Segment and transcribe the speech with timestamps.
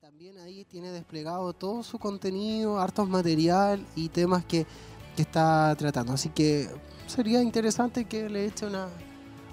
[0.00, 4.64] También ahí tiene desplegado todo su contenido, hartos material y temas que,
[5.16, 6.12] que está tratando.
[6.12, 6.68] Así que
[7.08, 8.86] sería interesante que le eche una,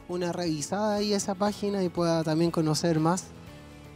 [0.08, 3.30] una revisada ahí a esa página y pueda también conocer más.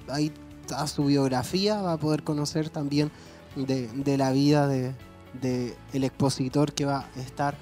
[0.07, 3.11] Ahí está su biografía, va a poder conocer también
[3.55, 4.95] de, de la vida de,
[5.39, 7.55] de el expositor que va a estar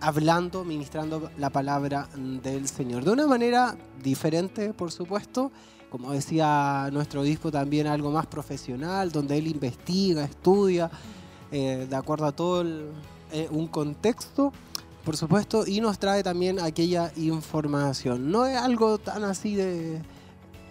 [0.00, 3.04] hablando, ministrando la palabra del Señor.
[3.04, 5.52] De una manera diferente, por supuesto,
[5.92, 10.90] como decía nuestro obispo, también algo más profesional, donde él investiga, estudia,
[11.50, 12.86] eh, de acuerdo a todo el,
[13.30, 14.54] eh, un contexto,
[15.04, 18.30] por supuesto, y nos trae también aquella información.
[18.30, 20.00] No es algo tan así de,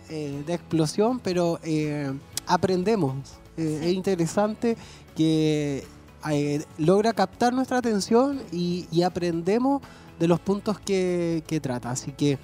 [0.10, 1.60] eh, de explosión, pero
[2.48, 3.14] aprendemos.
[3.58, 4.76] Es interesante
[5.16, 5.86] que
[6.80, 9.84] logra captar nuestra atención y, y aprendemos
[10.20, 11.92] de los puntos que, que trata.
[11.92, 12.40] Así que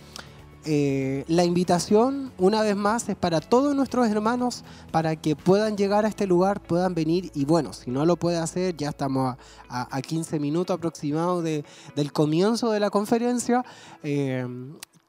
[0.68, 6.06] eh, la invitación, una vez más, es para todos nuestros hermanos, para que puedan llegar
[6.06, 9.36] a este lugar, puedan venir y bueno, si no lo puede hacer, ya estamos
[9.70, 11.64] a, a- a 15 minutos aproximados de-
[11.96, 13.64] del comienzo de la conferencia.
[14.04, 14.46] eh,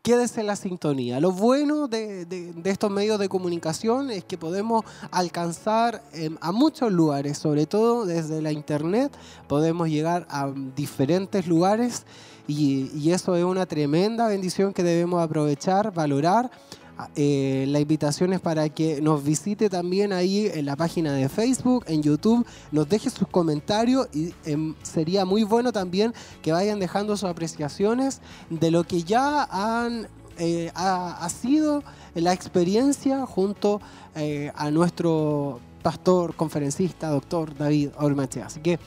[0.01, 1.21] Quédese en la sintonía.
[1.21, 2.25] Lo bueno de,
[2.65, 8.41] estos medios de comunicación es que podemos alcanzar em, a muchos lugares, sobre todo desde
[8.41, 9.13] la internet,
[9.49, 12.05] podemos llegar a diferentes lugares
[12.49, 16.51] y, eso es una tremenda bendición que debemos aprovechar, valorar.
[16.97, 21.29] Ah, eh, la invitación es para que nos visite también ahí en la página de
[21.29, 26.81] Facebook, en YouTube, nos deje sus comentarios y em, sería muy bueno también que vayan
[26.81, 29.47] dejando sus apreciaciones de lo que ya
[30.39, 33.81] eh, ha, ha sido la experiencia junto
[34.17, 38.47] eh, a nuestro pastor, conferencista, doctor David Olmachea.
[38.47, 38.79] Así que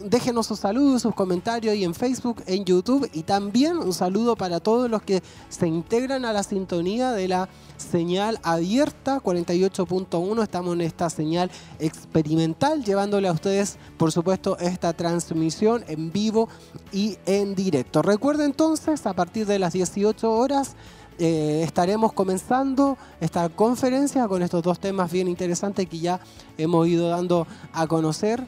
[0.00, 4.60] déjenos sus saludos, sus comentarios ahí en Facebook, en YouTube y también un saludo para
[4.60, 10.42] todos los que se integran a la sintonía de la señal abierta 48.1.
[10.42, 16.48] Estamos en esta señal experimental llevándole a ustedes, por supuesto, esta transmisión en vivo
[16.92, 18.02] y en directo.
[18.02, 20.76] Recuerden entonces, a partir de las 18 horas,
[21.18, 26.20] eh, estaremos comenzando esta conferencia con estos dos temas bien interesantes que ya
[26.58, 28.44] hemos ido dando a conocer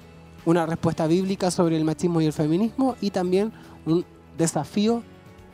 [0.46, 3.52] una respuesta bíblica sobre el machismo y el feminismo y también
[3.84, 4.06] un
[4.38, 5.02] desafío,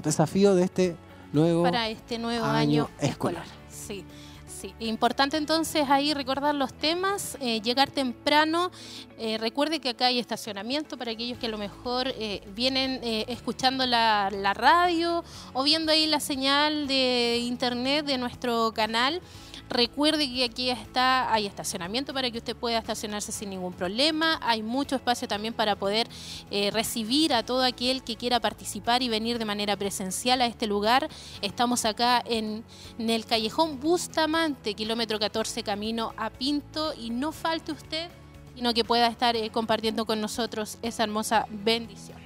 [0.03, 0.97] desafío de este
[1.33, 3.43] nuevo para este nuevo año año, escolar.
[3.43, 3.63] escolar.
[3.71, 4.05] Sí,
[4.47, 4.75] sí.
[4.81, 8.71] Importante entonces ahí recordar los temas, eh, llegar temprano.
[9.19, 13.25] Eh, recuerde que acá hay estacionamiento para aquellos que a lo mejor eh, vienen eh,
[13.29, 19.23] escuchando la, la radio o viendo ahí la señal de internet de nuestro canal.
[19.73, 24.39] Recuerde que aquí está, hay estacionamiento para que usted pueda estacionarse sin ningún problema.
[24.43, 26.09] Hay mucho espacio también para poder
[26.51, 30.67] eh, recibir a todo aquel que quiera participar y venir de manera presencial a este
[30.67, 31.09] lugar.
[31.41, 32.65] Estamos acá en,
[32.99, 36.93] el callejón Bustamante, kilómetro 14, camino a Pinto.
[36.93, 38.11] Y no falte usted,
[38.55, 42.22] sino que pueda estar eh, compartiendo con nosotros esa hermosa bendición.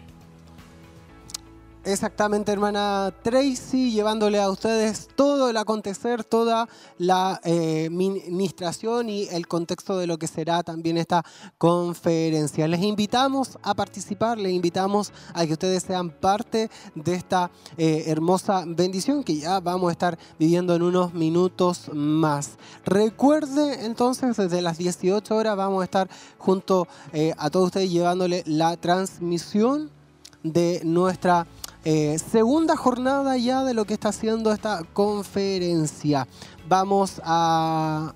[1.86, 9.47] Exactamente, hermana Tracy, llevándole a ustedes todo el acontecer, toda la eh, ministración y el
[9.47, 11.25] contexto de lo que será también esta
[11.58, 12.66] conferencia.
[12.66, 18.64] Les invitamos a participar, les invitamos a que ustedes sean parte de esta eh, hermosa
[18.66, 22.58] bendición que ya vamos a estar viviendo en unos minutos más.
[22.84, 28.42] Recuerde entonces, desde las 18 horas vamos a estar junto eh, a todos ustedes llevándole
[28.44, 29.94] la transmisión
[30.42, 31.46] de nuestra
[31.88, 36.26] eh, segunda jornada ya de lo que está haciendo esta conferencia.
[36.69, 38.12] Vamos a...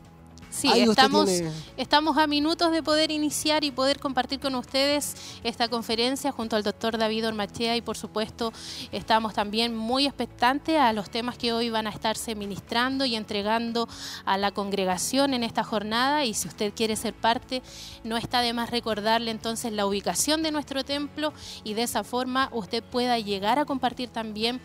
[0.51, 5.15] Sí, Ahí estamos, tiene- estamos a minutos de poder iniciar y poder compartir con ustedes
[5.45, 8.53] esta conferencia junto al doctor David Ormachea y por supuesto
[8.91, 13.89] estamos también muy expectantes a los temas que hoy van a estarse ministrando y entregando
[14.25, 16.25] a la congregación en esta jornada.
[16.25, 17.63] Y si usted quiere ser parte
[18.03, 22.49] no está de más recordarle entonces la ubicación de nuestro templo y de esa forma
[22.53, 24.61] usted pueda llegar a compartir también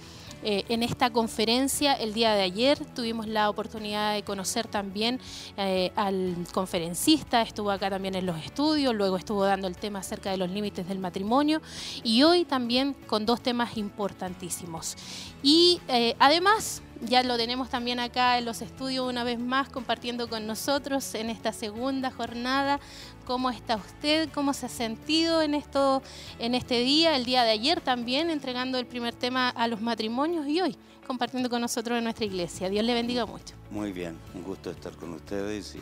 [0.47, 5.19] eh, en esta conferencia el día de ayer tuvimos la oportunidad de conocer también
[5.57, 10.29] eh, al conferencista, estuvo acá también en los estudios, luego estuvo dando el tema acerca
[10.29, 11.63] de los límites del matrimonio
[12.03, 14.95] y hoy también con dos temas importantísimos.
[15.41, 20.29] Y eh, además ya lo tenemos también acá en los estudios una vez más compartiendo
[20.29, 22.79] con nosotros en esta segunda jornada.
[23.25, 24.29] ¿Cómo está usted?
[24.33, 26.01] ¿Cómo se ha sentido en esto
[26.39, 27.15] en este día?
[27.15, 30.77] El día de ayer también entregando el primer tema a los matrimonios y hoy
[31.07, 32.69] compartiendo con nosotros en nuestra iglesia.
[32.69, 33.55] Dios le bendiga mucho.
[33.71, 35.81] Muy bien, un gusto estar con ustedes y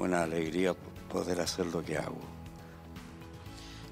[0.00, 0.74] una alegría
[1.10, 2.18] poder hacer lo que hago.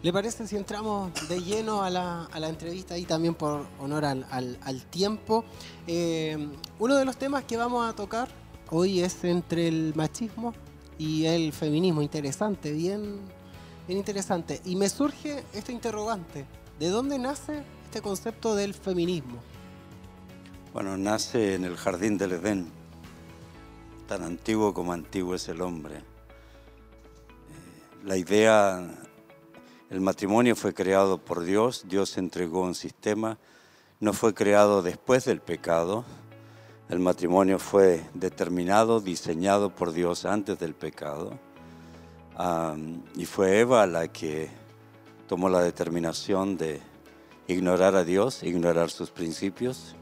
[0.02, 4.04] ¿Le parece si entramos de lleno a la, a la entrevista y también por honor
[4.04, 5.44] al, al- al tiempo?
[5.86, 6.48] Eh,
[6.78, 8.28] uno de los temas que vamos a tocar
[8.70, 10.52] hoy es entre el machismo
[10.98, 12.02] y el feminismo.
[12.02, 13.20] Interesante, bien,
[13.86, 14.60] bien interesante.
[14.64, 16.46] Y me surge esta interrogante.
[16.78, 19.38] ¿De dónde nace este concepto del feminismo?
[20.72, 22.66] Bueno, nace en el jardín del Edén,
[24.08, 25.96] tan antiguo como antiguo es el hombre.
[25.96, 26.02] Eh,
[28.04, 28.82] la idea,
[29.90, 33.36] el matrimonio fue creado por Dios, Dios entregó un sistema,
[34.00, 36.06] no fue creado después del pecado,
[36.92, 41.38] el matrimonio fue determinado, diseñado por Dios antes del pecado.
[43.16, 44.50] y fue Eva la que
[45.26, 46.82] tomó la determinación de
[47.46, 49.96] ignorar a Dios, ignorar sus principios,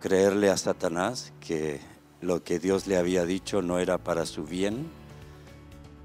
[0.00, 1.78] creerle a Satanás que
[2.22, 4.86] lo que Dios le había dicho no era para su bien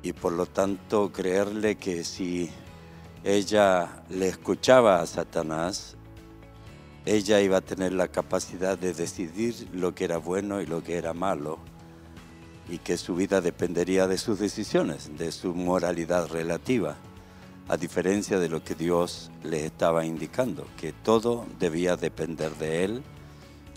[0.01, 2.51] y por lo tanto creerle que si
[3.23, 5.95] ella le escuchaba a Satanás,
[7.05, 10.97] ella iba a tener la capacidad de decidir lo que era bueno y lo que
[10.97, 11.59] era malo
[12.69, 16.95] y que su vida dependería de sus decisiones, de su moralidad relativa,
[17.67, 23.03] a diferencia de lo que Dios le estaba indicando, que todo debía depender de Él,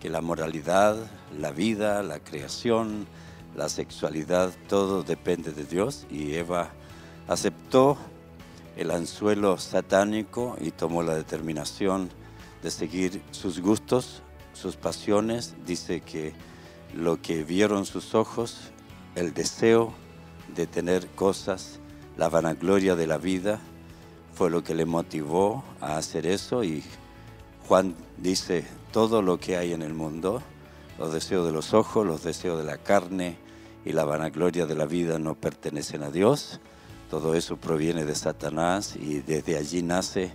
[0.01, 0.97] que la moralidad,
[1.37, 3.07] la vida, la creación,
[3.57, 6.07] la sexualidad, todo depende de Dios.
[6.11, 6.71] Y Eva
[7.27, 7.97] aceptó
[8.77, 12.11] el anzuelo satánico y tomó la determinación
[12.67, 14.23] de seguir sus gustos,
[14.53, 15.55] sus pasiones.
[15.65, 16.35] Dice que
[16.97, 18.73] lo que vieron sus ojos,
[19.15, 19.95] el deseo
[20.57, 21.79] de tener cosas,
[22.17, 23.61] la vanagloria de la vida,
[24.35, 26.65] fue lo que le motivó a hacer eso.
[26.65, 26.83] Y
[27.69, 30.43] Juan dice, todo lo que hay en el mundo,
[30.99, 33.39] los deseos de los ojos, los deseos de la carne
[33.85, 36.59] y la vanagloria de la vida no pertenecen a Dios.
[37.11, 40.33] Todo eso proviene de Satanás y desde allí nace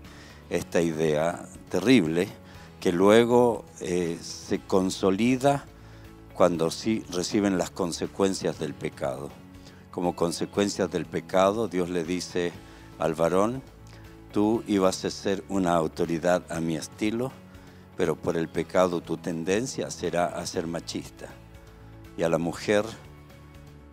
[0.52, 2.28] esta idea terrible
[2.82, 5.66] que luego eh, se consolida
[6.34, 9.30] cuando sí reciben las consecuencias del pecado.
[9.92, 12.52] Como consecuencias del pecado, Dios le dice
[13.00, 13.62] al varón,
[14.34, 17.32] tú ibas a ser una autoridad a mi estilo,
[17.96, 21.28] pero por el pecado tu tendencia será a ser machista.
[22.18, 22.84] Y a la mujer,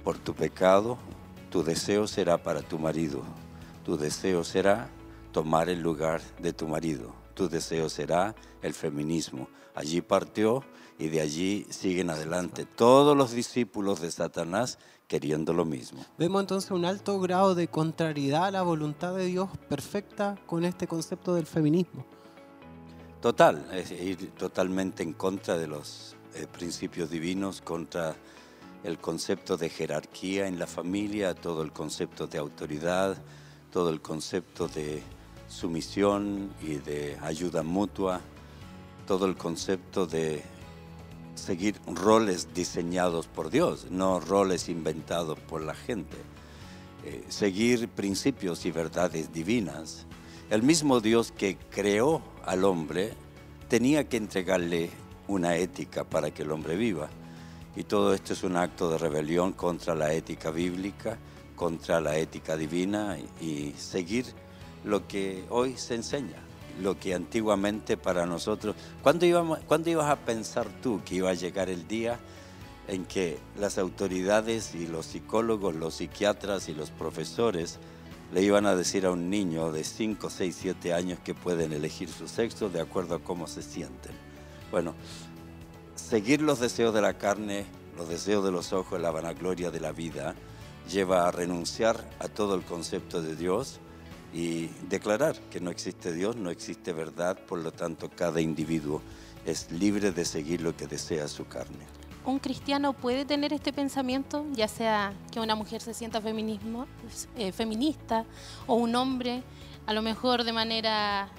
[0.03, 0.99] por tu pecado,
[1.51, 3.23] tu deseo será para tu marido,
[3.85, 4.89] tu deseo será
[5.33, 7.15] tomar el lugar de tu marido.
[7.35, 9.49] Tu deseo será el feminismo.
[9.75, 10.65] Allí partió
[10.99, 16.05] y de allí siguen adelante todos los discípulos de Satanás queriendo lo mismo.
[16.19, 20.87] Vemos entonces un alto grado de contrariedad a la voluntad de Dios perfecta con este
[20.87, 22.05] concepto del feminismo.
[23.21, 28.15] Total, es ir totalmente en contra de los eh, principios divinos, contra
[28.85, 33.17] el concepto de jerarquía en la familia, todo el concepto de autoridad,
[33.73, 35.03] todo el concepto de
[35.49, 38.21] sumisión y de ayuda mutua,
[39.07, 40.43] todo el concepto de
[41.35, 46.17] seguir roles diseñados por Dios, no roles inventados por la gente.
[47.05, 50.05] Eh, seguir principios y verdades divinas.
[50.51, 53.15] El mismo Dios que creó al hombre
[53.69, 54.91] tenía que entregarle
[55.29, 57.09] una ética para que el hombre viva.
[57.77, 61.19] Y todo esto es un acto de rebelión contra la ética bíblica,
[61.55, 64.27] contra la ética divina y seguir
[64.85, 66.39] lo que hoy se enseña,
[66.81, 68.77] lo que antiguamente para nosotros...
[69.03, 72.19] ¿Cuándo, íbamos, ¿Cuándo ibas a pensar tú que iba a llegar el día
[72.89, 77.79] en que las autoridades y los psicólogos, los psiquiatras y los profesores
[78.33, 82.09] le iban a decir a un niño de 5, 6, 7 años que pueden elegir
[82.09, 84.13] su sexo de acuerdo a cómo se sienten?
[84.71, 84.95] Bueno,
[85.95, 87.67] seguir los deseos de la carne,
[87.97, 90.35] los deseos de los ojos, la vanagloria de la vida,
[90.91, 93.81] lleva a renunciar a todo el concepto de Dios
[94.33, 99.03] y declarar que no existe Dios, no existe verdad, por lo tanto cada individuo
[99.47, 101.87] es libre de seguir lo que desea su carne.
[102.25, 106.87] ¿Un cristiano puede tener este pensamiento, ya sea que una mujer se sienta feminismo,
[107.37, 108.27] eh, feminista
[108.67, 109.43] o un hombre,
[109.87, 111.31] a lo mejor de manera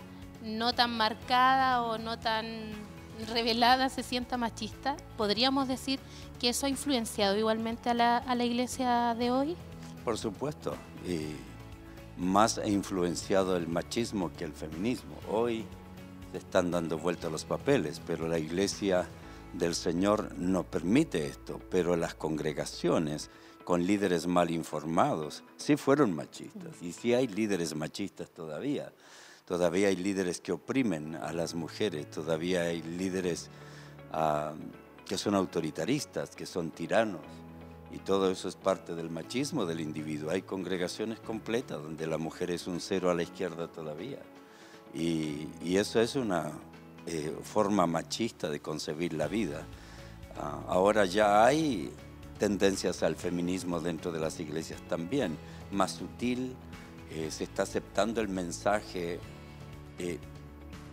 [0.43, 2.71] no tan marcada o no tan
[3.31, 4.97] revelada se sienta machista?
[5.15, 5.99] ¿Podríamos decir
[6.39, 9.55] que eso ha influenciado igualmente a la, a la iglesia de hoy?
[10.03, 10.75] Por supuesto.
[11.05, 11.35] Y
[12.19, 15.15] más ha influenciado el machismo que el feminismo.
[15.29, 15.65] Hoy
[16.31, 19.07] se están dando vuelta los papeles, pero la iglesia
[19.53, 23.29] del Señor no permite esto, pero las congregaciones
[23.63, 28.91] con líderes mal informados sí fueron machistas y sí hay líderes machistas todavía.
[29.45, 33.49] Todavía hay líderes que oprimen a las mujeres, todavía hay líderes
[34.11, 34.53] ah,
[35.05, 37.21] que son autoritaristas, que son tiranos.
[37.91, 40.29] Y todo eso es parte del machismo del individuo.
[40.29, 44.19] Hay congregaciones completas donde la mujer es un cero a la izquierda todavía.
[44.93, 46.51] Y, eso es una
[47.05, 49.65] eh, forma machista de concebir la vida.
[50.37, 51.91] Ah, ahora ya hay
[52.37, 55.37] tendencias al feminismo dentro de las iglesias también,
[55.71, 56.55] más sutil,
[57.11, 59.19] eh, se está aceptando el mensaje,
[59.99, 60.19] eh,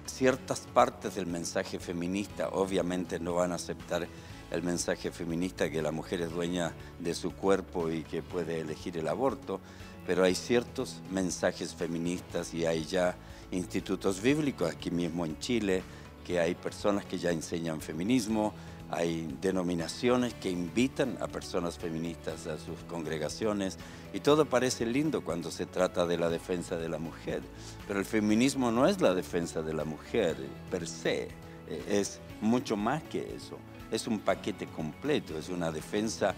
[0.06, 4.06] ciertas partes del mensaje feminista obviamente no van a aceptar
[4.50, 8.96] el mensaje feminista que la mujer es dueña de su cuerpo y que puede elegir
[8.96, 9.60] el aborto,
[10.06, 13.16] pero hay ciertos mensajes feministas y hay ya
[13.50, 15.82] institutos bíblicos aquí mismo en Chile,
[16.24, 18.52] que hay personas que ya enseñan feminismo,
[18.90, 23.78] hay denominaciones que invitan a personas feministas a sus congregaciones
[24.12, 27.42] y todo parece lindo cuando se trata de la defensa de la mujer,
[27.88, 30.36] pero el feminismo no es la defensa de la mujer
[30.70, 31.28] per se,
[31.68, 33.58] eh, es mucho más que eso,
[33.90, 36.34] es un paquete completo, es una defensa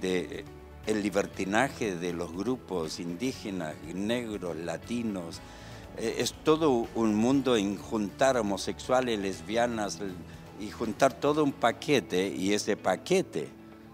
[0.00, 0.44] de
[0.86, 5.40] el libertinaje de los grupos indígenas, negros, latinos,
[5.98, 9.98] eh, es todo un mundo en juntar homosexuales, lesbianas
[10.58, 13.48] y juntar todo un paquete y ese paquete,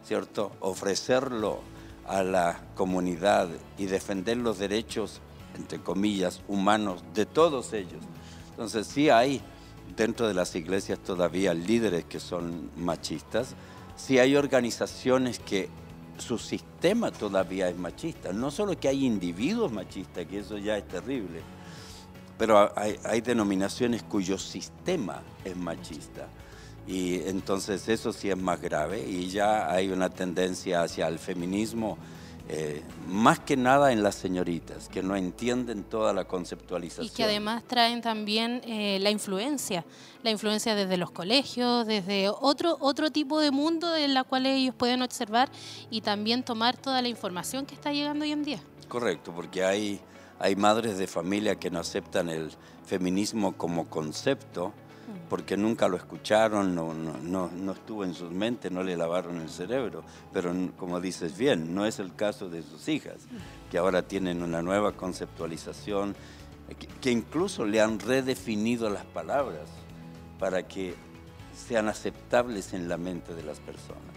[0.04, 0.52] ¿cierto?
[0.60, 1.60] Ofrecerlo
[2.06, 3.48] a la comunidad
[3.78, 5.20] y defender los derechos,
[5.56, 8.02] entre comillas, humanos de todos ellos.
[8.50, 9.42] Entonces sí hay
[9.96, 13.54] dentro de las iglesias todavía líderes que son machistas,
[13.96, 15.68] sí hay organizaciones que
[16.18, 18.32] su sistema todavía es machista.
[18.32, 21.40] No solo que hay individuos machistas, que eso ya es terrible,
[22.38, 26.28] pero hay, denominaciones cuyo sistema es machista.
[26.86, 31.98] Y entonces eso sí es más grave y ya hay una tendencia hacia el feminismo,
[32.48, 37.06] eh, más que nada en las señoritas, que no entienden toda la conceptualización.
[37.06, 39.84] Y que además traen también eh, la influencia,
[40.22, 44.74] la influencia desde los colegios, desde otro, otro tipo de mundo en la cual ellos
[44.74, 45.50] pueden observar
[45.90, 48.60] y también tomar toda la información que está llegando hoy en día.
[48.88, 50.00] Correcto, porque hay
[50.38, 52.50] hay madres de familia que no aceptan el
[52.84, 54.72] feminismo como concepto.
[55.28, 59.48] Porque nunca lo escucharon, no, no, no, estuvo en sus mentes, no le lavaron el
[59.48, 60.04] cerebro.
[60.32, 63.70] Pero como dices bien, no es el caso de sus hijas, mm.
[63.70, 66.14] que ahora tienen una nueva conceptualización,
[66.78, 69.68] que, que incluso le han redefinido las palabras
[70.38, 70.94] para que
[71.54, 74.16] sean aceptables en la mente de las personas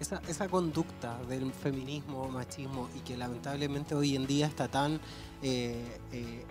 [0.00, 4.98] esa, esa conducta del feminismo, machismo, y que lamentablemente hoy en día está tan
[5.42, 6.44] eh, eh,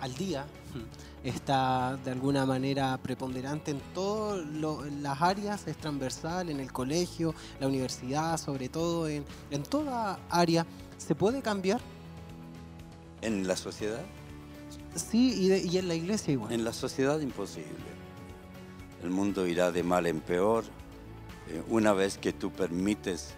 [0.00, 0.44] al día,
[1.24, 7.66] está de alguna manera preponderante en todas las áreas, es transversal, en el colegio, la
[7.66, 10.66] universidad, sobre todo, en, en toda área,
[10.98, 11.80] ¿se puede cambiar?
[13.22, 14.04] ¿En la sociedad?
[14.94, 16.52] Sí, y, y en la iglesia igual.
[16.52, 17.96] En la sociedad imposible.
[19.02, 20.64] El mundo irá de mal en peor
[21.48, 23.34] eh, una vez que tú permites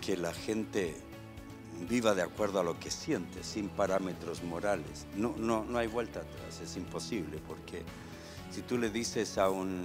[0.00, 0.96] que la gente
[1.88, 6.20] viva de acuerdo a lo que siente, sin parámetros morales, no, no, no hay vuelta
[6.20, 7.82] atrás, es imposible, porque
[8.50, 9.84] si tú le dices a un...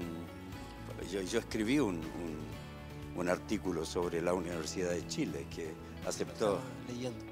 [1.11, 2.01] Yo, yo escribí un,
[3.15, 5.73] un, artículo sobre la Universidad de Chile que
[6.07, 6.59] aceptó,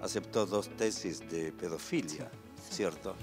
[0.02, 2.30] aceptó dos tesis de pedofilia,
[2.70, 3.16] ¿cierto?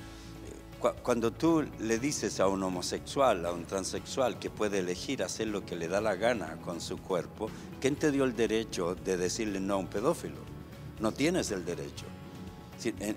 [1.03, 5.65] cuando tú le dices a un homosexual, a un transexual que puede elegir hacer lo
[5.65, 7.49] que le da la gana con su cuerpo,
[7.81, 10.54] ¿quién te dio el derecho de decirle no a un pedófilo?
[11.01, 12.07] No tienes el derecho.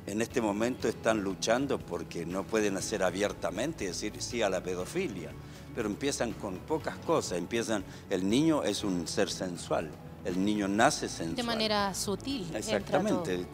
[0.06, 5.32] En este momento están luchando porque no pueden hacer abiertamente decir sí a la pedofilia,
[5.76, 7.38] pero empiezan con pocas cosas.
[7.38, 9.90] Empiezan, el niño es un ser sensual,
[10.24, 11.36] el niño nace sensual.
[11.36, 12.48] De manera sutil.
[12.56, 13.46] Exactamente.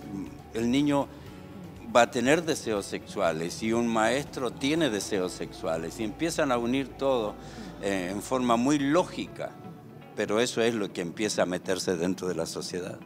[0.54, 1.08] El niño
[1.96, 6.90] va a tener deseos sexuales y un maestro tiene deseos sexuales y empiezan a unir
[6.90, 7.36] todo
[7.82, 9.52] eh, en forma muy lógica,
[10.16, 13.00] pero eso es lo que empieza a meterse dentro de la sociedad.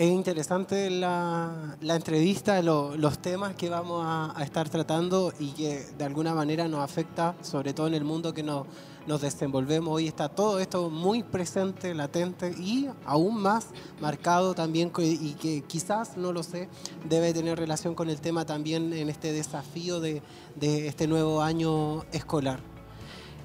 [0.00, 6.32] Es interesante la, entrevista, los temas que vamos a, estar tratando y que de alguna
[6.32, 8.66] manera nos afecta, sobre todo en el mundo que nos,
[9.06, 9.94] nos desenvolvemos.
[9.94, 13.66] Hoy está todo esto muy presente, latente y aún más
[14.00, 16.70] marcado también y que quizás, no lo sé,
[17.06, 20.22] debe tener relación con el tema también en este desafío de,
[20.62, 22.60] este nuevo año escolar.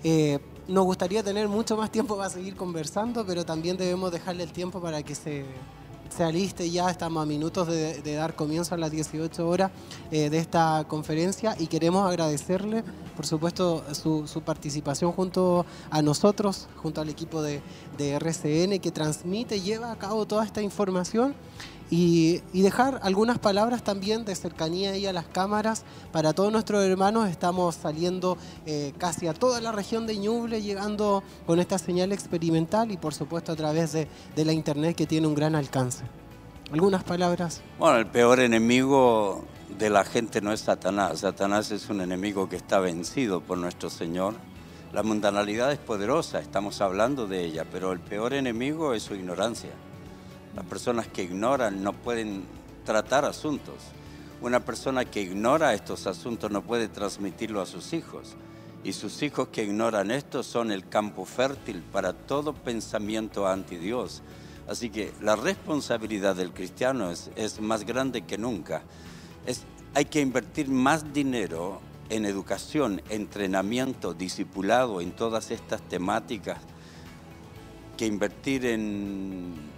[0.05, 4.53] Eh, nos gustaría tener mucho más tiempo para seguir conversando, pero también debemos dejarle el
[4.53, 5.43] tiempo para que se
[6.15, 9.71] se aliste ya, estamos a minutos de, dar comienzo a las 18 horas
[10.11, 12.85] eh, de esta conferencia y queremos agradecerle,
[13.17, 17.61] por supuesto, su, participación junto a nosotros, junto al equipo de,
[17.97, 21.35] de RCN que transmite lleva a cabo toda esta información
[21.89, 27.29] y, dejar algunas palabras también de cercanía ahí a las cámaras para todos nuestros hermanos.
[27.29, 32.91] Estamos saliendo eh, casi a toda la región de Ñuble, llegando con esta señal experimental
[32.91, 36.03] y por supuesto a través de, de la internet que tiene un gran alcance.
[36.71, 37.61] ¿Algunas palabras?
[37.77, 39.45] Bueno, el peor enemigo
[39.77, 41.19] de la gente no es Satanás.
[41.19, 44.33] Satanás es un enemigo que está vencido por nuestro Señor.
[44.91, 49.71] La mundanalidad es poderosa, estamos hablando de ella, pero el peor enemigo es su ignorancia.
[50.55, 52.45] Las personas que ignoran no pueden
[52.85, 53.75] tratar asuntos.
[54.41, 58.35] Una persona que ignora estos asuntos no puede transmitirlo a sus hijos.
[58.83, 64.21] Y sus hijos que ignoran esto son el campo fértil para todo pensamiento anti Dios.
[64.67, 68.83] Así que la responsabilidad del cristiano es, es más grande que nunca.
[69.45, 76.59] Es, hay que invertir más dinero en educación, entrenamiento, discipulado, en todas estas temáticas,
[77.97, 79.74] que invertir en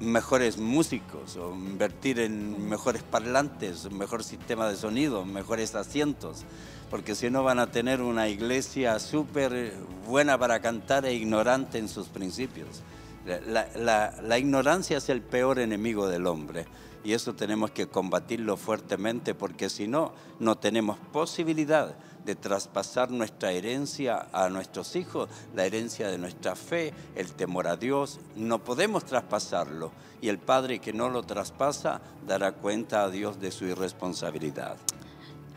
[0.00, 6.44] mejores músicos o invertir en mejores parlantes, mejor sistema de sonido, mejores asientos,
[6.90, 9.74] porque si no van a tener una iglesia súper
[10.06, 12.82] buena para cantar e ignorante en sus principios.
[13.26, 16.66] La ignorancia es el peor enemigo del hombre
[17.04, 21.94] y eso tenemos que combatirlo fuertemente porque si no, no tenemos posibilidad
[22.30, 27.76] de traspasar nuestra herencia a nuestros hijos, la herencia de nuestra fe, el temor a
[27.76, 28.20] Dios.
[28.36, 33.50] No podemos traspasarlo y el Padre que no lo traspasa dará cuenta a Dios de
[33.50, 34.76] su irresponsabilidad.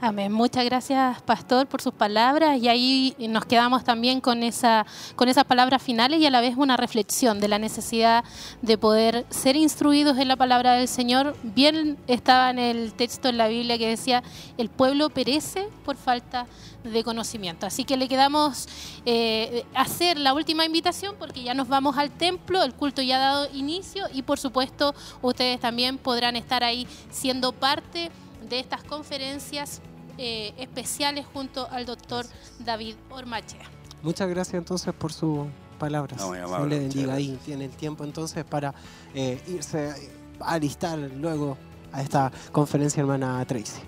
[0.05, 0.33] Amén.
[0.33, 2.61] Muchas gracias, pastor, por sus palabras.
[2.61, 6.57] Y ahí nos quedamos también con, esa, con esas palabras finales y a la vez
[6.57, 8.25] una reflexión de la necesidad
[8.61, 11.37] de poder ser instruidos en la palabra del Señor.
[11.43, 14.23] Bien estaba en el texto en la Biblia que decía,
[14.57, 16.47] el pueblo perece por falta
[16.83, 17.65] de conocimiento.
[17.65, 18.67] Así que le quedamos
[19.05, 23.19] eh, hacer la última invitación porque ya nos vamos al templo, el culto ya ha
[23.19, 28.11] dado inicio y por supuesto ustedes también podrán estar ahí siendo parte
[28.49, 29.81] de estas conferencias
[30.17, 32.25] eh, especiales junto al doctor
[32.59, 33.65] David Ormachea.
[34.01, 35.47] Muchas gracias entonces por su
[35.79, 36.19] palabras.
[36.19, 37.37] No, le bendiga ahí.
[37.43, 38.73] Tiene el tiempo entonces para
[39.13, 39.93] eh, irse
[40.39, 41.57] a alistar luego
[41.91, 43.81] a esta conferencia hermana Tracy.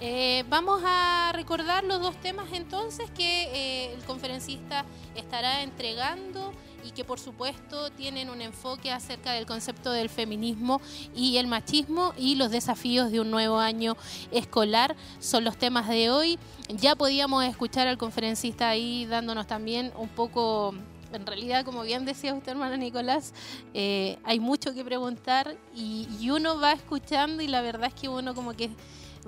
[0.00, 4.84] Eh, vamos a recordar los dos temas entonces que el conferencista
[5.14, 6.52] estará entregando
[6.84, 10.80] y que por supuesto tienen un enfoque acerca del concepto del feminismo
[11.14, 13.96] y el machismo y los desafíos de un nuevo año
[14.30, 14.96] escolar.
[15.20, 16.38] Son los temas de hoy.
[16.68, 20.74] Ya podíamos escuchar al conferencista ahí dándonos también un poco
[21.12, 23.34] en realidad, como bien decía usted, hermano Nicolás,
[23.74, 28.08] eh, hay mucho que preguntar y, y, uno va escuchando y la verdad es que
[28.08, 28.70] uno como que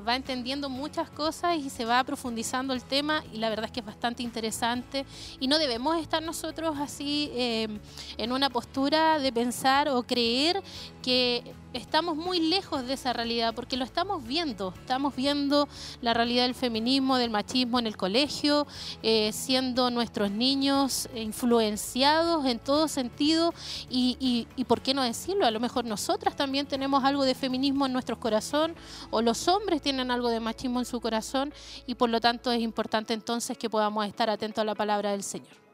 [0.07, 3.81] va entendiendo muchas cosas y se va profundizando el tema y la verdad es que
[3.81, 5.05] es bastante interesante.
[5.41, 7.69] Y no debemos estar nosotros así eh,
[8.17, 10.63] en una postura de pensar o creer
[11.03, 15.69] que estamos muy lejos de esa realidad porque lo estamos viendo, estamos viendo
[16.01, 18.67] la realidad del feminismo, del machismo en el colegio,
[19.03, 23.53] eh, siendo nuestros niños influenciados en todo sentido.
[23.91, 27.87] Y, y, por qué no decirlo, a lo mejor nosotras también tenemos algo de feminismo
[27.87, 28.75] en nuestro corazón
[29.11, 31.53] o los hombres tienen algo de machismo en su corazón
[31.87, 35.23] y por lo tanto es importante entonces que podamos estar atentos a la palabra del
[35.23, 35.65] Señor.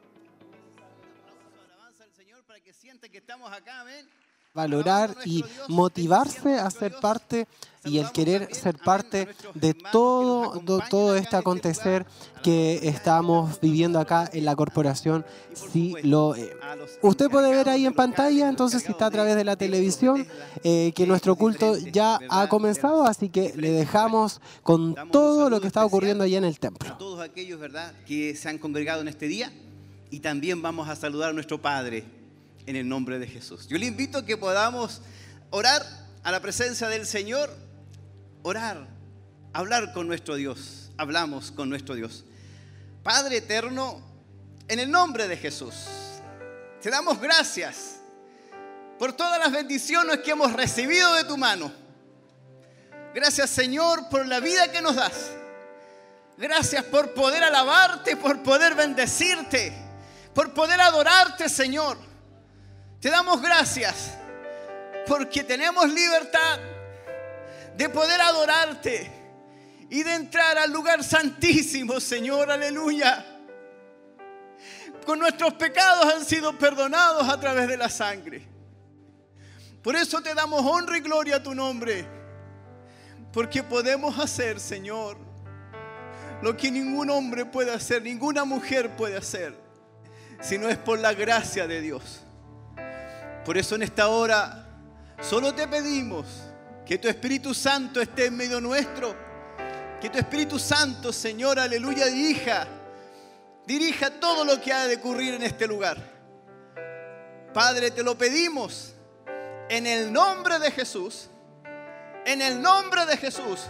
[3.11, 3.83] que estamos acá,
[4.53, 7.47] valorar y motivarse a ser parte
[7.85, 12.05] y el querer ser parte de todo, todo este acontecer
[12.43, 15.25] que estamos viviendo acá en la corporación.
[15.53, 16.55] Si lo, eh,
[17.01, 20.27] usted puede ver ahí en pantalla, entonces si está a través de la televisión,
[20.63, 25.67] eh, que nuestro culto ya ha comenzado, así que le dejamos con todo lo que
[25.67, 26.97] está ocurriendo allá en el templo.
[26.99, 29.51] Todos aquellos, ¿verdad?, que se han congregado en este día
[30.11, 32.20] y también vamos a saludar a nuestro Padre
[32.65, 33.67] en el nombre de Jesús.
[33.67, 35.01] Yo le invito a que podamos
[35.49, 35.85] orar
[36.23, 37.49] a la presencia del Señor,
[38.43, 38.87] orar,
[39.53, 40.91] hablar con nuestro Dios.
[40.97, 42.23] Hablamos con nuestro Dios.
[43.03, 44.01] Padre eterno,
[44.67, 45.73] en el nombre de Jesús,
[46.81, 47.97] te damos gracias
[48.99, 51.71] por todas las bendiciones que hemos recibido de tu mano.
[53.13, 55.31] Gracias Señor por la vida que nos das.
[56.37, 59.73] Gracias por poder alabarte, por poder bendecirte,
[60.33, 62.10] por poder adorarte Señor.
[63.01, 64.15] Te damos gracias
[65.07, 66.59] porque tenemos libertad
[67.75, 69.11] de poder adorarte
[69.89, 73.25] y de entrar al lugar santísimo, Señor, aleluya.
[75.03, 78.47] Con nuestros pecados han sido perdonados a través de la sangre.
[79.81, 82.05] Por eso te damos honra y gloria a tu nombre.
[83.33, 85.17] Porque podemos hacer, Señor,
[86.43, 89.55] lo que ningún hombre puede hacer, ninguna mujer puede hacer,
[90.39, 92.27] si no es por la gracia de Dios.
[93.45, 94.67] Por eso en esta hora
[95.19, 96.25] solo te pedimos
[96.85, 99.15] que tu Espíritu Santo esté en medio nuestro.
[99.99, 102.67] Que tu Espíritu Santo, Señor, aleluya, dirija,
[103.65, 105.97] dirija todo lo que ha de ocurrir en este lugar.
[107.53, 108.93] Padre, te lo pedimos
[109.69, 111.29] en el nombre de Jesús.
[112.25, 113.61] En el nombre de Jesús.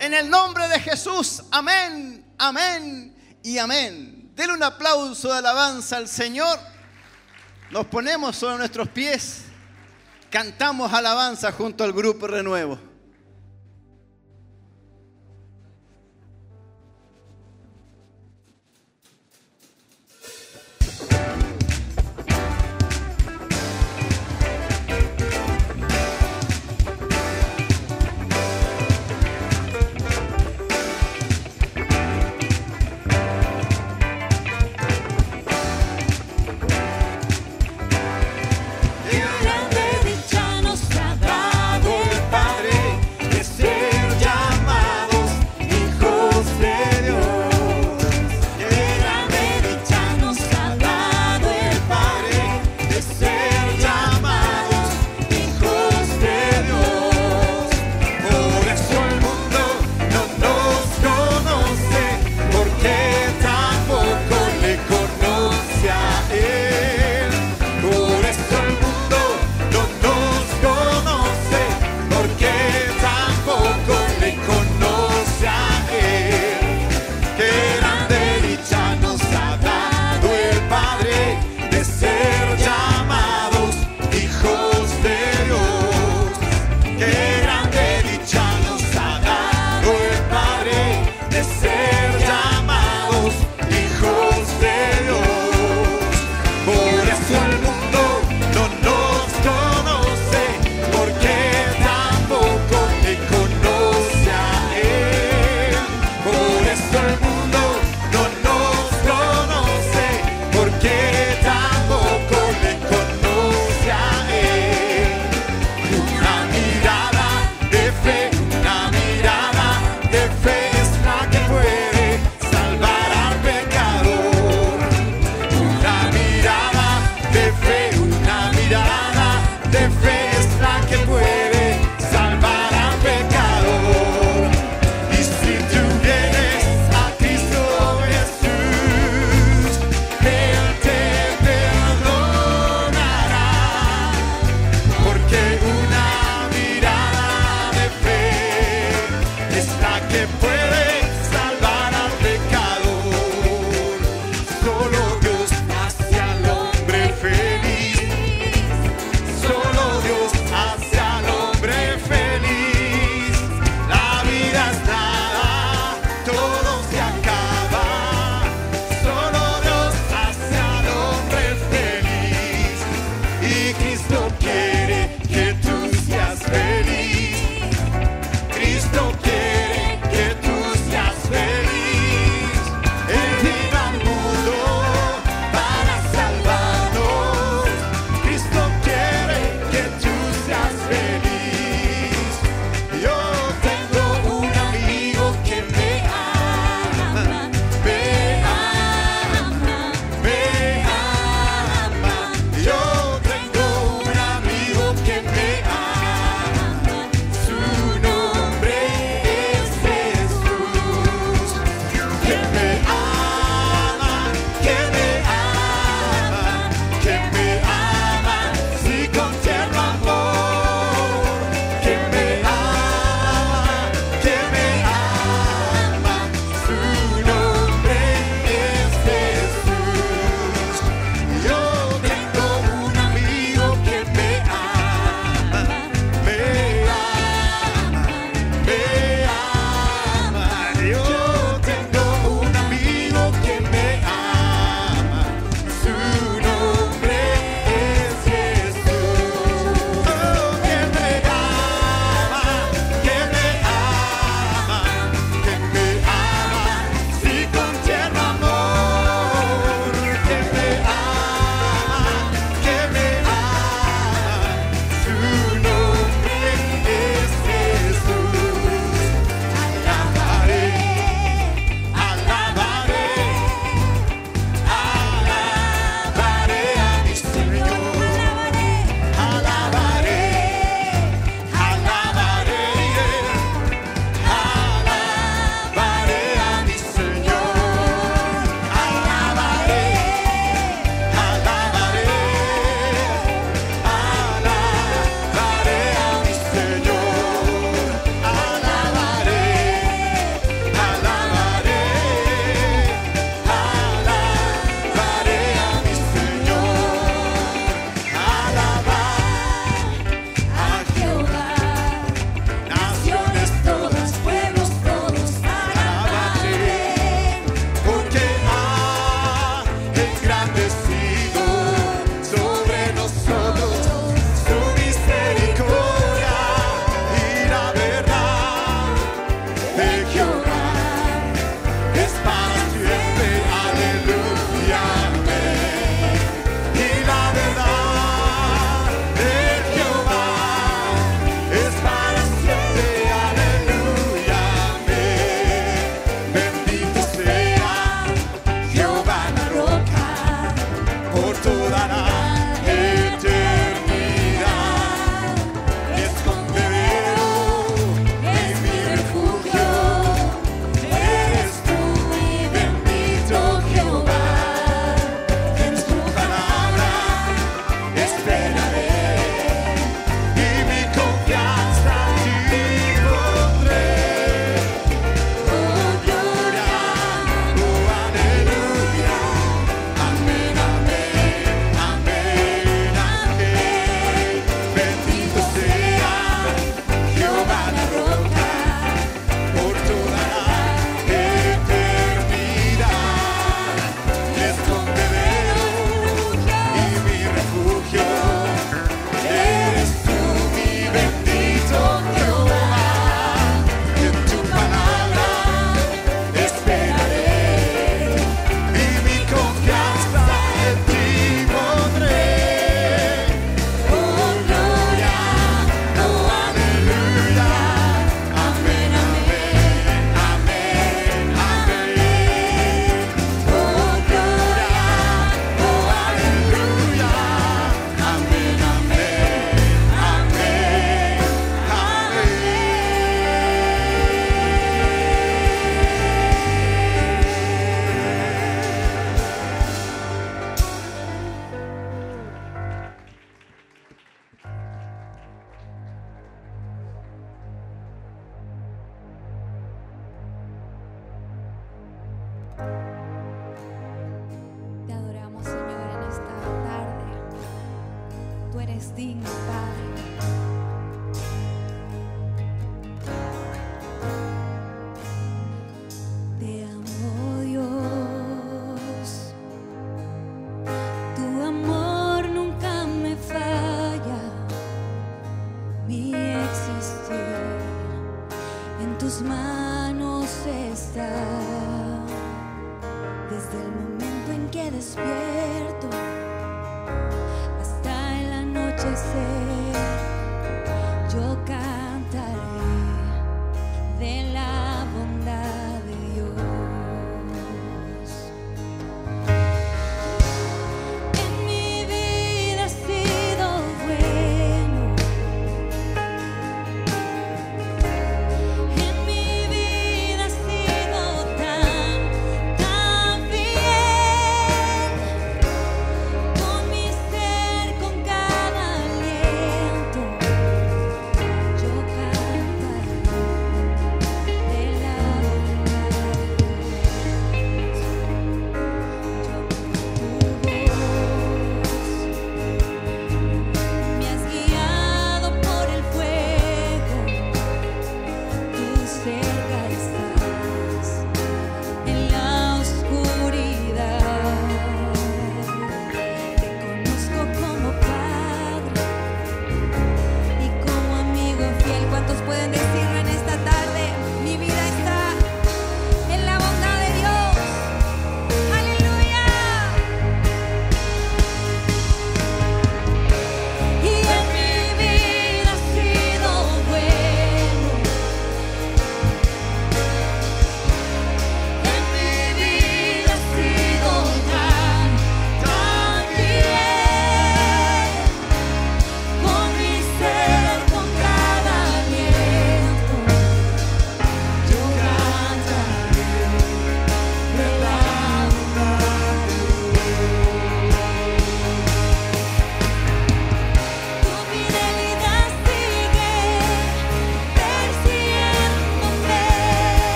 [0.00, 1.42] En el nombre de Jesús.
[1.50, 4.32] Amén, amén y amén.
[4.34, 6.58] Denle un aplauso de alabanza al Señor.
[7.70, 9.44] Nos ponemos sobre nuestros pies,
[10.30, 12.93] cantamos alabanza junto al grupo Renuevo.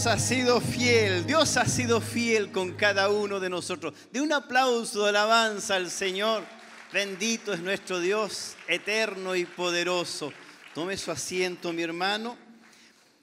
[0.00, 3.92] Dios ha sido fiel, Dios ha sido fiel con cada uno de nosotros.
[4.10, 6.42] De un aplauso de alabanza al Señor.
[6.90, 10.32] Bendito es nuestro Dios, eterno y poderoso.
[10.74, 12.38] Tome su asiento, mi hermano.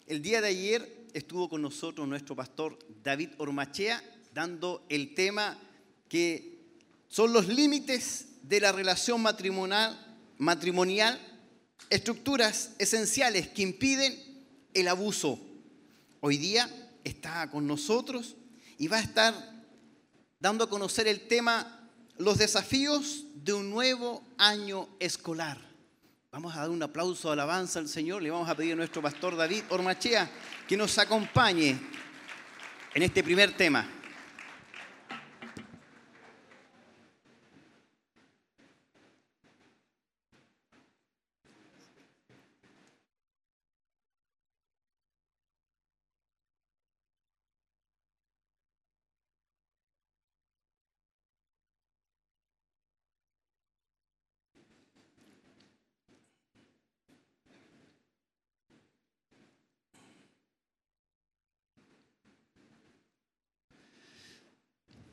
[0.06, 4.00] El día de ayer estuvo con nosotros nuestro pastor David Ormachea
[4.32, 5.58] dando el tema
[6.08, 6.60] que
[7.08, 9.98] son los límites de la relación matrimonial,
[10.38, 11.20] matrimonial
[11.90, 15.47] estructuras esenciales que impiden el abuso.
[16.20, 16.68] Hoy día
[17.04, 18.36] está con nosotros
[18.80, 19.34] y va a estar
[20.40, 25.60] dando a conocer el tema los desafíos de un nuevo año escolar.
[26.32, 28.24] Vamos a dar un aplauso, alabanza al Señor.
[28.24, 30.30] Le vamos a pedir a nuestro pastor David Ormachea
[30.68, 31.80] que nos acompañe
[32.96, 33.88] en este primer tema.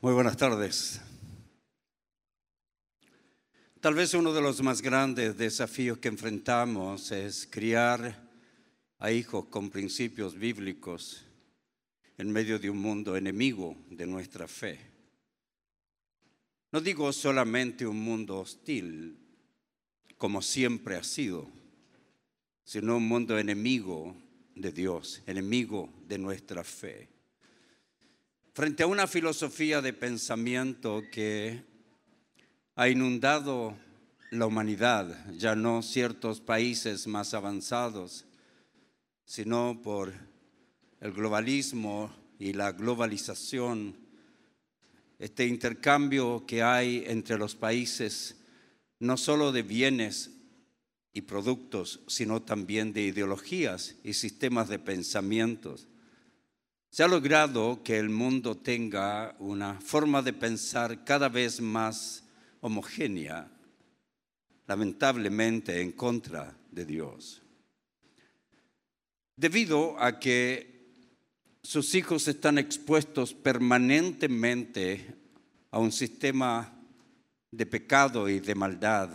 [0.05, 1.01] Muy buenas tardes.
[3.81, 8.29] Tal vez uno de los más grandes desafíos que enfrentamos es criar
[8.99, 11.25] a hijos con principios bíblicos
[12.19, 14.79] en medio de un mundo enemigo de nuestra fe.
[16.71, 19.17] No digo solamente un mundo hostil,
[20.17, 21.49] como siempre ha sido,
[22.63, 24.15] sino un mundo enemigo
[24.53, 27.14] de Dios, enemigo de nuestra fe
[28.55, 31.61] frente a una filosofía de pensamiento que
[32.77, 33.75] ha inundado
[34.31, 38.23] la humanidad, ya no ciertos países más avanzados,
[39.25, 40.13] sino por
[41.01, 43.97] el globalismo y la globalización,
[45.19, 48.37] este intercambio que hay entre los países,
[48.99, 50.31] no solo de bienes
[51.11, 55.89] y productos, sino también de ideologías y sistemas de pensamientos.
[56.95, 62.23] Se ha logrado que el mundo tenga una forma de pensar cada vez más
[62.61, 63.51] homogénea,
[64.65, 67.41] lamentablemente en contra de Dios.
[69.35, 70.87] Debido a que
[71.63, 75.15] sus hijos están expuestos permanentemente
[75.71, 76.81] a un sistema
[77.51, 79.09] de pecado y de maldad,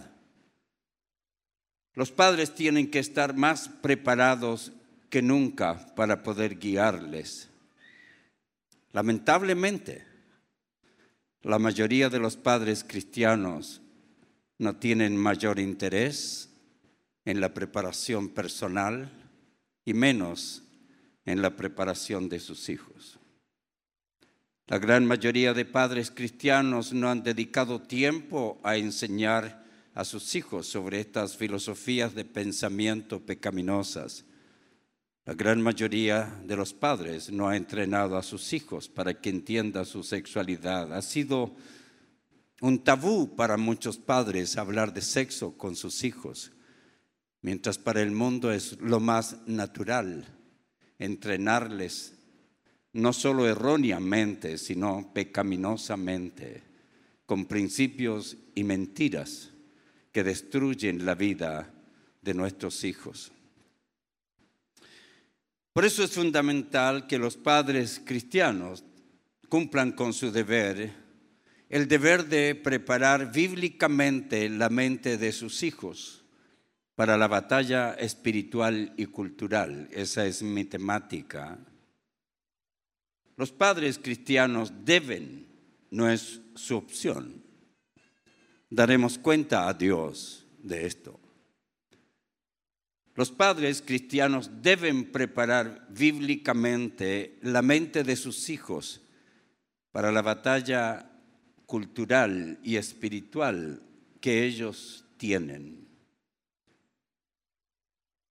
[1.94, 4.70] los padres tienen que estar más preparados
[5.08, 7.49] que nunca para poder guiarles
[8.93, 10.05] Lamentablemente,
[11.43, 13.80] la mayoría de los padres cristianos
[14.59, 16.51] no tienen mayor interés
[17.24, 19.11] en la preparación personal
[19.84, 20.62] y menos
[21.24, 23.18] en la preparación de sus hijos.
[24.66, 29.64] La gran mayoría de padres cristianos no han dedicado tiempo a enseñar
[29.95, 34.24] a sus hijos sobre estas filosofías de pensamiento pecaminosas
[35.30, 39.84] la gran mayoría de los padres no ha entrenado a sus hijos para que entienda
[39.84, 40.92] su sexualidad.
[40.92, 41.54] Ha sido
[42.60, 46.50] un tabú para muchos padres hablar de sexo con sus hijos,
[47.42, 50.26] mientras para el mundo es lo más natural
[50.98, 52.14] entrenarles,
[52.92, 56.64] no solo erróneamente, sino pecaminosamente,
[57.24, 59.50] con principios y mentiras
[60.10, 61.72] que destruyen la vida
[62.20, 63.30] de nuestros hijos.
[65.72, 68.84] Por eso es fundamental que los padres cristianos
[69.48, 70.92] cumplan con su deber,
[71.68, 76.24] el deber de preparar bíblicamente la mente de sus hijos
[76.96, 79.88] para la batalla espiritual y cultural.
[79.92, 81.58] Esa es mi temática.
[83.36, 85.46] Los padres cristianos deben,
[85.90, 87.44] no es su opción.
[88.68, 91.19] Daremos cuenta a Dios de esto.
[93.20, 99.02] Los padres cristianos deben preparar bíblicamente la mente de sus hijos
[99.92, 101.20] para la batalla
[101.66, 103.82] cultural y espiritual
[104.22, 105.86] que ellos tienen.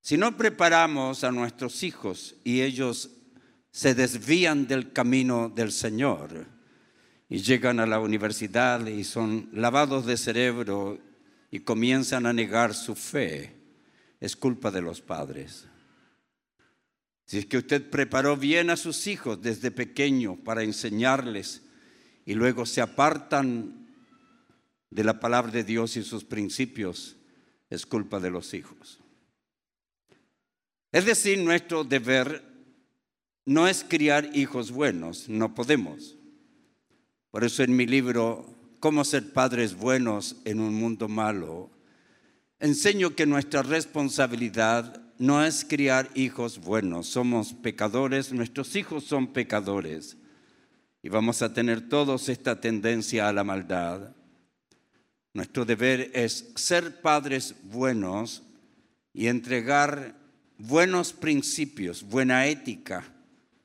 [0.01, 3.11] Si no preparamos a nuestros hijos y ellos
[3.69, 6.47] se desvían del camino del Señor
[7.29, 10.97] y llegan a la universidad y son lavados de cerebro
[11.51, 13.58] y comienzan a negar su fe,
[14.19, 15.67] es culpa de los padres.
[17.25, 21.61] Si es que usted preparó bien a sus hijos desde pequeño para enseñarles
[22.25, 23.87] y luego se apartan
[24.89, 27.15] de la palabra de Dios y sus principios,
[27.69, 28.99] es culpa de los hijos.
[30.91, 32.43] Es decir, nuestro deber
[33.45, 36.17] no es criar hijos buenos, no podemos.
[37.29, 41.69] Por eso en mi libro, Cómo ser padres buenos en un mundo malo,
[42.59, 47.07] enseño que nuestra responsabilidad no es criar hijos buenos.
[47.07, 50.17] Somos pecadores, nuestros hijos son pecadores.
[51.01, 54.15] Y vamos a tener todos esta tendencia a la maldad.
[55.33, 58.43] Nuestro deber es ser padres buenos
[59.13, 60.15] y entregar
[60.57, 63.03] buenos principios, buena ética,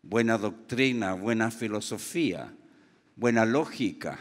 [0.02, 2.54] buena doctrina, buena filosofía,
[3.16, 4.20] buena lógica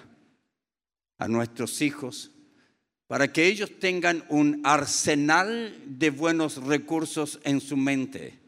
[1.18, 2.33] a nuestros hijos
[3.14, 8.40] para que ellos tengan un arsenal de buenos recursos en su mente,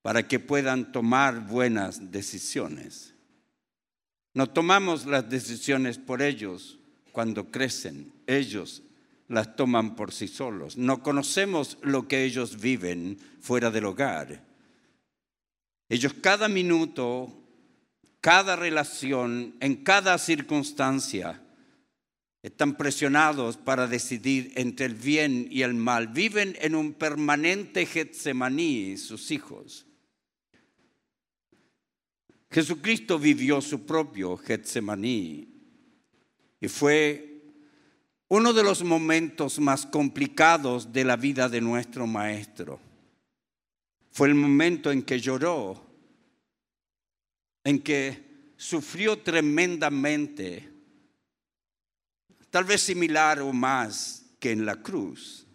[0.00, 3.12] para que puedan tomar buenas decisiones.
[4.32, 6.78] No tomamos las decisiones por ellos
[7.12, 8.82] cuando crecen, ellos
[9.28, 10.78] las toman por sí solos.
[10.78, 14.42] No conocemos lo que ellos viven fuera del hogar.
[15.90, 17.30] Ellos cada minuto,
[18.22, 21.41] cada relación, en cada circunstancia,
[22.42, 26.08] están presionados para decidir entre el bien y el mal.
[26.08, 29.86] Viven en un permanente Getsemaní sus hijos.
[32.50, 35.48] Jesucristo vivió su propio Getsemaní
[36.60, 37.32] y fue
[38.28, 42.80] uno de los momentos más complicados de la vida de nuestro Maestro.
[44.10, 45.86] Fue el momento en que lloró,
[47.64, 50.71] en que sufrió tremendamente
[52.52, 55.46] tal vez similar o más que en la cruz.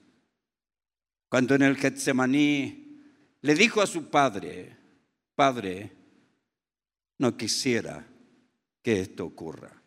[1.30, 3.04] Cuando en el Getsemaní
[3.42, 4.76] le dijo a su padre,
[5.36, 5.96] Padre,
[7.20, 8.04] no quisiera
[8.82, 9.80] que esto ocurra.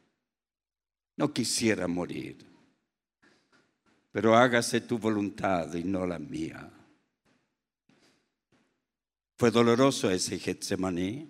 [1.17, 2.47] No quisiera morir.
[4.13, 6.71] Pero hágase tu voluntad y no la mía.
[9.37, 11.29] Fue doloroso ese Getsemaní.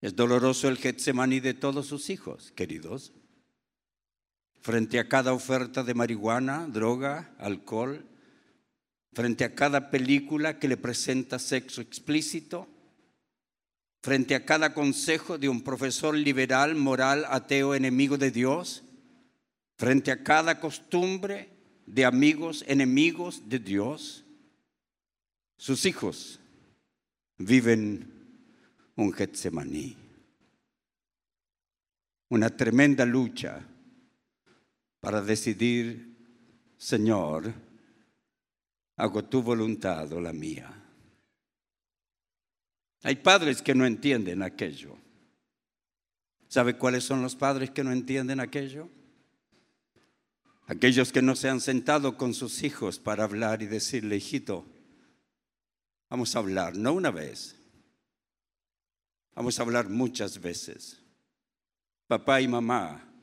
[0.00, 3.12] Es doloroso el Getsemaní de todos sus hijos, queridos
[4.66, 8.04] frente a cada oferta de marihuana, droga, alcohol,
[9.12, 12.66] frente a cada película que le presenta sexo explícito,
[14.02, 18.82] frente a cada consejo de un profesor liberal, moral, ateo, enemigo de Dios,
[19.76, 21.48] frente a cada costumbre
[21.86, 24.24] de amigos, enemigos de Dios,
[25.58, 26.40] sus hijos
[27.38, 28.12] viven
[28.96, 29.96] un Getsemaní,
[32.30, 33.64] una tremenda lucha
[35.06, 36.16] para decidir,
[36.76, 37.54] Señor,
[38.96, 40.68] hago tu voluntad o la mía.
[43.04, 44.96] Hay padres que no entienden aquello.
[46.48, 48.88] ¿Sabe cuáles son los padres que no entienden aquello?
[50.66, 54.66] Aquellos que no se han sentado con sus hijos para hablar y decirle, hijito,
[56.10, 57.54] vamos a hablar, no una vez,
[59.36, 61.00] vamos a hablar muchas veces.
[62.08, 63.15] Papá y mamá,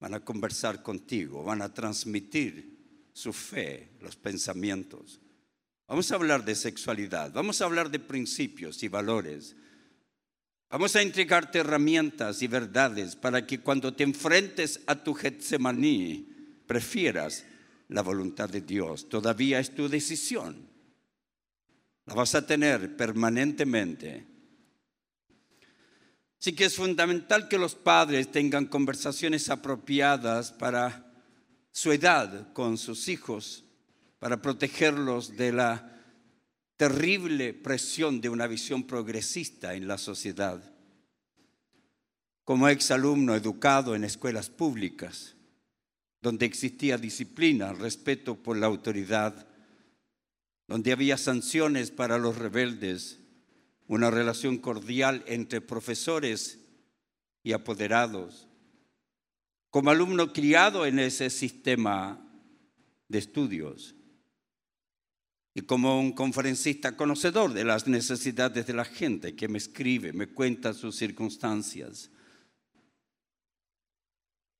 [0.00, 5.20] van a conversar contigo, van a transmitir su fe, los pensamientos.
[5.88, 9.56] Vamos a hablar de sexualidad, vamos a hablar de principios y valores.
[10.68, 17.44] Vamos a entregarte herramientas y verdades para que cuando te enfrentes a tu Getsemaní prefieras
[17.88, 19.08] la voluntad de Dios.
[19.08, 20.68] Todavía es tu decisión.
[22.04, 24.26] La vas a tener permanentemente
[26.38, 31.12] Así que es fundamental que los padres tengan conversaciones apropiadas para
[31.72, 33.64] su edad con sus hijos,
[34.18, 35.92] para protegerlos de la
[36.76, 40.62] terrible presión de una visión progresista en la sociedad.
[42.44, 45.34] Como exalumno educado en escuelas públicas,
[46.20, 49.46] donde existía disciplina, respeto por la autoridad,
[50.68, 53.20] donde había sanciones para los rebeldes,
[53.88, 56.58] una relación cordial entre profesores
[57.42, 58.48] y apoderados.
[59.70, 62.22] Como alumno criado en ese sistema
[63.08, 63.94] de estudios
[65.54, 70.28] y como un conferencista conocedor de las necesidades de la gente que me escribe, me
[70.28, 72.10] cuenta sus circunstancias,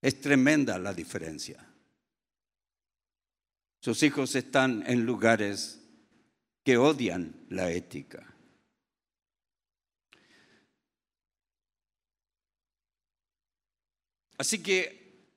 [0.01, 1.67] es tremenda la diferencia.
[3.81, 5.81] Sus hijos están en lugares
[6.63, 8.36] que odian la ética
[14.39, 15.31] Así que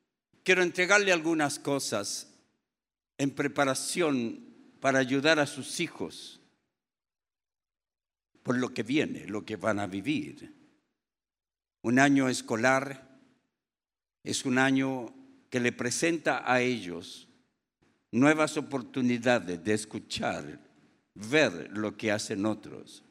[0.43, 2.28] quiero entregarle algunas cosas
[3.18, 4.45] en preparación
[4.80, 6.39] para ayudar a sus hijos
[8.43, 10.54] por lo que viene, lo que van a vivir.
[11.82, 13.20] Un año escolar
[14.24, 15.14] es un año
[15.50, 17.28] que le presenta a ellos
[18.12, 20.60] nuevas oportunidades de escuchar,
[21.14, 23.04] ver lo que hacen otros.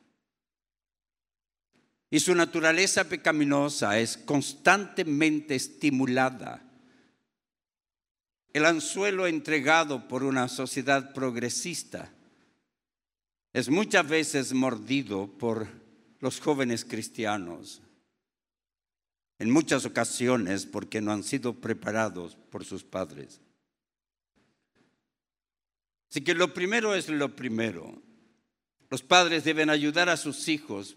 [2.11, 6.65] Y su naturaleza pecaminosa es constantemente estimulada.
[8.53, 12.11] El anzuelo entregado por una sociedad progresista
[13.53, 15.69] es muchas veces mordido por
[16.21, 17.83] los jóvenes cristianos,
[19.39, 23.41] en muchas ocasiones porque no han sido preparados por sus padres.
[26.11, 28.03] Así que lo primero es lo primero.
[28.91, 30.97] Los padres deben ayudar a sus hijos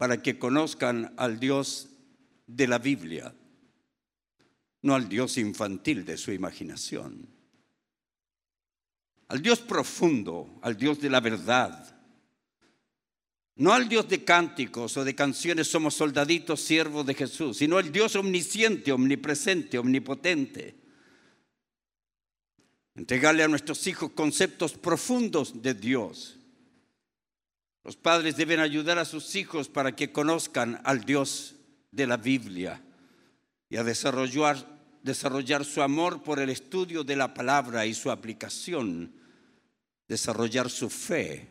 [0.00, 1.90] para que conozcan al Dios
[2.46, 3.34] de la Biblia,
[4.80, 7.28] no al Dios infantil de su imaginación,
[9.28, 12.00] al Dios profundo, al Dios de la verdad,
[13.56, 17.92] no al Dios de cánticos o de canciones somos soldaditos siervos de Jesús, sino al
[17.92, 20.76] Dios omnisciente, omnipresente, omnipotente.
[22.94, 26.39] Entregarle a nuestros hijos conceptos profundos de Dios.
[27.84, 31.56] Los padres deben ayudar a sus hijos para que conozcan al Dios
[31.90, 32.82] de la Biblia
[33.68, 34.66] y a desarrollar,
[35.02, 39.14] desarrollar su amor por el estudio de la palabra y su aplicación,
[40.06, 41.48] desarrollar su fe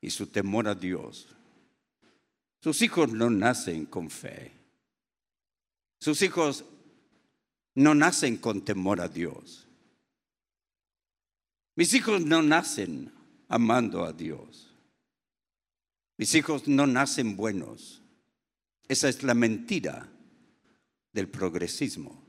[0.00, 1.28] y su temor a Dios.
[2.60, 4.52] Sus hijos no nacen con fe.
[5.98, 6.64] Sus hijos
[7.74, 9.66] no nacen con temor a Dios.
[11.74, 13.12] Mis hijos no nacen
[13.48, 14.73] amando a Dios.
[16.16, 18.02] Mis hijos no nacen buenos.
[18.88, 20.08] Esa es la mentira
[21.12, 22.22] del progresismo.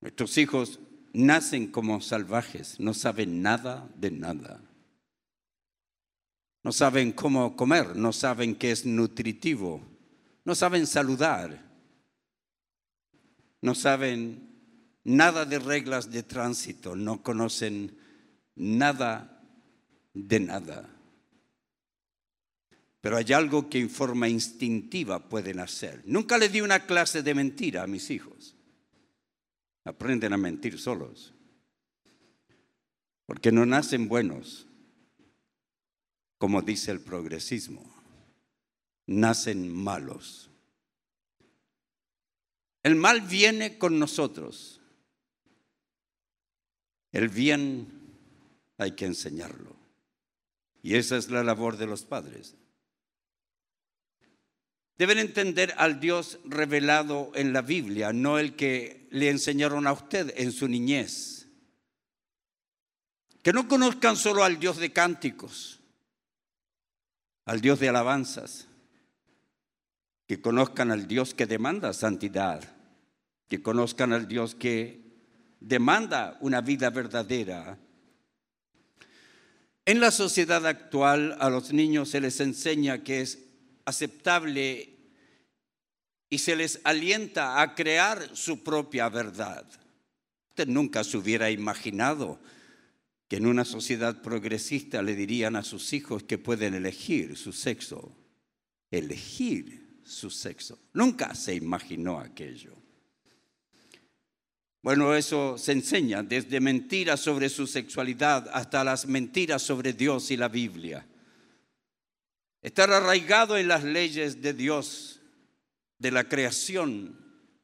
[0.00, 0.80] Nuestros hijos
[1.12, 4.60] nacen como salvajes, no saben nada de nada.
[6.62, 9.82] No saben cómo comer, no saben qué es nutritivo,
[10.44, 11.62] no saben saludar,
[13.60, 14.48] no saben
[15.04, 17.98] nada de reglas de tránsito, no conocen
[18.54, 19.42] nada
[20.14, 20.93] de nada.
[23.04, 26.00] Pero hay algo que en forma instintiva pueden hacer.
[26.06, 28.56] Nunca le di una clase de mentira a mis hijos.
[29.84, 31.34] Aprenden a mentir solos.
[33.26, 34.66] Porque no nacen buenos,
[36.38, 37.84] como dice el progresismo.
[39.04, 40.48] Nacen malos.
[42.82, 44.80] El mal viene con nosotros.
[47.12, 47.86] El bien
[48.78, 49.76] hay que enseñarlo.
[50.82, 52.56] Y esa es la labor de los padres.
[54.96, 60.32] Deben entender al Dios revelado en la Biblia, no el que le enseñaron a usted
[60.36, 61.48] en su niñez.
[63.42, 65.80] Que no conozcan solo al Dios de cánticos,
[67.44, 68.68] al Dios de alabanzas,
[70.26, 72.62] que conozcan al Dios que demanda santidad,
[73.48, 75.04] que conozcan al Dios que
[75.60, 77.78] demanda una vida verdadera.
[79.84, 83.43] En la sociedad actual a los niños se les enseña que es
[83.84, 84.94] aceptable
[86.30, 89.66] y se les alienta a crear su propia verdad.
[90.50, 92.38] Usted nunca se hubiera imaginado
[93.28, 98.16] que en una sociedad progresista le dirían a sus hijos que pueden elegir su sexo.
[98.90, 100.78] Elegir su sexo.
[100.92, 102.74] Nunca se imaginó aquello.
[104.82, 110.36] Bueno, eso se enseña desde mentiras sobre su sexualidad hasta las mentiras sobre Dios y
[110.36, 111.06] la Biblia.
[112.64, 115.20] Estar arraigado en las leyes de Dios,
[115.98, 117.14] de la creación,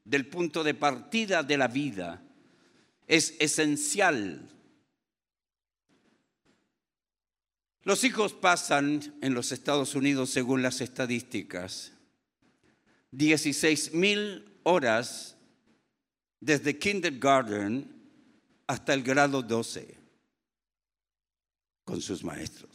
[0.04, 2.22] del punto de partida de la vida,
[3.06, 4.46] es esencial.
[7.82, 11.92] Los hijos pasan en los Estados Unidos, según las estadísticas,
[13.12, 15.34] 16 mil horas
[16.40, 17.90] desde kindergarten
[18.66, 19.96] hasta el grado 12
[21.84, 22.69] con sus maestros.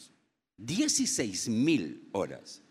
[0.58, 2.62] 16 mil horas.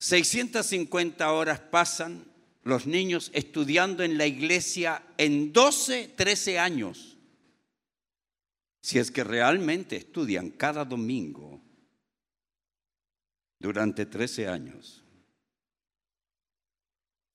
[0.00, 2.24] 650 horas pasan
[2.62, 7.16] los niños estudiando en la iglesia en 12, 13 años.
[8.80, 11.60] Si es que realmente estudian cada domingo
[13.58, 15.02] durante 13 años.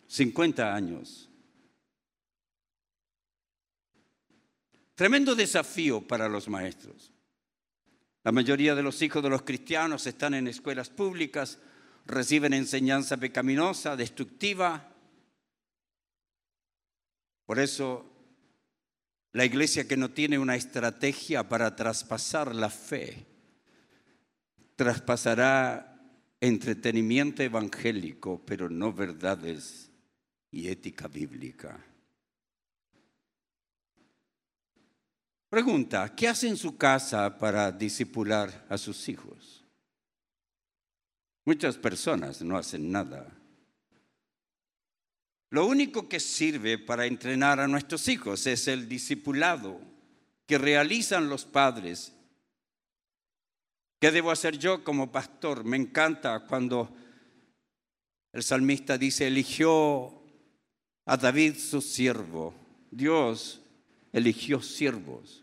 [0.08, 1.30] 50 años.
[4.96, 7.12] Tremendo desafío para los maestros.
[8.24, 11.60] La mayoría de los hijos de los cristianos están en escuelas públicas,
[12.06, 14.90] reciben enseñanza pecaminosa, destructiva.
[17.46, 18.10] Por eso,
[19.34, 23.26] la iglesia que no tiene una estrategia para traspasar la fe,
[24.78, 25.90] traspasará
[26.40, 29.92] entretenimiento evangélico, pero no verdades
[30.50, 31.78] y ética bíblica.
[35.54, 39.64] Pregunta, ¿qué hace en su casa para disipular a sus hijos?
[41.45, 43.32] Muchas personas no hacen nada.
[45.51, 49.80] Lo único que sirve para entrenar a nuestros hijos es el discipulado
[50.47, 52.14] que realizan los padres
[54.01, 55.64] ¿Qué debo hacer yo como pastor?
[55.64, 56.91] Me encanta cuando
[58.32, 60.20] el salmista dice, eligió
[61.06, 62.56] a David su siervo.
[62.89, 63.62] Dios
[64.12, 65.43] eligió siervos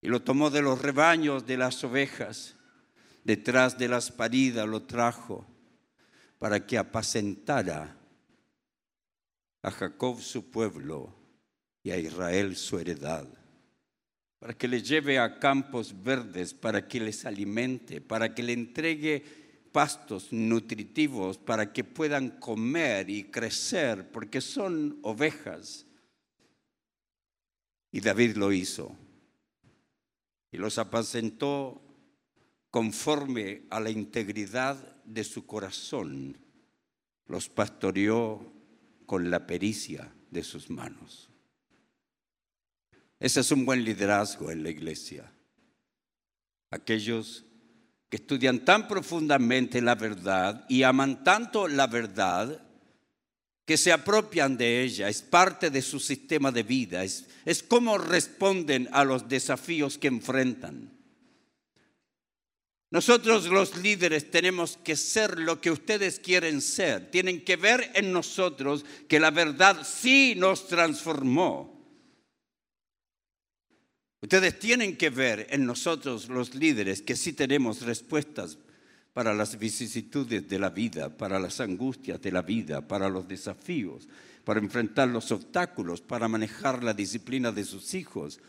[0.00, 2.54] y lo tomó de los rebaños de las ovejas,
[3.24, 5.46] detrás de las paridas lo trajo
[6.38, 7.96] para que apacentara
[9.62, 11.14] a Jacob su pueblo
[11.82, 13.26] y a Israel su heredad,
[14.38, 19.24] para que le lleve a campos verdes, para que les alimente, para que le entregue
[19.72, 25.86] pastos nutritivos, para que puedan comer y crecer, porque son ovejas.
[27.90, 28.96] Y David lo hizo.
[30.50, 31.82] Y los apacentó
[32.70, 36.38] conforme a la integridad de su corazón.
[37.26, 38.52] Los pastoreó
[39.06, 41.30] con la pericia de sus manos.
[43.20, 45.32] Ese es un buen liderazgo en la iglesia.
[46.70, 47.44] Aquellos
[48.08, 52.67] que estudian tan profundamente la verdad y aman tanto la verdad
[53.68, 57.98] que se apropian de ella, es parte de su sistema de vida, es, es cómo
[57.98, 60.90] responden a los desafíos que enfrentan.
[62.90, 67.10] Nosotros los líderes tenemos que ser lo que ustedes quieren ser.
[67.10, 71.78] Tienen que ver en nosotros que la verdad sí nos transformó.
[74.22, 78.56] Ustedes tienen que ver en nosotros los líderes que sí tenemos respuestas
[79.12, 84.08] para las vicisitudes de la vida, para las angustias de la vida, para los desafíos,
[84.44, 88.40] para enfrentar los obstáculos, para manejar la disciplina de sus hijos,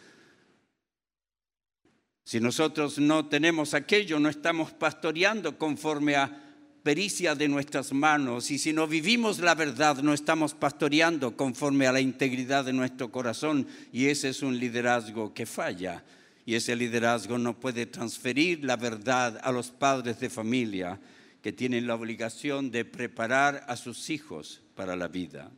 [2.30, 6.30] si nosotros no tenemos aquello, no estamos pastoreando conforme a
[6.84, 8.52] pericia de nuestras manos.
[8.52, 13.12] Y si no vivimos la verdad, no estamos pastoreando conforme a la integridad de nuestro
[13.12, 13.66] corazón.
[13.92, 16.04] Y ese es un liderazgo que falla.
[16.50, 21.00] Y ese liderazgo no puede transferir la verdad a los padres de familia
[21.44, 25.52] que tienen la obligación de preparar a sus hijos para la vida.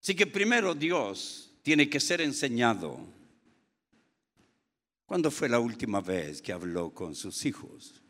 [0.00, 3.04] Así que primero Dios tiene que ser enseñado
[5.04, 8.00] ¿Cuándo fue la última vez que habló con sus hijos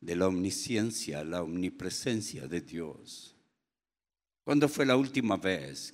[0.00, 3.36] de la omnisciencia, la omnipresencia de Dios?
[4.44, 5.92] ¿Cuándo fue la última vez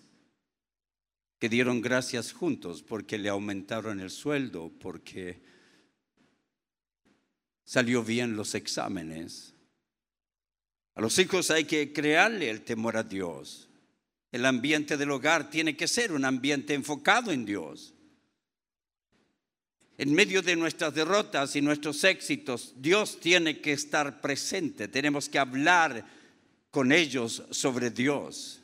[1.43, 5.43] que dieron gracias juntos porque le aumentaron el sueldo, porque
[7.65, 9.53] salió bien los exámenes?
[10.95, 13.69] A los hijos hay que crearle el temor a Dios.
[14.31, 17.93] El ambiente del hogar tiene que ser un ambiente enfocado en Dios
[19.99, 24.87] en medio de nuestras derrotas y nuestros éxitos, Dios tiene que estar presente.
[24.87, 26.07] Tenemos que hablar
[26.71, 28.62] con ellos sobre Dios.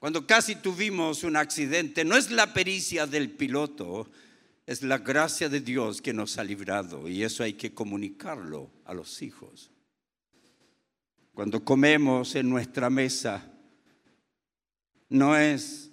[0.00, 4.10] Cuando casi tuvimos un accidente, no es la pericia del piloto,
[4.64, 8.94] es la gracia de Dios que nos ha librado y eso hay que comunicarlo a
[8.94, 9.70] los hijos.
[11.34, 13.46] Cuando comemos en nuestra mesa,
[15.10, 15.90] no es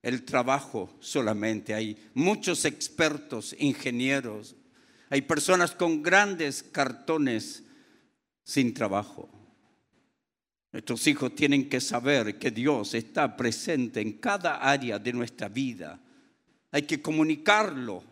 [0.00, 1.74] el trabajo solamente.
[1.74, 4.54] Hay muchos expertos, ingenieros,
[5.10, 7.64] hay personas con grandes cartones
[8.44, 9.41] sin trabajo.
[10.72, 16.00] Nuestros hijos tienen que saber que Dios está presente en cada área de nuestra vida.
[16.70, 18.02] Hay que comunicarlo.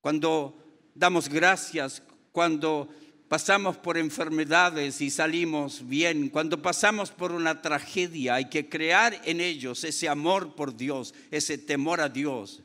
[0.00, 0.56] Cuando
[0.94, 2.88] damos gracias, cuando
[3.26, 9.40] pasamos por enfermedades y salimos bien, cuando pasamos por una tragedia, hay que crear en
[9.40, 12.62] ellos ese amor por Dios, ese temor a Dios.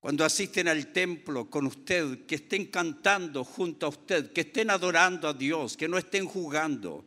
[0.00, 5.28] Cuando asisten al templo con usted, que estén cantando junto a usted, que estén adorando
[5.28, 7.04] a Dios, que no estén jugando,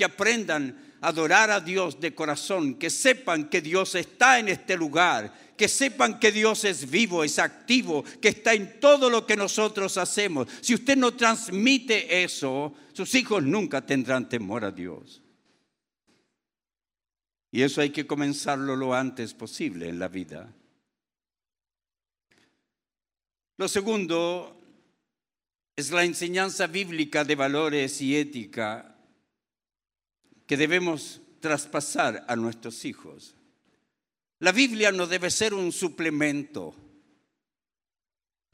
[0.00, 4.78] que aprendan a adorar a Dios de corazón, que sepan que Dios está en este
[4.78, 9.36] lugar, que sepan que Dios es vivo, es activo, que está en todo lo que
[9.36, 10.48] nosotros hacemos.
[10.62, 15.20] Si usted no transmite eso, sus hijos nunca tendrán temor a Dios.
[17.52, 20.50] Y eso hay que comenzarlo lo antes posible en la vida.
[23.58, 24.58] Lo segundo
[25.76, 28.96] es la enseñanza bíblica de valores y ética
[30.50, 33.36] que debemos traspasar a nuestros hijos.
[34.40, 36.74] La Biblia no debe ser un suplemento.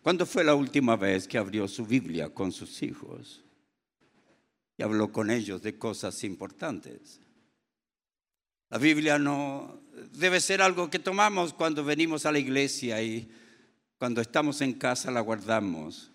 [0.02, 3.42] ¿Cuándo fue la última vez que abrió su Biblia con sus hijos
[4.76, 7.18] y habló con ellos de cosas importantes?
[8.68, 9.80] La Biblia no
[10.12, 13.26] debe ser algo que tomamos cuando venimos a la iglesia y
[13.96, 16.12] cuando estamos en casa la guardamos.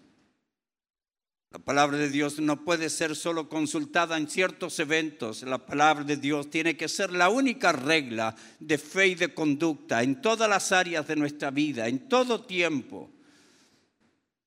[1.52, 5.44] La palabra de Dios no puede ser solo consultada en ciertos eventos.
[5.44, 10.02] La palabra de Dios tiene que ser la única regla de fe y de conducta
[10.02, 13.10] en todas las áreas de nuestra vida, en todo tiempo.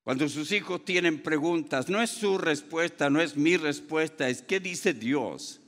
[0.03, 4.59] Cuando sus hijos tienen preguntas, no es su respuesta, no es mi respuesta, es qué
[4.59, 5.61] dice Dios.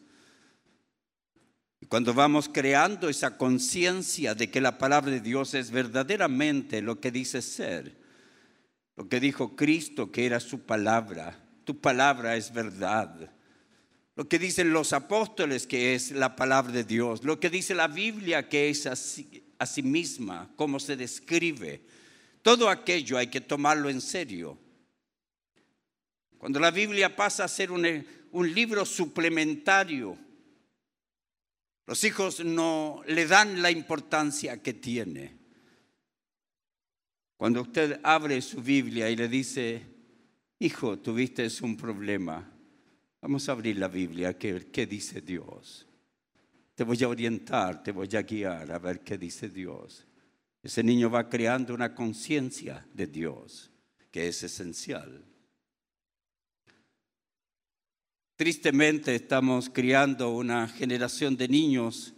[1.87, 7.11] Cuando vamos creando esa conciencia de que la palabra de Dios es verdaderamente lo que
[7.11, 8.06] dice ser,
[8.97, 13.31] lo que dijo Cristo que era su palabra, tu palabra es verdad.
[14.15, 17.87] Lo que dicen los apóstoles que es la palabra de Dios, lo que dice la
[17.87, 21.81] Biblia que es a sí misma, cómo se describe.
[22.41, 24.57] Todo aquello hay que tomarlo en serio.
[26.39, 27.85] Cuando la Biblia pasa a ser un,
[28.31, 30.17] un libro suplementario,
[31.85, 35.36] los hijos no le dan la importancia que tiene.
[37.37, 39.83] Cuando usted abre su Biblia y le dice,
[40.59, 42.51] hijo, tuviste un problema,
[43.21, 45.87] vamos a abrir la Biblia, ¿qué, qué dice Dios?
[46.73, 50.05] Te voy a orientar, te voy a guiar a ver qué dice Dios.
[50.63, 53.71] Ese niño va creando una conciencia de Dios,
[54.11, 55.23] que es esencial.
[58.35, 62.13] Tristemente estamos criando una generación de niños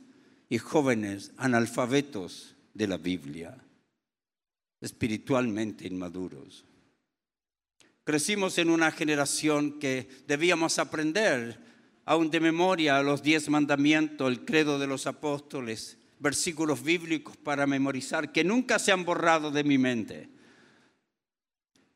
[0.49, 3.57] y jóvenes analfabetos de la Biblia,
[4.81, 6.65] espiritualmente inmaduros.
[8.03, 11.59] Crecimos en una generación que debíamos aprender
[12.05, 18.31] aún de memoria los diez mandamientos, el credo de los apóstoles, versículos bíblicos para memorizar
[18.31, 20.29] que nunca se han borrado de mi mente.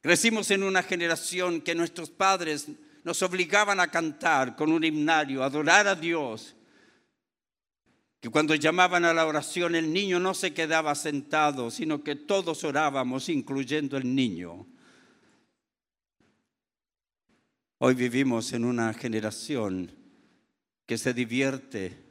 [0.01, 2.67] Crecimos en una generación que nuestros padres
[3.03, 6.55] nos obligaban a cantar con un himnario, adorar a Dios.
[8.23, 12.63] Que cuando llamaban a la oración el niño no se quedaba sentado, sino que todos
[12.63, 14.65] orábamos, incluyendo el niño.
[17.79, 19.91] Hoy vivimos en una generación
[20.85, 22.01] que se divierte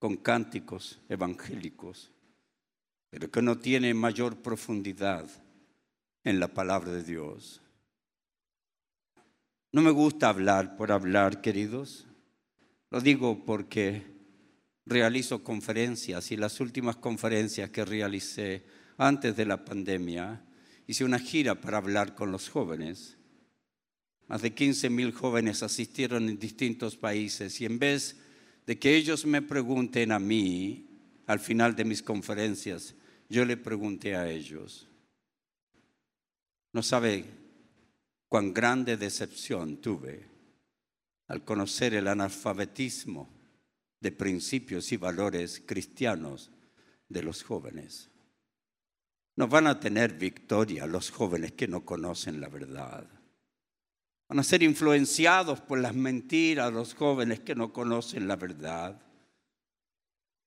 [0.00, 2.10] con cánticos evangélicos,
[3.08, 5.30] pero que no tiene mayor profundidad
[6.24, 7.62] en la palabra de Dios.
[9.70, 12.08] No me gusta hablar por hablar, queridos.
[12.90, 14.11] Lo digo porque
[14.86, 18.64] realizo conferencias y las últimas conferencias que realicé
[18.98, 20.44] antes de la pandemia,
[20.86, 23.16] hice una gira para hablar con los jóvenes.
[24.28, 28.16] Más de 15 mil jóvenes asistieron en distintos países y en vez
[28.66, 30.88] de que ellos me pregunten a mí
[31.26, 32.94] al final de mis conferencias,
[33.28, 34.88] yo le pregunté a ellos.
[36.72, 37.24] No sabe
[38.28, 40.26] cuán grande decepción tuve
[41.28, 43.41] al conocer el analfabetismo
[44.02, 46.50] de principios y valores cristianos
[47.08, 48.10] de los jóvenes.
[49.36, 53.08] No van a tener victoria los jóvenes que no conocen la verdad.
[54.28, 59.00] Van a ser influenciados por las mentiras los jóvenes que no conocen la verdad.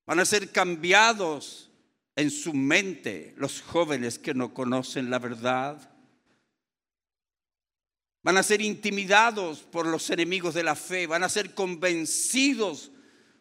[0.05, 1.71] Van a ser cambiados
[2.17, 5.91] en su mente los jóvenes que no conocen la verdad.
[8.21, 12.91] Van a ser intimidados por los enemigos de la fe, van a ser convencidos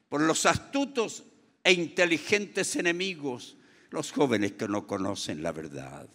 [0.09, 1.25] por los astutos
[1.63, 3.57] e inteligentes enemigos,
[3.91, 6.09] los jóvenes que no conocen la verdad.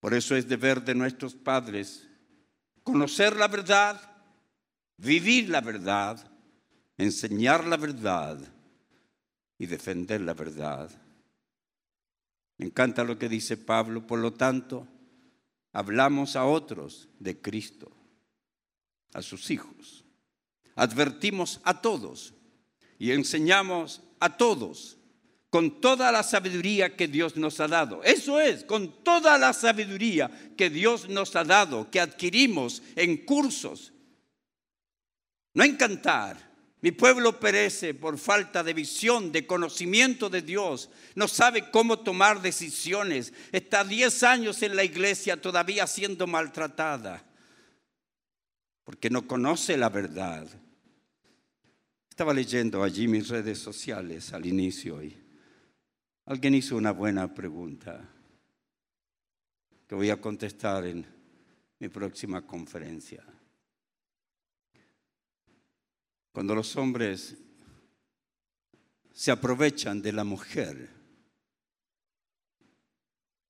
[0.00, 2.06] Por eso es deber de nuestros padres
[2.82, 4.00] conocer la verdad,
[4.96, 6.30] vivir la verdad,
[6.96, 8.38] enseñar la verdad
[9.58, 10.90] y defender la verdad.
[12.58, 14.86] Me encanta lo que dice Pablo, por lo tanto,
[15.72, 17.90] hablamos a otros de Cristo,
[19.14, 19.99] a sus hijos.
[20.80, 22.32] Advertimos a todos
[22.98, 24.96] y enseñamos a todos
[25.50, 28.02] con toda la sabiduría que Dios nos ha dado.
[28.02, 33.92] Eso es, con toda la sabiduría que Dios nos ha dado, que adquirimos en cursos.
[35.52, 36.38] No en cantar,
[36.80, 40.88] mi pueblo perece por falta de visión, de conocimiento de Dios.
[41.14, 43.34] No sabe cómo tomar decisiones.
[43.52, 47.22] Está 10 años en la iglesia todavía siendo maltratada.
[48.82, 50.48] Porque no conoce la verdad.
[52.20, 55.16] Estaba leyendo allí mis redes sociales al inicio y
[56.26, 58.06] alguien hizo una buena pregunta
[59.88, 61.06] que voy a contestar en
[61.78, 63.24] mi próxima conferencia.
[66.30, 67.38] Cuando los hombres
[69.14, 70.90] se aprovechan de la mujer,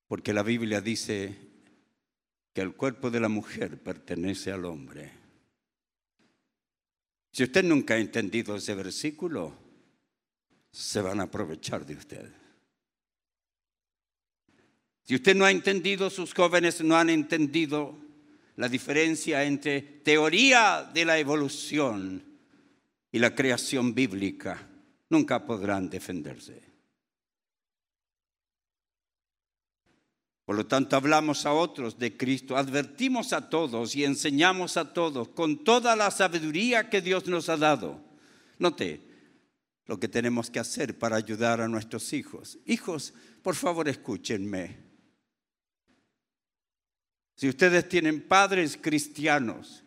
[0.06, 1.36] porque la Biblia dice
[2.52, 5.19] que el cuerpo de la mujer pertenece al hombre.
[7.32, 9.54] Si usted nunca ha entendido ese versículo,
[10.70, 12.30] se van a aprovechar de usted.
[15.04, 17.96] Si usted no ha entendido, sus jóvenes no han entendido
[18.56, 22.22] la diferencia entre teoría de la evolución
[23.10, 24.68] y la creación bíblica,
[25.08, 26.69] nunca podrán defenderse.
[30.50, 35.28] Por lo tanto, hablamos a otros de Cristo, advertimos a todos y enseñamos a todos
[35.28, 38.02] con toda la sabiduría que Dios nos ha dado.
[38.58, 39.00] Note
[39.86, 42.58] lo que tenemos que hacer para ayudar a nuestros hijos.
[42.66, 44.76] Hijos, por favor, escúchenme.
[47.36, 49.84] Si ustedes tienen padres cristianos,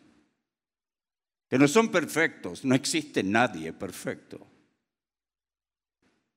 [1.50, 4.46] que no son perfectos, no existe nadie perfecto.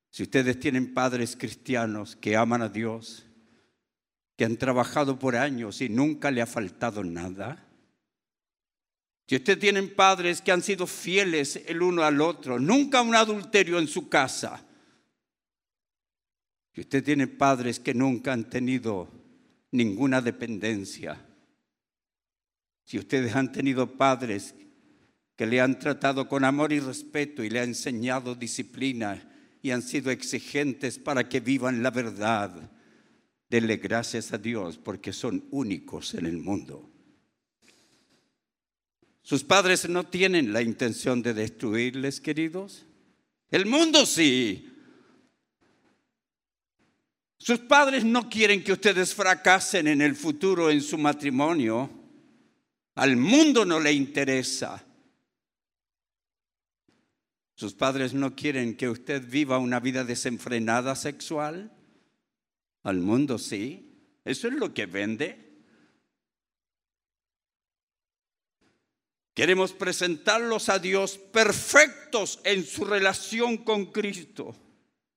[0.10, 3.24] Si ustedes tienen padres cristianos que aman a Dios,
[4.38, 7.66] que han trabajado por años y nunca le ha faltado nada.
[9.28, 13.80] Si ustedes tienen padres que han sido fieles el uno al otro, nunca un adulterio
[13.80, 14.64] en su casa.
[16.74, 19.10] Si usted tiene padres que nunca han tenido
[19.72, 21.20] ninguna dependencia.
[22.86, 24.54] Si ustedes han tenido padres
[25.36, 29.30] que le han tratado con amor y respeto y le han enseñado disciplina
[29.64, 32.77] y han sido exigentes para que vivan la verdad
[33.50, 36.90] Denle gracias a Dios porque son únicos en el mundo.
[39.22, 42.86] Sus padres no tienen la intención de destruirles, queridos.
[43.52, 44.74] El mundo sí.
[47.38, 51.90] Sus padres no quieren que ustedes fracasen en el futuro en su matrimonio.
[52.96, 54.84] Al mundo no le interesa.
[57.54, 61.77] Sus padres no quieren que usted viva una vida desenfrenada sexual.
[62.88, 63.86] Al mundo sí.
[64.24, 65.38] Eso es lo que vende.
[69.34, 74.56] Queremos presentarlos a Dios perfectos en su relación con Cristo.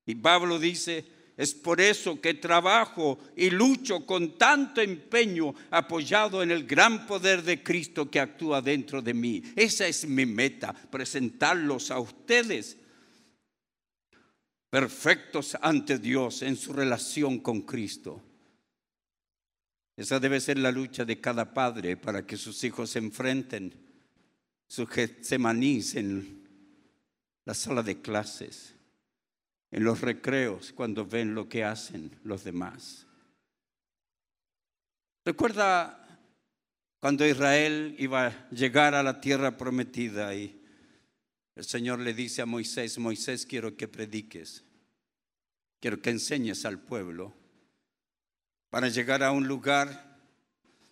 [0.05, 1.05] Y Pablo dice,
[1.37, 7.41] es por eso que trabajo y lucho con tanto empeño apoyado en el gran poder
[7.41, 9.41] de Cristo que actúa dentro de mí.
[9.55, 12.80] Esa es mi meta, presentarlos a ustedes
[14.71, 18.23] perfectos ante Dios en su relación con Cristo.
[19.97, 23.75] Esa debe ser la lucha de cada padre para que sus hijos se enfrenten
[24.67, 26.47] su Getsemanís en
[27.43, 28.73] la sala de clases,
[29.71, 33.05] en los recreos, cuando ven lo que hacen los demás.
[35.25, 35.97] Recuerda
[37.01, 40.60] cuando Israel iba a llegar a la tierra prometida y
[41.61, 44.63] el Señor le dice a Moisés, Moisés, quiero que prediques,
[45.79, 47.35] quiero que enseñes al pueblo
[48.71, 50.17] para llegar a un lugar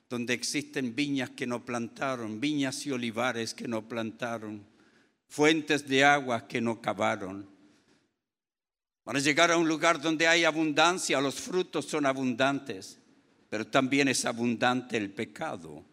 [0.09, 4.63] donde existen viñas que no plantaron, viñas y olivares que no plantaron,
[5.28, 7.49] fuentes de agua que no cavaron.
[9.03, 12.99] Para llegar a un lugar donde hay abundancia, los frutos son abundantes,
[13.49, 15.84] pero también es abundante el pecado.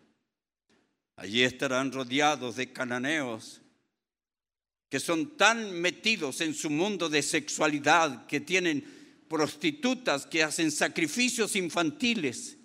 [1.16, 3.62] Allí estarán rodeados de cananeos,
[4.89, 8.84] que son tan metidos en su mundo de sexualidad, que tienen
[9.28, 12.57] prostitutas que hacen sacrificios infantiles.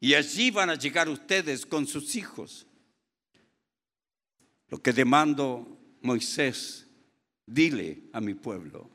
[0.00, 2.66] Y allí van a llegar ustedes con sus hijos.
[4.68, 6.86] Lo que demando Moisés,
[7.46, 8.90] dile a mi pueblo.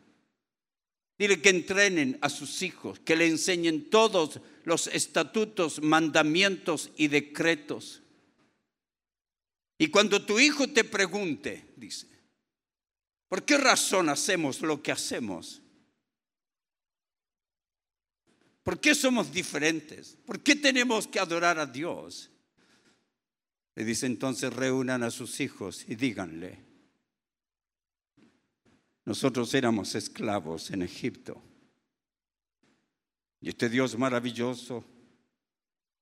[1.18, 8.02] Dile que entrenen a sus hijos, que le enseñen todos los estatutos, mandamientos y decretos.
[9.78, 12.08] Y cuando tu hijo te pregunte, dice,
[13.30, 15.62] ¿Por qué razón hacemos lo que hacemos?
[18.64, 20.18] ¿Por qué somos diferentes?
[20.26, 22.30] ¿Por qué tenemos que adorar a Dios?
[23.76, 26.66] Le dice entonces reúnan a sus hijos y díganle,
[29.06, 31.42] nosotros éramos esclavos en Egipto
[33.42, 34.84] y este Dios maravilloso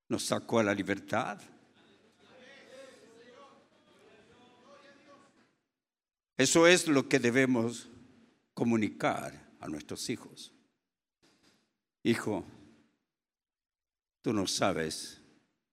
[0.09, 1.39] nos sacó a la libertad.
[6.37, 7.89] Eso es lo que debemos
[8.53, 10.53] comunicar a nuestros hijos.
[12.03, 12.45] Hijo,
[14.21, 15.19] tú no sabes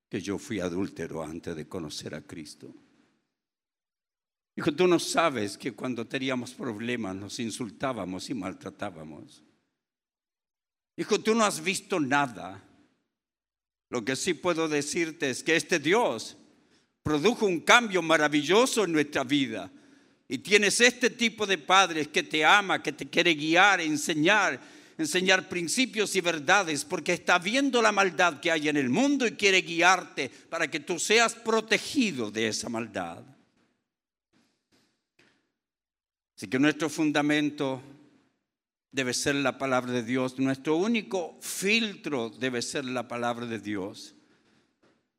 [0.09, 2.75] que yo fui adúltero antes de conocer a Cristo.
[4.57, 9.43] Hijo, tú no sabes que cuando teníamos problemas nos insultábamos y maltratábamos.
[10.97, 12.63] Hijo, tú no has visto nada.
[13.91, 16.37] Lo que sí puedo decirte es que este Dios
[17.03, 19.71] produjo un cambio maravilloso en nuestra vida
[20.29, 24.59] y tienes este tipo de padres que te ama, que te quiere guiar, enseñar,
[24.97, 29.33] enseñar principios y verdades, porque está viendo la maldad que hay en el mundo y
[29.33, 33.23] quiere guiarte para que tú seas protegido de esa maldad.
[36.37, 37.83] Así que nuestro fundamento
[38.91, 44.15] debe ser la palabra de Dios, nuestro único filtro debe ser la palabra de Dios.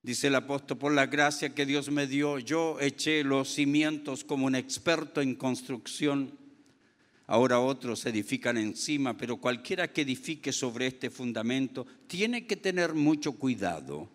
[0.05, 4.45] Dice el apóstol, por la gracia que Dios me dio, yo eché los cimientos como
[4.45, 6.37] un experto en construcción.
[7.25, 13.31] Ahora otros edifican encima, pero cualquiera que edifique sobre este fundamento tiene que tener mucho
[13.31, 14.07] cuidado,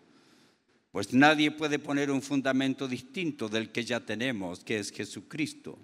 [0.93, 5.77] pues nadie puede poner un fundamento distinto del que ya tenemos, que es Jesucristo,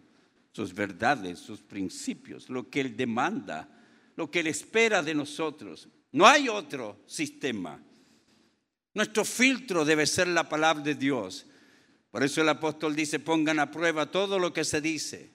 [0.54, 3.68] sus verdades, sus principios, lo que Él demanda,
[4.16, 5.90] lo que Él espera de nosotros.
[6.14, 7.84] No hay otro sistema.
[8.98, 11.46] Nuestro filtro debe ser la palabra de Dios.
[12.10, 15.30] Por eso el apóstol dice, pongan a prueba todo lo que se dice.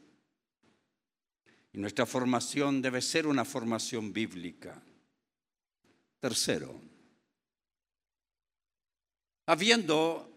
[1.72, 4.82] Y nuestra formación debe ser una formación bíblica.
[6.18, 6.74] Tercero,
[9.46, 10.28] habiendo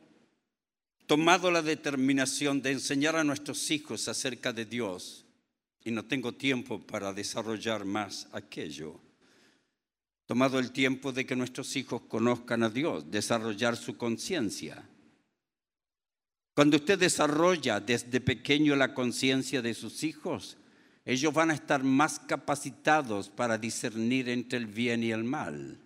[1.07, 5.25] tomado la determinación de enseñar a nuestros hijos acerca de Dios,
[5.83, 8.99] y no tengo tiempo para desarrollar más aquello,
[10.25, 14.87] tomado el tiempo de que nuestros hijos conozcan a Dios, desarrollar su conciencia.
[16.55, 20.57] Cuando usted desarrolla desde pequeño la conciencia de sus hijos,
[21.03, 25.79] ellos van a estar más capacitados para discernir entre el bien y el mal.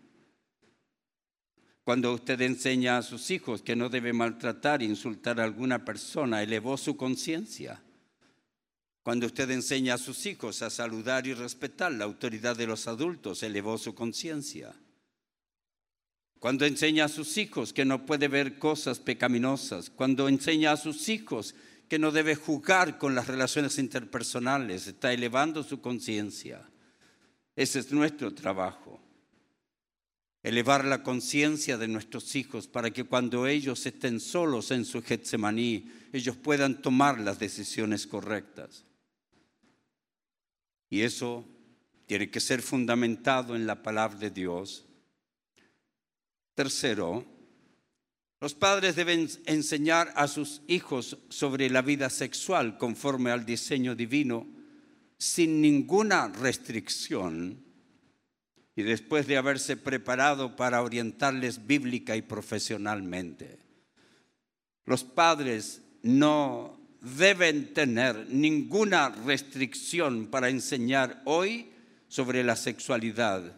[1.84, 6.78] Cuando usted enseña a sus hijos que no debe maltratar, insultar a alguna persona, elevó
[6.78, 7.82] su conciencia.
[9.10, 13.42] Cuando usted enseña a sus hijos a saludar y respetar la autoridad de los adultos,
[13.42, 14.76] elevó su conciencia.
[16.38, 21.10] Cuando enseña a sus hijos que no puede ver cosas pecaminosas, cuando enseña a sus
[21.10, 21.56] hijos
[21.88, 26.70] que no debe jugar con las relaciones interpersonales, está elevando su conciencia.
[27.56, 29.02] Ese es nuestro trabajo.
[30.44, 35.92] Elevar la conciencia de nuestros hijos para que cuando ellos estén solos en su Getsemaní,
[36.14, 38.86] ellos puedan tomar las decisiones correctas.
[40.90, 41.46] Y eso
[42.06, 44.86] tiene que ser fundamentado en la palabra de Dios.
[46.56, 47.26] Tercero,
[48.42, 54.48] los padres deben enseñar a sus hijos sobre la vida sexual conforme al diseño divino,
[55.18, 57.64] sin ninguna restricción,
[58.76, 63.60] y después de haberse preparado para orientarles bíblica y profesionalmente.
[64.86, 71.72] Los padres no deben tener ninguna restricción para enseñar hoy
[72.08, 73.56] sobre la sexualidad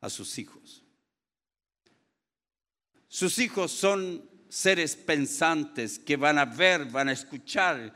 [0.00, 0.82] a sus hijos.
[3.08, 7.92] Sus hijos son seres pensantes que van a ver, van a escuchar.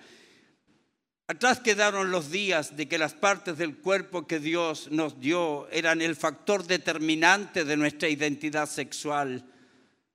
[1.26, 6.02] Atrás quedaron los días de que las partes del cuerpo que Dios nos dio eran
[6.02, 9.44] el factor determinante de nuestra identidad sexual.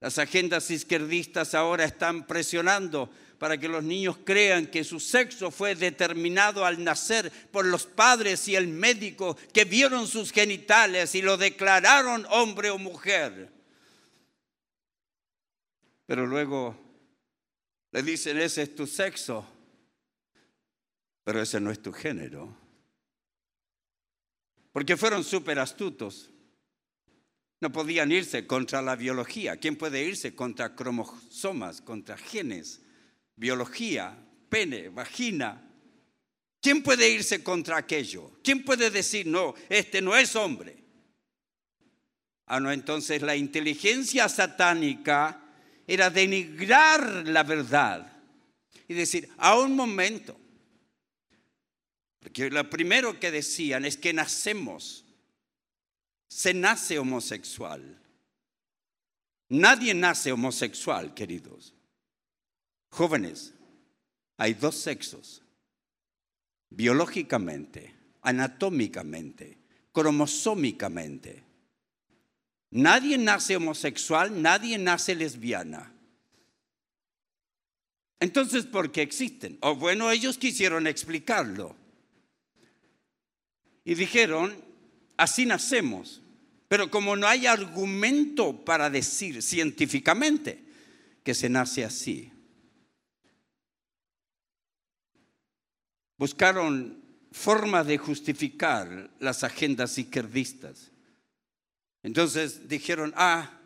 [0.01, 3.09] Las agendas izquierdistas ahora están presionando
[3.40, 8.46] para que los niños crean que su sexo fue determinado al nacer por los padres
[8.50, 13.50] y el médico que vieron sus genitales y lo declararon hombre o mujer.
[16.06, 16.76] Pero luego
[17.92, 19.48] le dicen, ese es tu sexo,
[21.24, 22.54] pero ese no es tu género.
[24.74, 26.30] Porque fueron súper astutos.
[27.62, 29.58] No podían irse contra la biología.
[29.58, 32.82] ¿Quién puede irse contra cromosomas, contra genes?
[33.40, 34.14] Biología,
[34.50, 35.66] pene, vagina.
[36.62, 38.34] ¿Quién puede irse contra aquello?
[38.44, 40.76] ¿Quién puede decir, no, este no es hombre?
[42.48, 45.42] Ah, no, entonces la inteligencia satánica
[45.88, 48.12] era denigrar la verdad
[48.90, 50.38] y decir, a un momento,
[52.20, 55.06] porque lo primero que decían es que nacemos,
[56.28, 58.02] se nace homosexual.
[59.48, 61.74] Nadie nace homosexual, queridos.
[62.90, 63.54] Jóvenes,
[64.38, 65.42] hay dos sexos,
[66.70, 69.58] biológicamente, anatómicamente,
[69.92, 71.44] cromosómicamente.
[72.72, 75.92] Nadie nace homosexual, nadie nace lesbiana.
[78.20, 79.58] Entonces, ¿por qué existen?
[79.62, 81.76] O bueno, ellos quisieron explicarlo.
[83.86, 84.56] Y dijeron,
[85.18, 86.22] así nacemos.
[86.68, 90.64] Pero como no hay argumento para decir científicamente
[91.24, 92.32] que se nace así,
[96.20, 97.01] buscaron
[97.32, 100.91] formas de justificar las agendas izquierdistas.
[102.03, 103.59] Entonces dijeron, ah,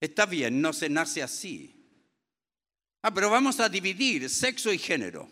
[0.00, 1.72] está bien, no se nace así.
[3.02, 5.30] Ah, pero vamos a dividir sexo y género.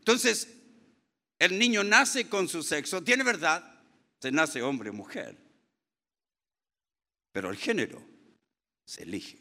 [0.00, 0.48] Entonces,
[1.38, 3.82] el niño nace con su sexo, tiene verdad,
[4.20, 5.36] se nace hombre o mujer,
[7.30, 8.02] pero el género
[8.84, 9.38] se elige.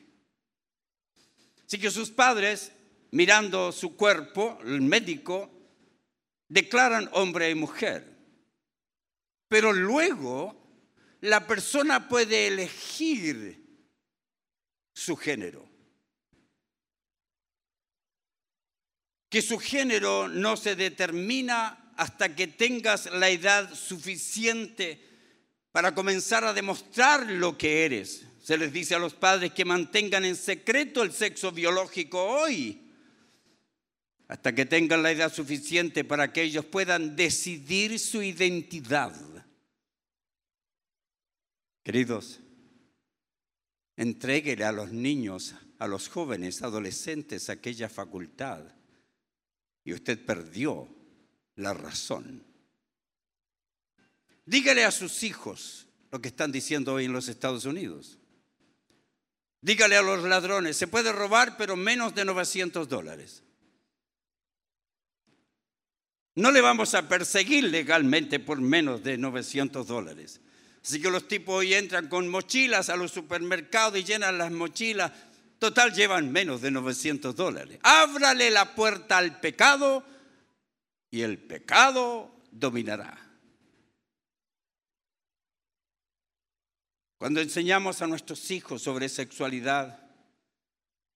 [1.65, 2.71] Así que sus padres,
[3.11, 5.51] mirando su cuerpo, el médico,
[6.47, 8.15] declaran hombre y mujer.
[9.47, 10.55] Pero luego
[11.21, 13.63] la persona puede elegir
[14.93, 15.67] su género.
[19.29, 25.03] Que su género no se determina hasta que tengas la edad suficiente
[25.71, 28.25] para comenzar a demostrar lo que eres.
[28.41, 32.86] Se les dice a los padres que mantengan en secreto el sexo biológico hoy,
[34.27, 39.15] hasta que tengan la edad suficiente para que ellos puedan decidir su identidad.
[41.83, 42.41] Queridos,
[43.95, 48.63] entréguele a los niños, a los jóvenes, adolescentes aquella facultad
[49.85, 50.89] y usted perdió
[51.55, 52.43] la razón.
[54.45, 58.17] Dígale a sus hijos lo que están diciendo hoy en los Estados Unidos.
[59.61, 63.43] Dígale a los ladrones, se puede robar pero menos de 900 dólares.
[66.37, 70.39] No le vamos a perseguir legalmente por menos de 900 dólares.
[70.83, 75.11] Así que los tipos hoy entran con mochilas a los supermercados y llenan las mochilas.
[75.57, 77.79] Total, llevan menos de 900 dólares.
[77.81, 80.05] Ábrale la puerta al pecado
[81.09, 83.17] y el pecado dominará.
[87.17, 90.07] Cuando enseñamos a nuestros hijos sobre sexualidad,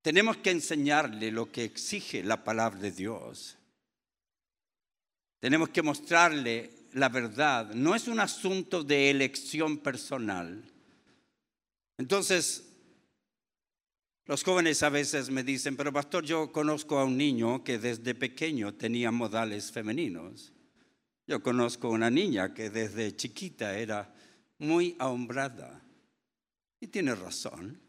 [0.01, 3.59] tenemos que enseñarle lo que exige la palabra de Dios.
[5.41, 7.73] Tenemos que mostrarle la verdad.
[7.73, 10.63] No es un asunto de elección personal.
[11.97, 12.71] Entonces,
[14.25, 18.13] los jóvenes a veces me dicen, pero pastor, yo conozco a un niño que desde
[18.13, 20.53] pequeño tenía modales femeninos.
[21.25, 24.13] Yo conozco a una niña que desde chiquita era
[24.59, 25.81] muy ahombrada.
[26.79, 27.81] Y tiene razón.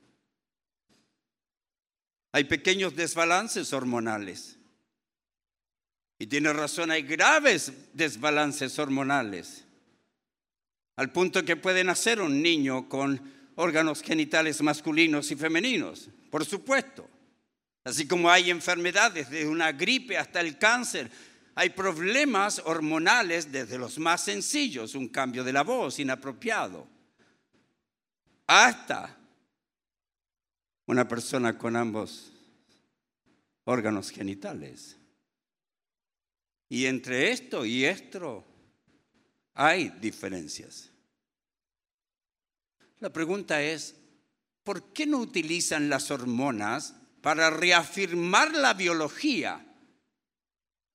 [2.32, 4.58] Hay pequeños desbalances hormonales.
[6.22, 9.64] Y tiene razón, hay graves desbalances hormonales.
[10.94, 13.20] Al punto que puede nacer un niño con
[13.56, 17.10] órganos genitales masculinos y femeninos, por supuesto.
[17.82, 21.10] Así como hay enfermedades, desde una gripe hasta el cáncer,
[21.56, 26.86] hay problemas hormonales desde los más sencillos, un cambio de la voz inapropiado,
[28.46, 29.18] hasta
[30.86, 32.30] una persona con ambos
[33.64, 35.01] órganos genitales.
[36.72, 38.46] Y entre esto y esto
[39.52, 40.90] hay diferencias.
[42.98, 43.94] La pregunta es,
[44.64, 49.66] ¿por qué no utilizan las hormonas para reafirmar la biología?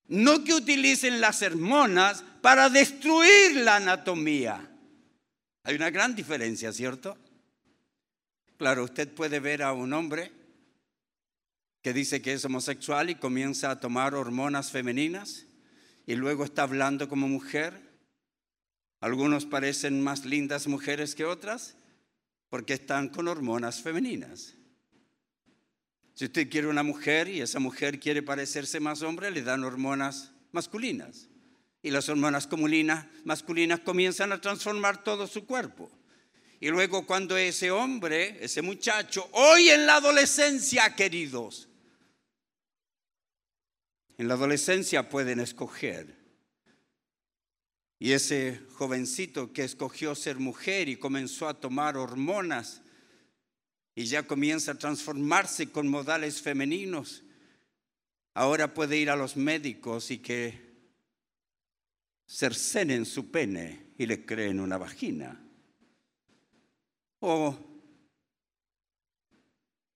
[0.07, 4.75] No que utilicen las hormonas para destruir la anatomía.
[5.61, 7.19] Hay una gran diferencia, ¿cierto?
[8.57, 10.31] Claro, usted puede ver a un hombre
[11.83, 15.46] que dice que es homosexual y comienza a tomar hormonas femeninas
[16.07, 17.79] y luego está hablando como mujer.
[19.01, 21.75] Algunos parecen más lindas mujeres que otras
[22.49, 24.55] porque están con hormonas femeninas.
[26.15, 30.31] Si usted quiere una mujer y esa mujer quiere parecerse más hombre, le dan hormonas
[30.53, 31.27] masculinas.
[31.83, 32.49] Y las hormonas
[33.25, 35.91] masculinas comienzan a transformar todo su cuerpo.
[36.59, 41.67] Y luego cuando ese hombre, ese muchacho, hoy en la adolescencia, queridos,
[44.17, 46.17] en la adolescencia pueden escoger.
[47.99, 52.81] Y ese jovencito que escogió ser mujer y comenzó a tomar hormonas
[53.95, 57.23] y ya comienza a transformarse con modales femeninos,
[58.35, 60.67] ahora puede ir a los médicos y que
[62.27, 65.43] cercenen su pene y le creen una vagina.
[67.19, 67.57] O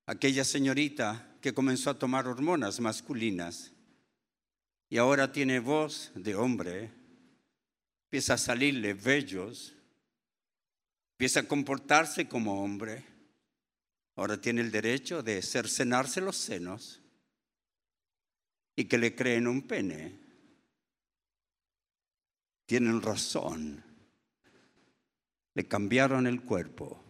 [0.07, 3.71] aquella señorita que comenzó a tomar hormonas masculinas
[4.91, 6.91] y ahora tiene voz de hombre,
[8.03, 9.73] empieza a salirle vellos,
[11.13, 13.03] empieza a comportarse como hombre,
[14.15, 17.01] ahora tiene el derecho de cercenarse los senos
[18.75, 20.19] y que le creen un pene.
[22.67, 23.83] Tienen razón.
[25.55, 27.01] Le cambiaron el cuerpo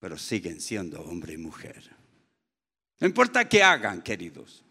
[0.00, 1.96] pero siguen siendo hombre y mujer.
[3.00, 4.64] No importa qué hagan, queridos.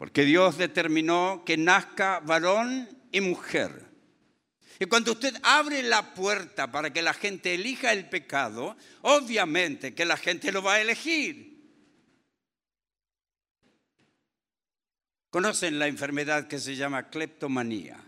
[0.00, 3.84] Porque Dios determinó que nazca varón y mujer.
[4.78, 10.06] Y cuando usted abre la puerta para que la gente elija el pecado, obviamente que
[10.06, 11.70] la gente lo va a elegir.
[15.28, 18.02] ¿Conocen la enfermedad que se llama cleptomanía?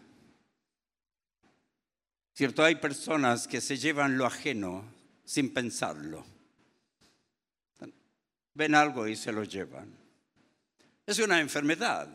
[2.32, 2.64] ¿Cierto?
[2.64, 4.82] Hay personas que se llevan lo ajeno
[5.26, 6.24] sin pensarlo.
[8.54, 10.01] Ven algo y se lo llevan.
[11.06, 12.08] Es una enfermedad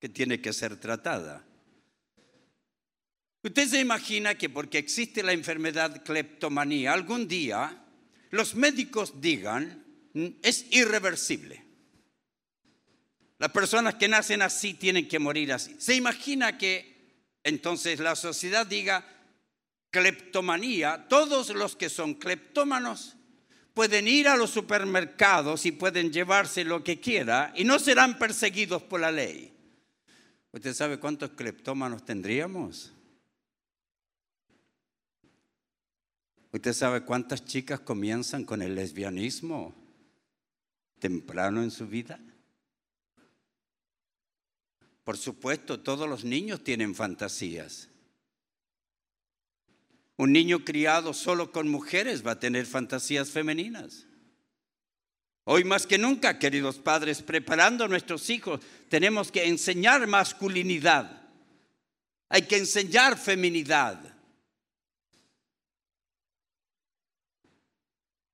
[0.00, 1.44] que tiene que ser tratada.
[3.42, 7.84] Usted se imagina que porque existe la enfermedad cleptomanía, algún día
[8.30, 11.64] los médicos digan, mm, es irreversible.
[13.38, 15.76] Las personas que nacen así tienen que morir así.
[15.78, 16.94] Se imagina que
[17.44, 19.06] entonces la sociedad diga,
[19.90, 23.16] cleptomanía, todos los que son cleptómanos
[23.74, 28.82] pueden ir a los supermercados y pueden llevarse lo que quiera y no serán perseguidos
[28.82, 29.52] por la ley.
[30.52, 32.92] ¿Usted sabe cuántos cleptómanos tendríamos?
[36.52, 39.74] ¿Usted sabe cuántas chicas comienzan con el lesbianismo
[41.00, 42.20] temprano en su vida?
[45.02, 47.88] Por supuesto, todos los niños tienen fantasías.
[50.16, 54.06] Un niño criado solo con mujeres va a tener fantasías femeninas.
[55.44, 61.22] Hoy más que nunca, queridos padres, preparando a nuestros hijos, tenemos que enseñar masculinidad.
[62.28, 64.14] Hay que enseñar feminidad.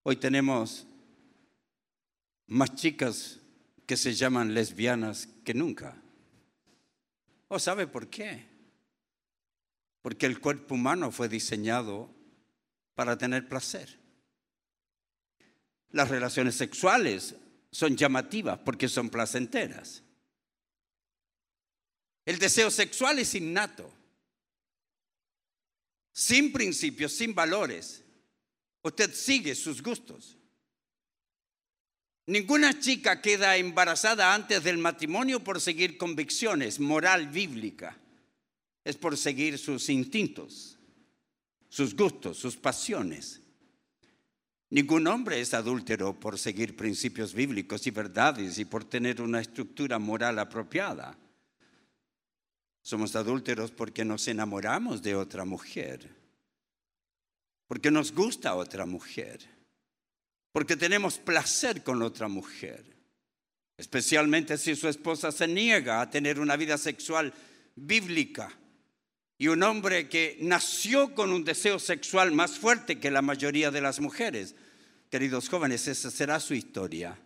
[0.02, 0.86] Hoy tenemos
[2.46, 3.38] más chicas
[3.86, 6.00] que se llaman lesbianas que nunca.
[7.48, 8.49] ¿O sabe por qué?
[10.02, 12.14] Porque el cuerpo humano fue diseñado
[12.94, 13.98] para tener placer.
[15.90, 17.34] Las relaciones sexuales
[17.70, 20.02] son llamativas porque son placenteras.
[22.24, 23.92] El deseo sexual es innato,
[26.12, 28.04] sin principios, sin valores.
[28.82, 30.36] Usted sigue sus gustos.
[32.26, 37.99] Ninguna chica queda embarazada antes del matrimonio por seguir convicciones, moral bíblica.
[38.90, 40.76] Es por seguir sus instintos,
[41.68, 43.40] sus gustos, sus pasiones.
[44.68, 50.00] Ningún hombre es adúltero por seguir principios bíblicos y verdades y por tener una estructura
[50.00, 51.16] moral apropiada.
[52.82, 56.12] Somos adúlteros porque nos enamoramos de otra mujer,
[57.68, 59.38] porque nos gusta otra mujer,
[60.50, 62.84] porque tenemos placer con otra mujer,
[63.76, 67.32] especialmente si su esposa se niega a tener una vida sexual
[67.76, 68.56] bíblica.
[69.40, 73.80] Y un hombre que nació con un deseo sexual más fuerte que la mayoría de
[73.80, 74.54] las mujeres.
[75.10, 77.18] Queridos jóvenes, esa será su historia.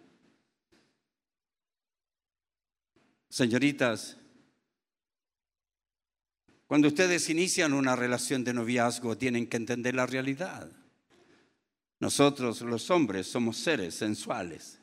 [3.29, 4.17] Señoritas,
[6.69, 10.71] cuando ustedes inician una relación de noviazgo tienen que entender la realidad.
[11.99, 14.79] Nosotros los hombres somos seres sensuales.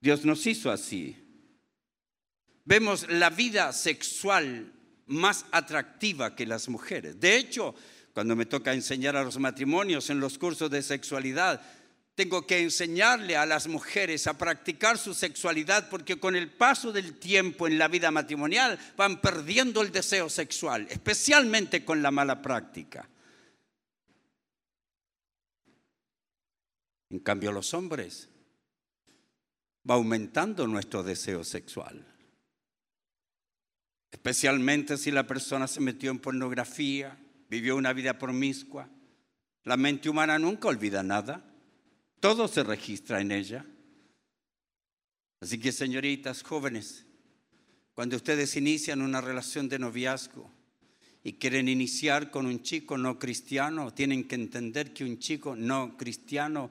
[0.00, 1.18] Dios nos hizo así.
[2.64, 4.72] Vemos la vida sexual
[5.08, 7.18] más atractiva que las mujeres.
[7.18, 7.74] De hecho,
[8.12, 11.60] cuando me toca enseñar a los matrimonios en los cursos de sexualidad,
[12.14, 17.18] tengo que enseñarle a las mujeres a practicar su sexualidad porque con el paso del
[17.18, 23.08] tiempo en la vida matrimonial van perdiendo el deseo sexual, especialmente con la mala práctica.
[27.10, 28.28] En cambio, los hombres
[29.88, 32.07] va aumentando nuestro deseo sexual
[34.10, 37.18] especialmente si la persona se metió en pornografía,
[37.48, 38.88] vivió una vida promiscua.
[39.64, 41.44] La mente humana nunca olvida nada,
[42.20, 43.64] todo se registra en ella.
[45.40, 47.04] Así que señoritas jóvenes,
[47.94, 50.50] cuando ustedes inician una relación de noviazgo
[51.22, 55.96] y quieren iniciar con un chico no cristiano, tienen que entender que un chico no
[55.96, 56.70] cristiano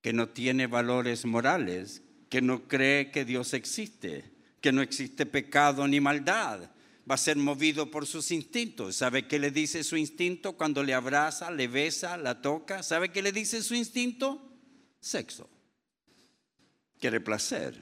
[0.00, 4.35] que no tiene valores morales, que no cree que Dios existe,
[4.66, 6.68] que no existe pecado ni maldad.
[7.08, 8.96] Va a ser movido por sus instintos.
[8.96, 12.82] ¿Sabe qué le dice su instinto cuando le abraza, le besa, la toca?
[12.82, 14.58] ¿Sabe qué le dice su instinto?
[14.98, 15.48] Sexo.
[16.98, 17.80] Quiere placer.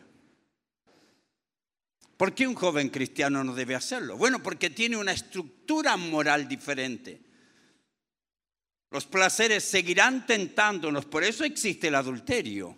[2.18, 4.18] ¿Por qué un joven cristiano no debe hacerlo?
[4.18, 7.22] Bueno, porque tiene una estructura moral diferente.
[8.90, 12.76] Los placeres seguirán tentándonos, por eso existe el adulterio.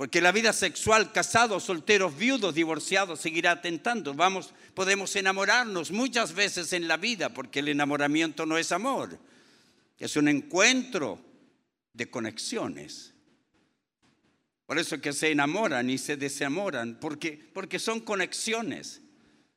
[0.00, 4.14] Porque la vida sexual, casados, solteros, viudos, divorciados, seguirá tentando.
[4.14, 9.18] Vamos, podemos enamorarnos muchas veces en la vida, porque el enamoramiento no es amor,
[9.98, 11.20] es un encuentro
[11.92, 13.12] de conexiones.
[14.64, 19.02] Por eso que se enamoran y se desamoran, porque, porque son conexiones.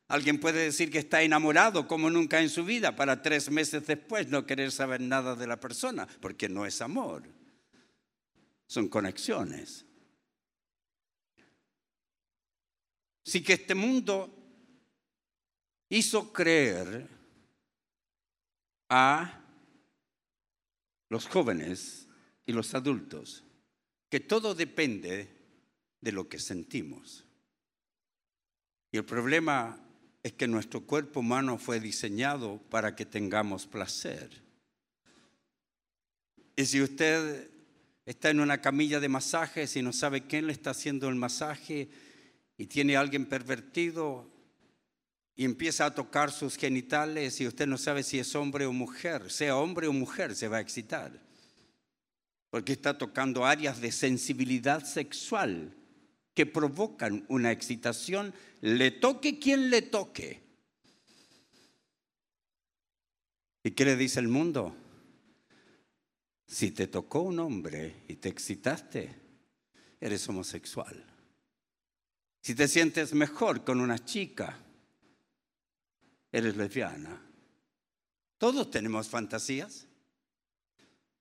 [0.08, 4.28] Alguien puede decir que está enamorado como nunca en su vida para tres meses después
[4.28, 7.22] no querer saber nada de la persona, porque no es amor.
[8.66, 9.83] Son conexiones.
[13.24, 14.32] Sí que este mundo
[15.88, 17.08] hizo creer
[18.88, 19.40] a
[21.08, 22.06] los jóvenes
[22.46, 23.42] y los adultos
[24.10, 25.28] que todo depende
[26.00, 27.24] de lo que sentimos.
[28.92, 29.80] Y el problema
[30.22, 34.42] es que nuestro cuerpo humano fue diseñado para que tengamos placer.
[36.54, 37.50] Y si usted
[38.06, 41.88] está en una camilla de masajes y no sabe quién le está haciendo el masaje
[42.56, 44.30] y tiene alguien pervertido
[45.36, 49.30] y empieza a tocar sus genitales y usted no sabe si es hombre o mujer,
[49.30, 51.20] sea hombre o mujer, se va a excitar.
[52.50, 55.74] Porque está tocando áreas de sensibilidad sexual
[56.34, 60.40] que provocan una excitación, le toque quien le toque.
[63.64, 64.76] ¿Y qué le dice el mundo?
[66.46, 69.14] Si te tocó un hombre y te excitaste,
[70.00, 71.13] eres homosexual.
[72.44, 74.54] Si te sientes mejor con una chica,
[76.30, 77.18] eres lesbiana.
[78.36, 79.86] Todos tenemos fantasías.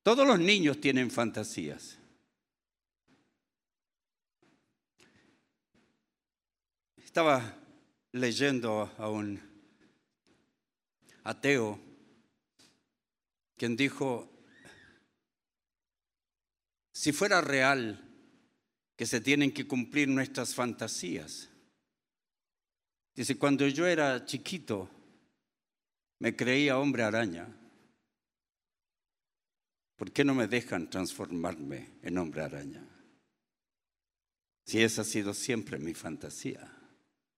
[0.01, 1.97] Todos los niños tienen fantasías.
[6.97, 7.57] Estaba
[8.11, 9.39] leyendo a un
[11.23, 11.79] ateo
[13.55, 14.29] quien dijo,
[16.91, 18.02] si fuera real
[19.03, 21.49] que se tienen que cumplir nuestras fantasías,
[23.13, 24.89] dice, cuando yo era chiquito,
[26.19, 27.53] me creía hombre araña.
[29.97, 32.81] ¿Por qué no me dejan transformarme en hombre araña?
[34.67, 36.71] Si esa ha sido siempre mi fantasía.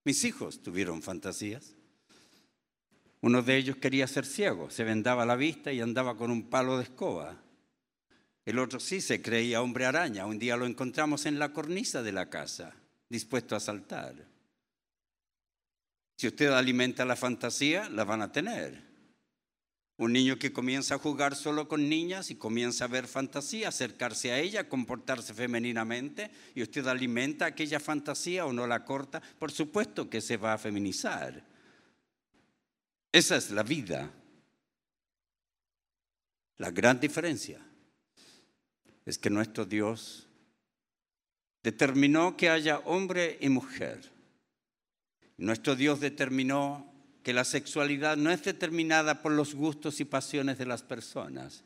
[0.04, 1.74] Mis hijos tuvieron fantasías.
[3.22, 6.76] Uno de ellos quería ser ciego, se vendaba la vista y andaba con un palo
[6.76, 7.42] de escoba.
[8.46, 10.24] El otro sí se creía hombre araña.
[10.24, 12.72] Un día lo encontramos en la cornisa de la casa,
[13.08, 14.14] dispuesto a saltar.
[16.16, 18.86] Si usted alimenta la fantasía, la van a tener.
[19.98, 24.30] Un niño que comienza a jugar solo con niñas y comienza a ver fantasía, acercarse
[24.30, 30.08] a ella, comportarse femeninamente, y usted alimenta aquella fantasía o no la corta, por supuesto
[30.08, 31.42] que se va a feminizar.
[33.10, 34.08] Esa es la vida.
[36.58, 37.65] La gran diferencia
[39.06, 40.26] es que nuestro Dios
[41.62, 44.12] determinó que haya hombre y mujer.
[45.38, 46.92] Nuestro Dios determinó
[47.22, 51.64] que la sexualidad no es determinada por los gustos y pasiones de las personas.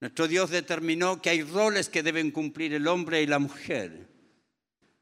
[0.00, 4.08] Nuestro Dios determinó que hay roles que deben cumplir el hombre y la mujer,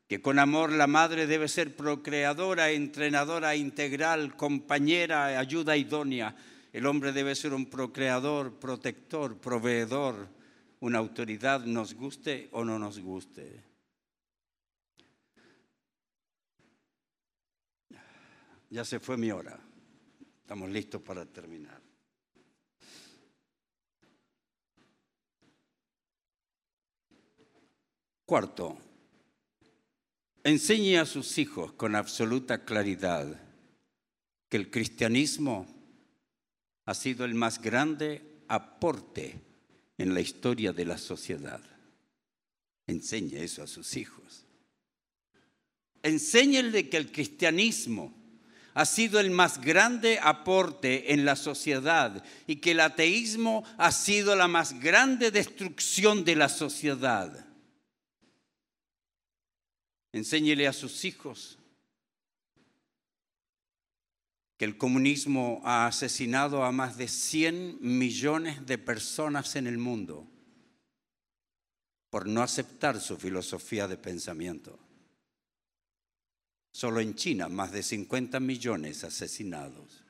[0.08, 6.34] que con amor la madre debe ser procreadora, entrenadora integral, compañera, ayuda idónea.
[6.72, 10.35] El hombre debe ser un procreador, protector, proveedor,
[10.80, 13.62] una autoridad, nos guste o no nos guste.
[18.70, 19.58] Ya se fue mi hora.
[20.42, 21.80] Estamos listos para terminar.
[28.24, 28.76] Cuarto,
[30.42, 33.40] enseñe a sus hijos con absoluta claridad
[34.48, 35.66] que el cristianismo
[36.84, 39.45] ha sido el más grande aporte
[39.98, 41.60] en la historia de la sociedad.
[42.86, 44.44] Enseñe eso a sus hijos.
[46.02, 48.14] Enséñenle que el cristianismo
[48.74, 54.36] ha sido el más grande aporte en la sociedad y que el ateísmo ha sido
[54.36, 57.46] la más grande destrucción de la sociedad.
[60.12, 61.58] Enséñele a sus hijos
[64.56, 70.26] que el comunismo ha asesinado a más de 100 millones de personas en el mundo
[72.08, 74.78] por no aceptar su filosofía de pensamiento.
[76.72, 80.04] Solo en China más de 50 millones asesinados.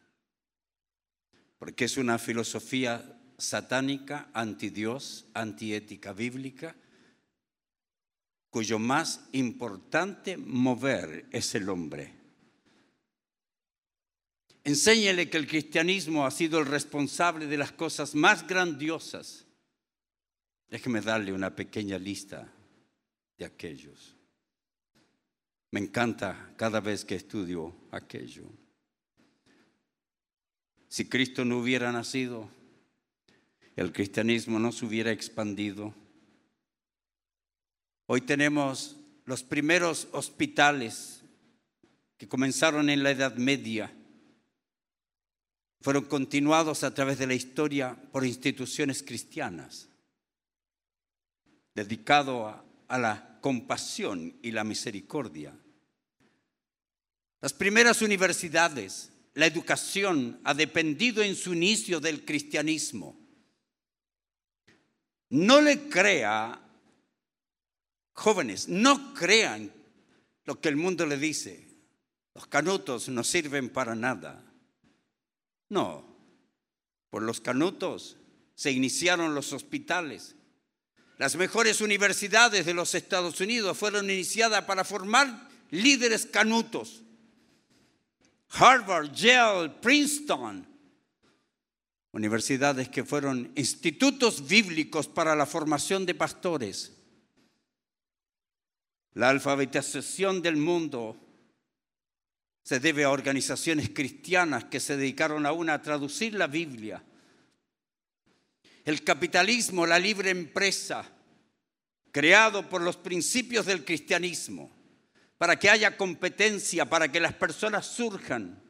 [1.59, 6.77] Porque es una filosofía satánica, antidios, antiética bíblica,
[8.51, 12.26] cuyo más importante mover es el hombre
[14.67, 19.47] Enséñele que el cristianismo ha sido el responsable de las cosas más grandiosas.
[20.69, 22.53] Déjeme darle una pequeña lista
[23.39, 24.17] de aquellos.
[25.71, 28.43] Me encanta cada vez que estudio aquello.
[30.89, 32.51] Si Cristo no hubiera nacido,
[33.77, 35.95] el cristianismo no se hubiera expandido.
[38.07, 41.23] Hoy tenemos los primeros hospitales
[42.19, 43.96] que comenzaron en la Edad Media
[45.81, 49.89] fueron continuados a través de la historia por instituciones cristianas,
[51.75, 55.57] dedicado a, la compasión y la misericordia.
[57.41, 63.19] Las primeras universidades, la educación ha dependido en su inicio del cristianismo.
[65.31, 66.61] No le crea,
[68.13, 69.73] jóvenes, no crean
[70.45, 71.69] lo que el mundo le dice.
[72.35, 74.46] Los canutos no sirven para nada.
[75.69, 76.05] No,
[77.11, 78.17] por los canutos
[78.55, 80.35] se iniciaron los hospitales.
[81.19, 87.03] Las mejores universidades de los Estados Unidos fueron iniciadas para formar líderes canutos.
[88.51, 90.67] Harvard, Yale, Princeton,
[92.13, 96.93] universidades que fueron institutos bíblicos para la formación de pastores.
[99.15, 101.17] La alfabetización del mundo
[102.67, 107.01] se debe a organizaciones cristianas que se dedicaron aún a traducir la Biblia.
[108.85, 111.09] El capitalismo, la libre empresa,
[112.11, 114.69] creado por los principios del cristianismo,
[115.39, 118.61] para que haya competencia, para que las personas surjan.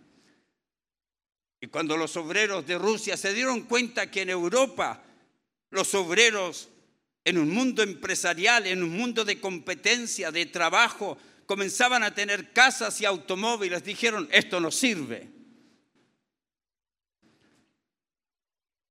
[1.58, 5.02] Y cuando los obreros de Rusia se dieron cuenta que en Europa
[5.70, 6.68] los obreros
[7.24, 11.16] en un mundo empresarial, en un mundo de competencia, de trabajo,
[11.46, 15.28] comenzaban a tener casas y automóviles, dijeron, esto no sirve.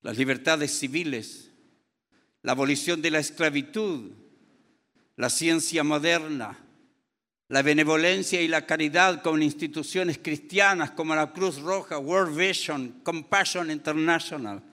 [0.02, 1.52] Las libertades civiles,
[2.42, 4.12] la abolición de la esclavitud,
[5.16, 6.60] la ciencia moderna,
[7.48, 13.70] la benevolencia y la caridad con instituciones cristianas como la Cruz Roja, World Vision, Compassion
[13.70, 14.64] International,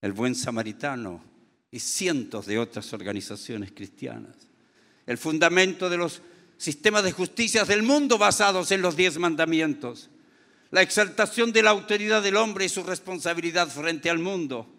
[0.00, 1.22] el Buen Samaritano
[1.70, 4.49] y cientos de otras organizaciones cristianas
[5.10, 6.22] el fundamento de los
[6.56, 10.08] sistemas de justicia del mundo basados en los diez mandamientos,
[10.70, 14.72] la exaltación de la autoridad del hombre y su responsabilidad frente al mundo,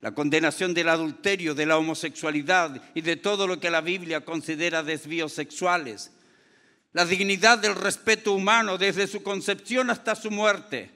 [0.00, 4.82] la condenación del adulterio, de la homosexualidad y de todo lo que la Biblia considera
[4.82, 6.10] desvíos sexuales,
[6.94, 10.90] la dignidad del respeto humano desde su concepción hasta su muerte,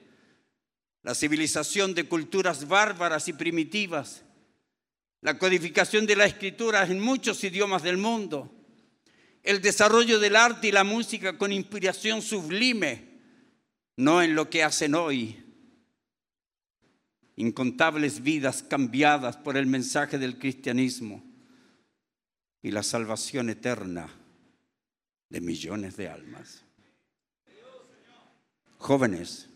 [1.03, 4.23] la civilización de culturas bárbaras y primitivas,
[5.21, 8.51] la codificación de la escritura en muchos idiomas del mundo,
[9.43, 13.09] el desarrollo del arte y la música con inspiración sublime,
[13.97, 15.43] no en lo que hacen hoy.
[17.35, 21.23] Incontables vidas cambiadas por el mensaje del cristianismo
[22.61, 24.09] y la salvación eterna
[25.29, 26.63] de millones de almas.
[28.77, 29.49] Jóvenes,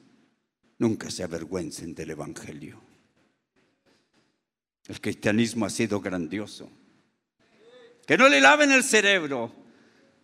[0.78, 2.83] nunca se avergüencen del Evangelio.
[4.88, 6.70] El cristianismo ha sido grandioso.
[8.06, 9.54] Que no le laven el cerebro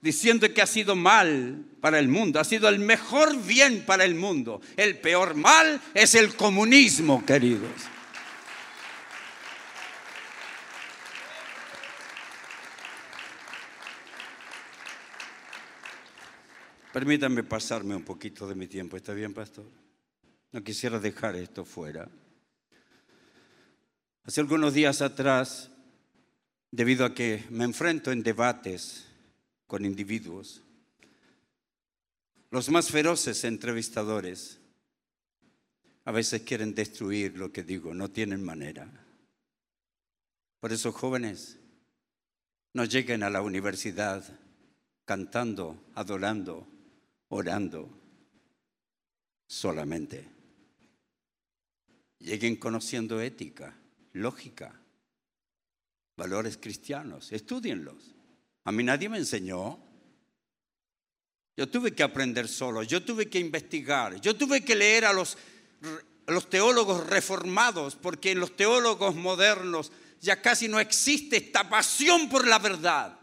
[0.01, 4.15] diciendo que ha sido mal para el mundo, ha sido el mejor bien para el
[4.15, 4.61] mundo.
[4.75, 7.71] El peor mal es el comunismo, queridos.
[16.91, 19.65] Permítanme pasarme un poquito de mi tiempo, ¿está bien, pastor?
[20.51, 22.09] No quisiera dejar esto fuera.
[24.29, 25.71] Hace algunos días atrás,
[26.69, 29.07] debido a que me enfrento en debates
[29.65, 30.61] con individuos,
[32.51, 34.59] los más feroces entrevistadores
[36.05, 39.03] a veces quieren destruir lo que digo, no tienen manera.
[40.59, 41.57] Por eso, jóvenes,
[42.73, 44.23] no lleguen a la universidad
[45.05, 46.67] cantando, adorando,
[47.29, 47.89] orando
[49.47, 50.27] solamente.
[52.19, 53.75] Lleguen conociendo ética
[54.13, 54.79] lógica,
[56.15, 58.15] valores cristianos, estudienlos.
[58.65, 59.79] A mí nadie me enseñó.
[61.55, 65.37] Yo tuve que aprender solo, yo tuve que investigar, yo tuve que leer a los,
[66.27, 69.91] los teólogos reformados, porque en los teólogos modernos
[70.21, 73.19] ya casi no existe esta pasión por la verdad.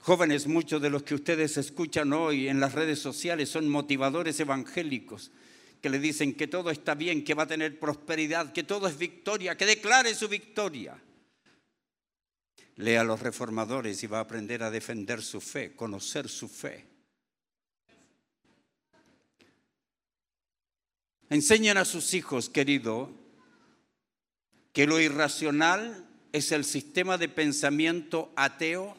[0.00, 5.30] Jóvenes, muchos de los que ustedes escuchan hoy en las redes sociales son motivadores evangélicos
[5.80, 8.98] que le dicen que todo está bien, que va a tener prosperidad, que todo es
[8.98, 11.00] victoria, que declare su victoria.
[12.76, 16.86] Lea a los reformadores y va a aprender a defender su fe, conocer su fe.
[21.30, 23.10] Enseñan a sus hijos, querido,
[24.72, 28.96] que lo irracional es el sistema de pensamiento ateo,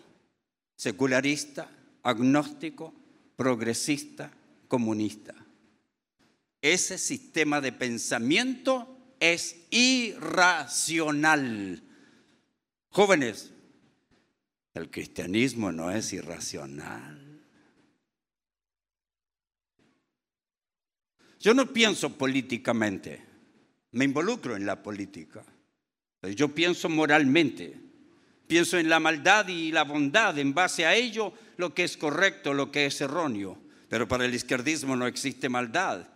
[0.76, 1.69] secularista,
[2.03, 2.93] agnóstico,
[3.35, 4.31] progresista,
[4.68, 5.34] comunista.
[6.61, 11.02] Ese sistema de pensamiento es irracional.
[12.90, 13.52] Jóvenes,
[14.73, 17.26] el cristianismo no es irracional.
[21.40, 23.23] Yo no pienso políticamente,
[23.91, 25.45] me involucro en la política.
[26.36, 27.77] Yo pienso moralmente,
[28.45, 32.53] pienso en la maldad y la bondad, en base a ello lo que es correcto,
[32.53, 33.57] lo que es erróneo.
[33.88, 36.10] Pero para el izquierdismo no existe maldad,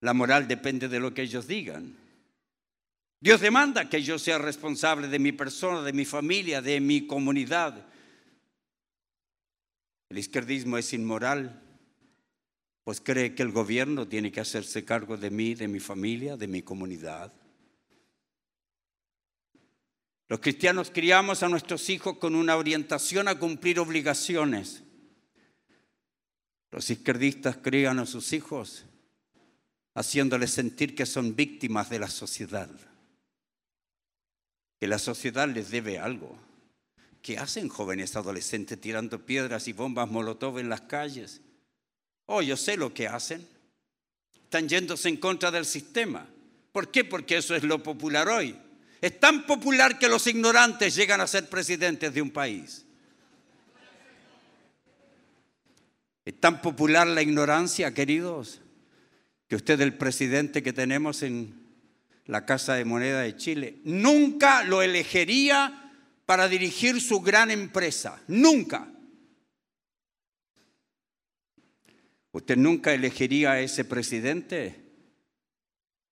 [0.00, 1.96] la moral depende de lo que ellos digan.
[3.20, 7.84] Dios demanda que yo sea responsable de mi persona, de mi familia, de mi comunidad.
[10.08, 11.60] El izquierdismo es inmoral,
[12.84, 16.46] pues cree que el gobierno tiene que hacerse cargo de mí, de mi familia, de
[16.46, 17.32] mi comunidad.
[20.28, 24.84] Los cristianos criamos a nuestros hijos con una orientación a cumplir obligaciones.
[26.70, 28.84] Los izquierdistas crían a sus hijos
[29.98, 32.70] haciéndoles sentir que son víctimas de la sociedad,
[34.78, 36.38] que la sociedad les debe algo.
[37.20, 41.40] ¿Qué hacen jóvenes adolescentes tirando piedras y bombas molotov en las calles?
[42.26, 43.44] Oh, yo sé lo que hacen.
[44.44, 46.28] Están yéndose en contra del sistema.
[46.70, 47.04] ¿Por qué?
[47.04, 48.56] Porque eso es lo popular hoy.
[49.00, 52.86] Es tan popular que los ignorantes llegan a ser presidentes de un país.
[56.24, 58.60] Es tan popular la ignorancia, queridos,
[59.48, 61.54] que usted, el presidente que tenemos en
[62.26, 65.90] la Casa de Moneda de Chile, nunca lo elegiría
[66.26, 68.22] para dirigir su gran empresa.
[68.28, 68.92] Nunca.
[72.32, 74.84] Usted nunca elegiría a ese presidente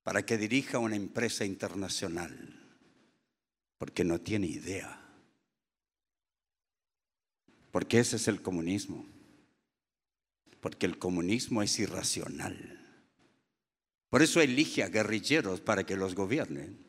[0.03, 2.59] para que dirija una empresa internacional,
[3.77, 4.99] porque no tiene idea.
[7.71, 9.07] Porque ese es el comunismo.
[10.61, 12.86] Porque el comunismo es irracional.
[14.09, 16.87] Por eso elige a guerrilleros para que los gobiernen.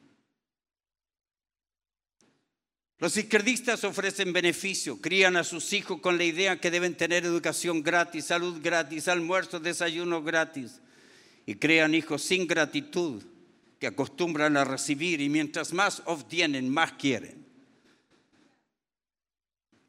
[3.00, 7.84] Los izquierdistas ofrecen beneficio, crían a sus hijos con la idea que deben tener educación
[7.84, 10.82] gratis, salud gratis, almuerzo, desayuno gratis.
[11.46, 13.24] Y crean hijos sin gratitud
[13.80, 17.46] que acostumbran a recibir y mientras más obtienen, más quieren.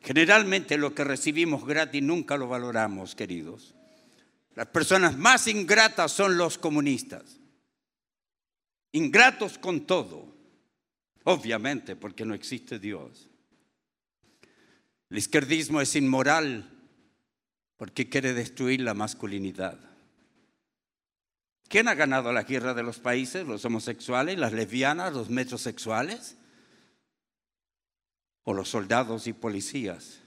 [0.01, 3.75] Generalmente lo que recibimos gratis nunca lo valoramos, queridos.
[4.59, 7.39] Las personas más ingratas son los comunistas.
[8.91, 10.35] Ingratos con todo.
[11.23, 13.29] Obviamente, porque no existe Dios.
[15.11, 16.69] El izquierdismo es inmoral
[17.77, 19.79] porque quiere destruir la masculinidad.
[21.69, 23.47] ¿Quién ha ganado la guerra de los países?
[23.47, 26.37] ¿Los homosexuales, las lesbianas, los metrosexuales?
[28.43, 30.19] ¿O los soldados y policías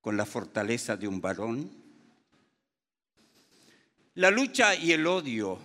[0.00, 1.79] con la fortaleza de un varón?
[4.20, 5.58] La lucha y el odio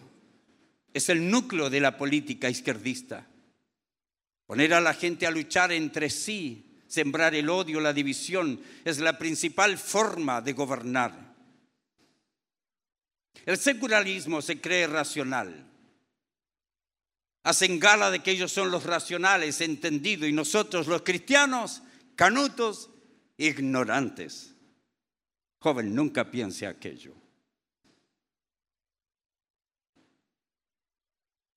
[0.94, 3.28] es el núcleo de la política izquierdista.
[4.46, 9.18] Poner a la gente a luchar entre sí, sembrar el odio, la división, es la
[9.18, 11.36] principal forma de gobernar.
[13.46, 15.70] El secularismo se cree racional.
[17.44, 21.82] Hacen gala de que ellos son los racionales, entendidos, y nosotros los cristianos,
[22.16, 22.90] canutos,
[23.36, 24.56] ignorantes.
[25.60, 27.25] Joven, nunca piense aquello.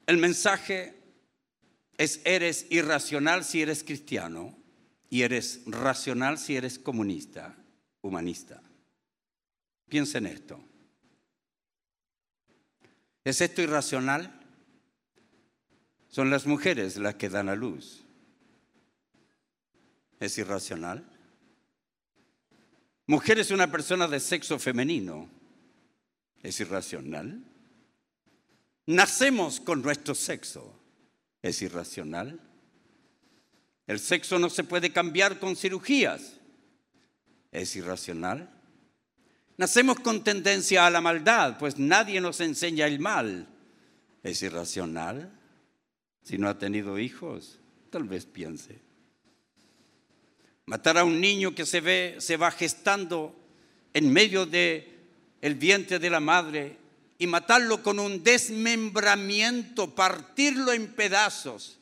[0.08, 0.94] El mensaje
[1.98, 4.56] es eres irracional si eres cristiano
[5.10, 7.54] y eres racional si eres comunista,
[8.00, 8.62] humanista.
[9.86, 10.64] Piensa en esto.
[13.22, 14.40] ¿Es esto irracional?
[16.08, 18.06] Son las mujeres las que dan a luz.
[20.20, 21.06] ¿Es irracional?
[23.06, 25.28] Mujer es una persona de sexo femenino.
[26.42, 27.47] ¿Es irracional?
[28.88, 30.74] Nacemos con nuestro sexo.
[31.42, 32.40] ¿Es irracional?
[33.86, 36.38] El sexo no se puede cambiar con cirugías.
[37.52, 38.48] ¿Es irracional?
[39.58, 43.46] Nacemos con tendencia a la maldad, pues nadie nos enseña el mal.
[44.22, 45.38] ¿Es irracional?
[46.22, 47.58] Si no ha tenido hijos,
[47.90, 48.80] tal vez piense.
[50.64, 53.38] Matar a un niño que se ve se va gestando
[53.92, 54.96] en medio de
[55.42, 56.87] el vientre de la madre
[57.18, 61.78] y matarlo con un desmembramiento, partirlo en pedazos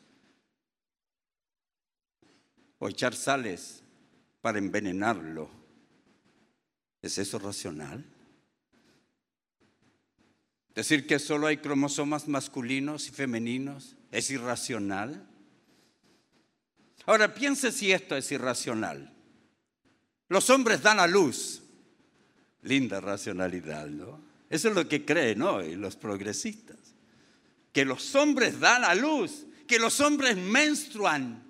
[2.78, 3.82] o echar sales
[4.40, 5.50] para envenenarlo.
[7.02, 8.04] ¿Es eso racional?
[10.74, 15.26] Decir que solo hay cromosomas masculinos y femeninos es irracional.
[17.04, 19.12] Ahora piense si esto es irracional.
[20.28, 21.62] Los hombres dan a luz.
[22.62, 24.25] Linda racionalidad, ¿no?
[24.56, 26.78] Eso es lo que creen hoy los progresistas.
[27.74, 31.44] Que los hombres dan a luz, que los hombres menstruan.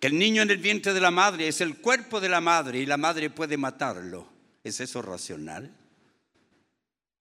[0.00, 2.78] Que el niño en el vientre de la madre es el cuerpo de la madre
[2.78, 4.26] y la madre puede matarlo.
[4.64, 5.70] ¿Es eso racional?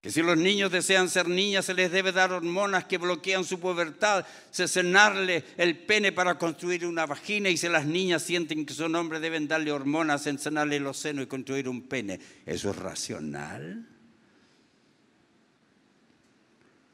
[0.01, 3.59] Que si los niños desean ser niñas, se les debe dar hormonas que bloquean su
[3.59, 8.95] pubertad, cenarle el pene para construir una vagina y si las niñas sienten que son
[8.95, 12.19] hombres deben darle hormonas, encenarle los senos y construir un pene.
[12.47, 13.87] ¿Eso es racional?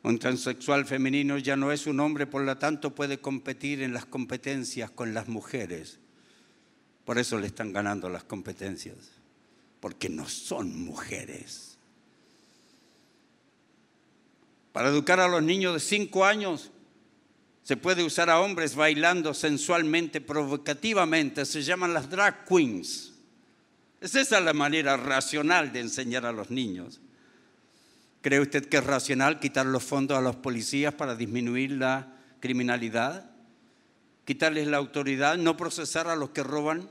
[0.04, 4.06] Un transexual femenino ya no es un hombre, por lo tanto puede competir en las
[4.06, 6.00] competencias con las mujeres.
[7.06, 8.98] Por eso le están ganando las competencias,
[9.80, 11.66] porque no son mujeres.
[14.78, 16.70] Para educar a los niños de 5 años
[17.64, 21.48] Se puede usar a hombres bailando sensualmente, provocativamente.
[21.48, 23.12] Se llaman las drag queens.
[23.99, 27.02] Es esa la manera racional de enseñar a los niños.
[28.22, 33.32] ¿Cree usted que es racional quitar los fondos a los policías para disminuir la criminalidad?
[34.26, 35.38] ¿Quitarles la autoridad?
[35.38, 36.88] ¿No procesar a los que roban?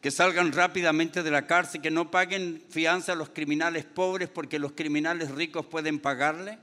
[0.00, 1.80] ¿Que salgan rápidamente de la cárcel?
[1.80, 6.58] ¿Que no paguen fianza a los criminales pobres porque los criminales ricos pueden pagarle?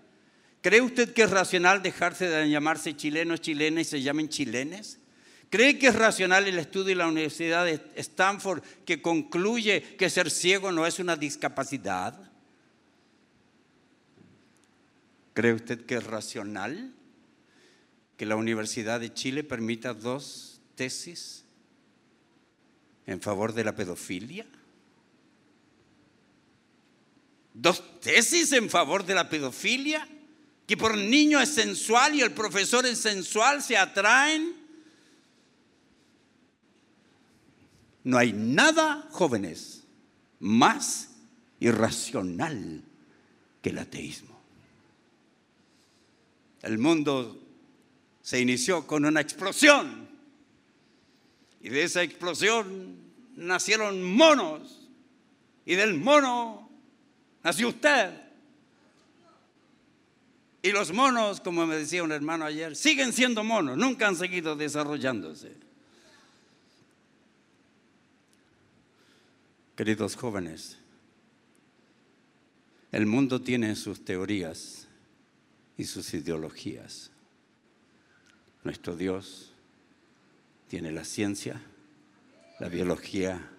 [0.62, 5.00] ¿Cree usted que es racional dejarse de llamarse chilenos, chilenas y se llamen chilenes?
[5.50, 10.30] ¿Cree que es racional el estudio de la Universidad de Stanford que concluye que ser
[10.30, 12.30] ciego no es una discapacidad?
[15.34, 16.94] ¿Cree usted que es racional
[18.18, 21.46] que la Universidad de Chile permita dos tesis
[23.08, 24.46] en favor de la pedofilia?
[27.54, 30.08] ¿Dos tesis en favor de la pedofilia?
[30.70, 34.56] Que por niño es sensual y el profesor es sensual, se atraen.
[38.04, 39.84] No hay nada, jóvenes,
[40.40, 41.10] más
[41.60, 42.84] irracional
[43.64, 44.40] que el ateísmo.
[46.62, 47.42] El mundo
[48.22, 50.08] se inició con una explosión
[51.62, 52.96] y de esa explosión
[53.38, 54.88] nacieron monos
[55.66, 56.70] y del mono
[57.42, 58.29] nació usted.
[60.62, 64.56] Y los monos, como me decía un hermano ayer, siguen siendo monos, nunca han seguido
[64.56, 65.56] desarrollándose.
[69.78, 70.78] Queridos jóvenes,
[72.92, 74.88] el mundo tiene sus teorías
[75.78, 77.12] y sus ideologías.
[78.66, 79.54] Nuestro Dios
[80.68, 81.62] tiene la ciencia,
[82.60, 83.50] la biología,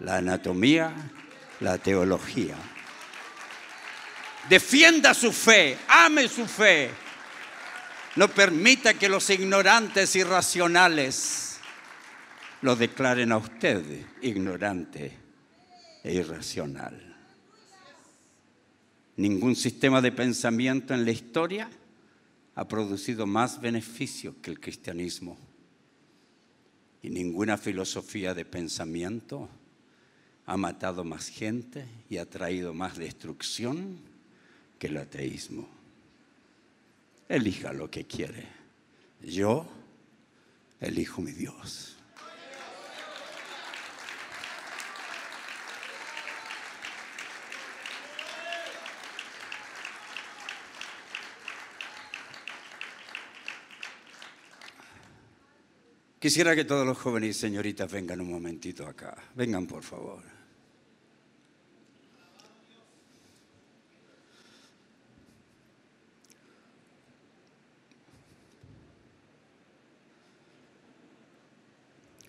[0.00, 0.92] la anatomía,
[1.60, 2.56] la teología.
[4.48, 6.90] Defienda su fe, ame su fe.
[8.16, 11.58] No permita que los ignorantes irracionales
[12.62, 13.82] lo declaren a usted
[14.22, 15.12] ignorante
[16.02, 17.16] e irracional.
[19.16, 21.70] Ningún sistema de pensamiento en la historia
[22.54, 25.38] ha producido más beneficio que el cristianismo.
[27.02, 29.48] Y ninguna filosofía de pensamiento
[30.46, 34.13] ha matado más gente y ha traído más destrucción
[34.84, 35.68] el ateísmo.
[37.28, 38.46] Elija lo que quiere.
[39.20, 39.66] Yo
[40.80, 41.96] elijo mi Dios.
[56.24, 59.14] Quisiera que todos los jóvenes y señoritas vengan un momentito acá.
[59.34, 60.43] Vengan, por favor.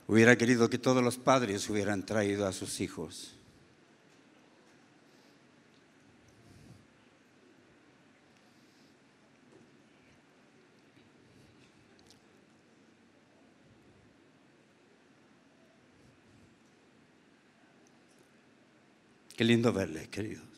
[0.07, 3.35] Hubiera querido que todos los padres hubieran traído a sus hijos.
[19.35, 20.54] Qué lindo verles, queridos.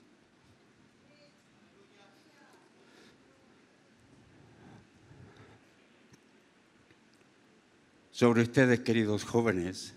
[8.17, 9.93] Sobre ustedes, queridos jóvenes,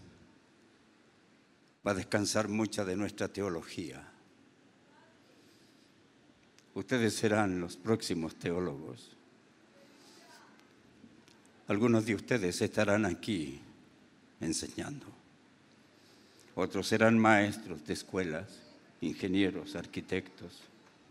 [1.86, 4.06] va a descansar mucha de nuestra teología.
[6.74, 9.08] Ustedes serán los próximos teólogos.
[11.68, 13.58] Algunos de ustedes estarán aquí
[14.42, 15.06] enseñando.
[16.56, 18.48] Otros serán maestros de escuelas,
[19.00, 20.60] ingenieros, arquitectos,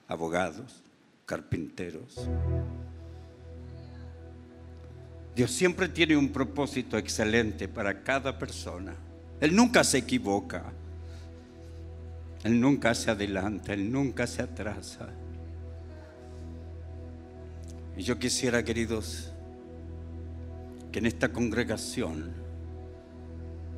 [0.08, 0.84] abogados,
[1.26, 2.30] carpinteros.
[5.36, 8.96] Dios siempre tiene un propósito excelente para cada persona.
[9.40, 10.74] Él nunca se equivoca.
[12.44, 15.10] Él nunca se adelanta, Él nunca se atrasa.
[17.98, 19.32] Y yo quisiera, queridos,
[20.92, 22.32] que en esta congregación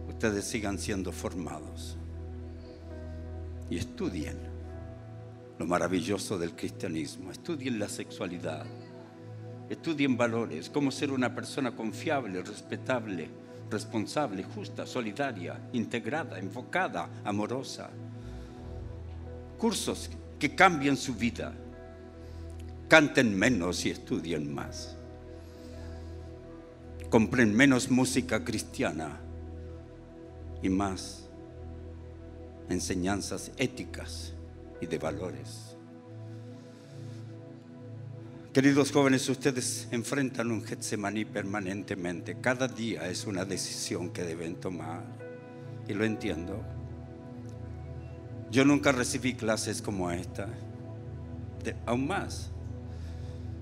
[0.08, 1.98] ustedes sigan siendo formados
[3.70, 4.38] y estudien
[5.58, 8.66] lo maravilloso del cristianismo, estudien la sexualidad,
[9.72, 13.30] estudien valores, cómo ser una persona confiable, respetable,
[13.70, 17.90] responsable, justa, solidaria, integrada, enfocada, amorosa.
[19.58, 21.54] Cursos que cambien su vida.
[22.90, 24.98] Canten menos y estudien más.
[27.10, 29.20] Compren menos música cristiana
[30.62, 31.30] y más
[32.68, 34.34] enseñanzas éticas
[34.82, 35.71] y de valores.
[38.54, 42.42] Queridos jóvenes, ustedes enfrentan un Getsemaní permanentemente.
[42.42, 45.04] Cada día es una decisión que deben tomar.
[45.88, 46.62] Y lo entiendo.
[48.52, 50.50] Yo nunca recibí clases como esta.
[51.64, 52.52] De- aún más.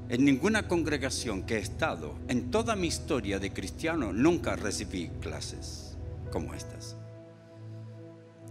[0.10, 5.96] En ninguna congregación que he estado, en toda mi historia de cristiano, nunca recibí clases
[6.32, 6.96] como estas.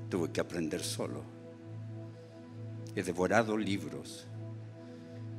[0.08, 1.24] Tuve que aprender solo.
[2.94, 4.27] He devorado libros.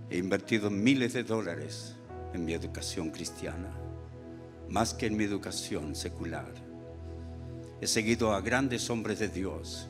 [0.09, 1.95] He invertido miles de dólares
[2.33, 3.69] en mi educación cristiana,
[4.67, 6.51] más que en mi educación secular.
[7.79, 9.87] He seguido a grandes hombres de Dios.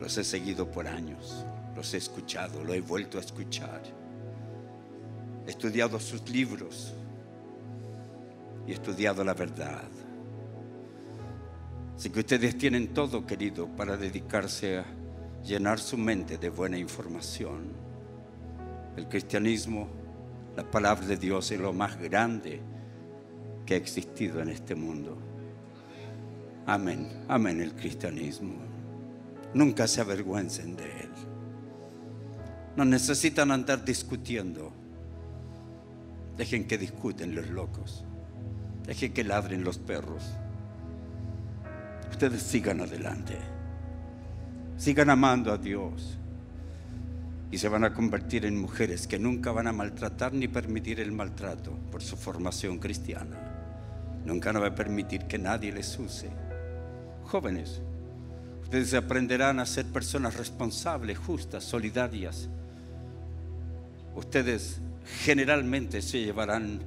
[0.00, 1.46] Los he seguido por años.
[1.76, 3.82] Los he escuchado, lo he vuelto a escuchar.
[5.46, 6.92] He estudiado sus libros
[8.66, 9.88] y he estudiado la verdad.
[11.96, 14.84] Así que ustedes tienen todo, querido, para dedicarse a
[15.44, 17.85] llenar su mente de buena información.
[18.96, 19.88] El cristianismo,
[20.56, 22.60] la palabra de Dios es lo más grande
[23.66, 25.18] que ha existido en este mundo.
[26.64, 28.54] Amén, amén el cristianismo.
[29.52, 31.10] Nunca se avergüencen de él.
[32.74, 34.72] No necesitan andar discutiendo.
[36.36, 38.04] Dejen que discuten los locos.
[38.86, 40.22] Dejen que ladren los perros.
[42.10, 43.36] Ustedes sigan adelante.
[44.76, 46.18] Sigan amando a Dios.
[47.50, 51.12] Y se van a convertir en mujeres que nunca van a maltratar ni permitir el
[51.12, 53.36] maltrato por su formación cristiana.
[54.24, 56.28] Nunca van a permitir que nadie les use.
[57.24, 57.80] Jóvenes,
[58.62, 62.48] ustedes aprenderán a ser personas responsables, justas, solidarias.
[64.16, 64.80] Ustedes
[65.22, 66.80] generalmente se llevarán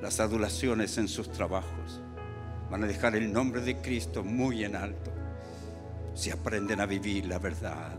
[0.00, 2.00] las adulaciones en sus trabajos.
[2.70, 5.12] Van a dejar el nombre de Cristo muy en alto
[6.14, 7.98] si aprenden a vivir la verdad.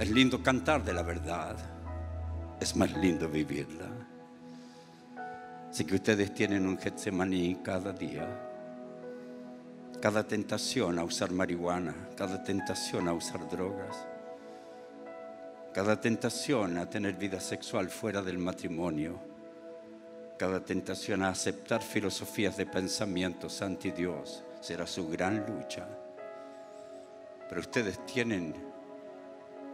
[0.00, 1.56] Es lindo cantar de la verdad,
[2.58, 3.86] es más lindo vivirla.
[5.68, 8.26] Así que ustedes tienen un Getsemaní cada día,
[10.00, 14.06] cada tentación a usar marihuana, cada tentación a usar drogas,
[15.74, 19.20] cada tentación a tener vida sexual fuera del matrimonio,
[20.38, 25.86] cada tentación a aceptar filosofías de pensamientos anti Dios será su gran lucha.
[27.50, 28.69] Pero ustedes tienen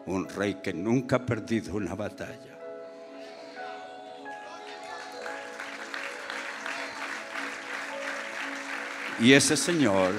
[0.06, 2.56] un rey que nunca ha perdido una batalla.
[9.18, 10.12] Y ese Señor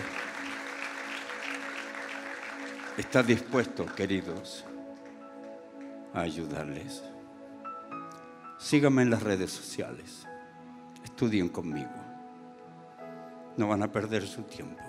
[2.98, 4.66] está dispuesto, queridos,
[6.14, 7.04] a ayudarles.
[8.58, 10.26] Síganme en las redes sociales.
[11.04, 11.92] Estudien conmigo.
[13.56, 14.87] No van a perder su tiempo.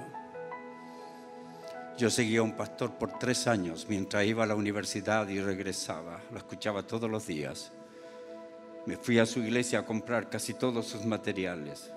[1.98, 6.20] Yo seguía a un pastor por tres años mientras iba a la universidad y regresaba.
[6.30, 7.72] Lo escuchaba todos los días.
[8.86, 11.90] Me fui a su iglesia a comprar casi todos sus materiales.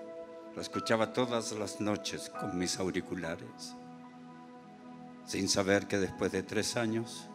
[0.55, 3.75] Lo escuchaba todas las noches con mis auriculares.
[5.27, 7.29] Sin saber que después de tres años,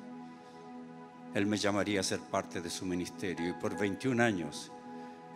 [1.35, 3.49] él me llamaría a ser parte de su ministerio.
[3.49, 4.73] Y por 21 años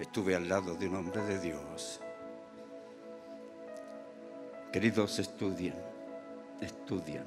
[0.01, 2.01] estuve al lado de un hombre de Dios.
[4.73, 5.90] Queridos, estudien,
[6.61, 7.25] estudien.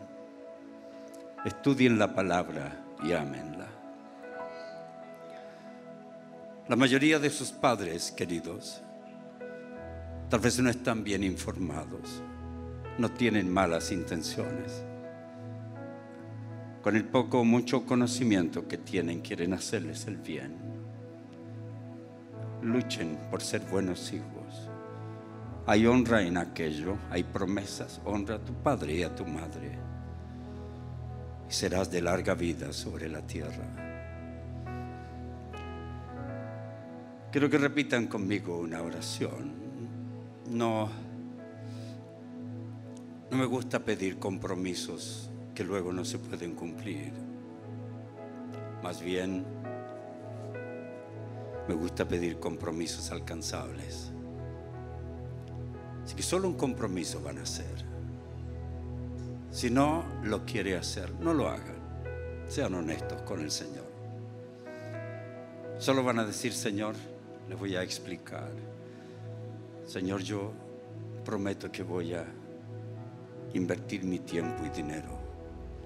[1.45, 3.67] Estudien la palabra y ámenla.
[6.69, 8.81] La mayoría de sus padres, queridos,
[10.29, 12.23] tal vez no están bien informados,
[12.97, 14.85] no tienen malas intenciones.
[16.81, 20.57] Con el poco o mucho conocimiento que tienen, quieren hacerles el bien.
[22.61, 24.32] Luchen por ser buenos hijos.
[25.65, 28.01] Hay honra en aquello, hay promesas.
[28.03, 29.77] Honra a tu padre y a tu madre.
[31.49, 33.83] Y serás de larga vida sobre la tierra.
[37.31, 39.53] Quiero que repitan conmigo una oración.
[40.49, 40.89] No,
[43.31, 47.13] no me gusta pedir compromisos que luego no se pueden cumplir.
[48.83, 49.45] Más bien,
[51.67, 54.11] me gusta pedir compromisos alcanzables.
[56.15, 57.93] Que solo un compromiso van a hacer.
[59.51, 61.81] Si no lo quiere hacer, no lo hagan.
[62.47, 63.85] Sean honestos con el Señor.
[65.79, 66.95] Solo van a decir, Señor,
[67.49, 68.51] les voy a explicar.
[69.85, 70.51] Señor, yo
[71.25, 72.25] prometo que voy a
[73.53, 75.19] invertir mi tiempo y dinero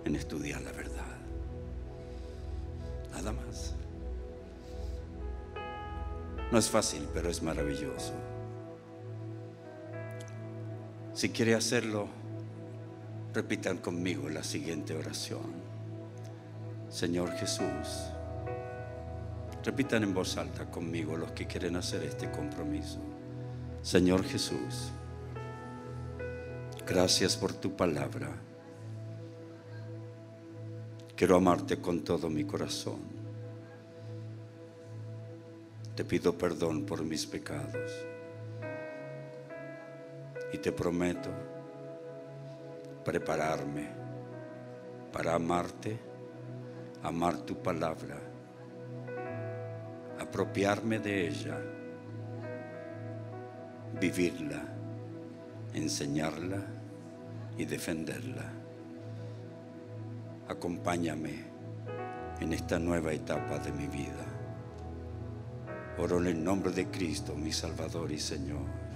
[0.06, 1.18] en estudiar la verdad.
[3.12, 3.76] Nada más.
[6.52, 8.14] No es fácil, pero es maravilloso.
[11.18, 12.08] Si quiere hacerlo,
[13.34, 15.52] repitan conmigo la siguiente oración.
[16.92, 18.12] Señor Jesús,
[19.64, 23.00] Repitan en voz alta conmigo los que quieren hacer este compromiso.
[23.82, 24.92] Señor Jesús,
[26.86, 28.30] gracias por tu palabra.
[31.16, 33.00] Quiero amarte con todo mi corazón.
[35.96, 38.07] Te pido perdón por mis pecados.
[40.52, 41.30] Y te prometo
[43.04, 43.90] prepararme
[45.12, 45.98] para amarte,
[47.04, 48.18] amar tu palabra,
[50.20, 51.58] apropiarme de ella,
[54.00, 54.62] vivirla,
[55.74, 56.62] enseñarla
[57.58, 58.52] y defenderla.
[60.48, 61.46] Acompáñame
[62.40, 64.26] en esta nueva etapa de mi vida.
[65.98, 68.87] Oro en el nombre de Cristo, mi Salvador y Señor.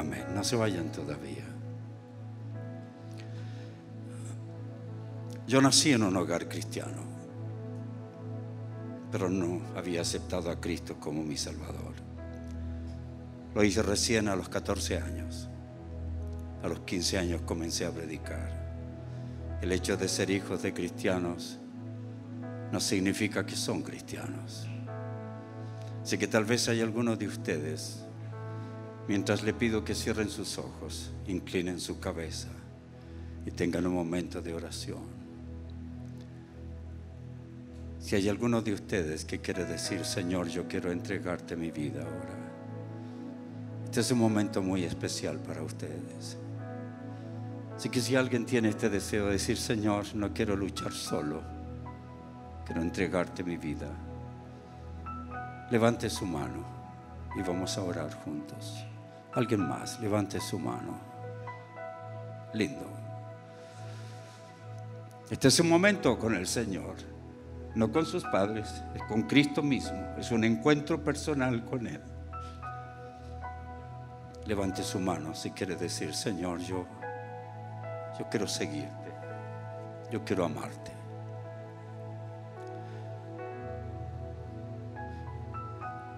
[0.00, 0.24] Amén.
[0.34, 1.44] No se vayan todavía.
[5.46, 7.02] Yo nací en un hogar cristiano,
[9.12, 11.92] pero no había aceptado a Cristo como mi Salvador.
[13.54, 15.50] Lo hice recién a los 14 años.
[16.62, 19.58] A los 15 años comencé a predicar.
[19.60, 21.58] El hecho de ser hijos de cristianos
[22.72, 24.66] no significa que son cristianos.
[26.02, 28.06] Así que tal vez hay algunos de ustedes,
[29.08, 32.48] mientras le pido que cierren sus ojos, inclinen su cabeza
[33.46, 35.20] y tengan un momento de oración.
[38.00, 42.40] Si hay alguno de ustedes que quiere decir, Señor, yo quiero entregarte mi vida ahora.
[43.84, 46.38] Este es un momento muy especial para ustedes.
[47.76, 51.42] Así que si alguien tiene este deseo de decir, Señor, no quiero luchar solo,
[52.66, 53.88] quiero entregarte mi vida,
[55.70, 56.64] levante su mano
[57.36, 58.84] y vamos a orar juntos.
[59.32, 60.98] Alguien más, levante su mano.
[62.52, 62.84] Lindo.
[65.30, 66.96] Este es un momento con el Señor,
[67.76, 72.00] no con sus padres, es con Cristo mismo, es un encuentro personal con Él.
[74.46, 76.84] Levante su mano si quiere decir, Señor, yo,
[78.18, 79.12] yo quiero seguirte,
[80.10, 80.99] yo quiero amarte.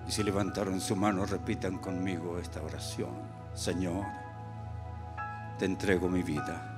[0.07, 3.11] Y si levantaron su mano, repitan conmigo esta oración.
[3.55, 4.05] Señor,
[5.59, 6.69] te entrego mi vida.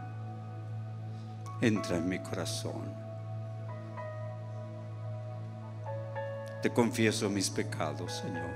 [1.61, 2.93] Entra en mi corazón.
[6.61, 8.51] Te confieso mis pecados, Señor.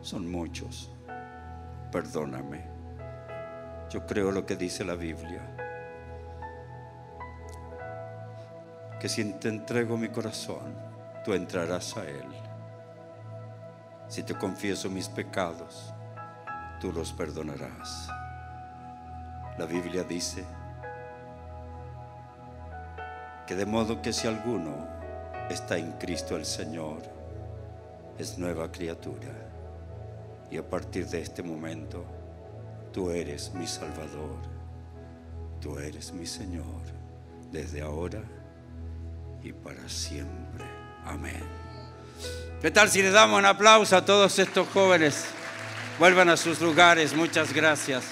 [0.00, 0.90] Son muchos.
[1.90, 2.64] Perdóname.
[3.90, 5.40] Yo creo lo que dice la Biblia.
[9.00, 10.74] Que si te entrego mi corazón,
[11.24, 12.47] tú entrarás a él.
[14.08, 15.92] Si te confieso mis pecados,
[16.80, 18.08] tú los perdonarás.
[19.58, 20.44] La Biblia dice
[23.46, 24.88] que de modo que si alguno
[25.50, 27.02] está en Cristo el Señor,
[28.18, 29.32] es nueva criatura.
[30.50, 32.04] Y a partir de este momento,
[32.92, 34.38] tú eres mi Salvador,
[35.60, 36.82] tú eres mi Señor,
[37.52, 38.22] desde ahora
[39.42, 40.64] y para siempre.
[41.04, 41.67] Amén.
[42.60, 45.24] ¿Qué tal si le damos un aplauso a todos estos jóvenes?
[45.98, 48.04] Vuelvan a sus lugares, muchas gracias.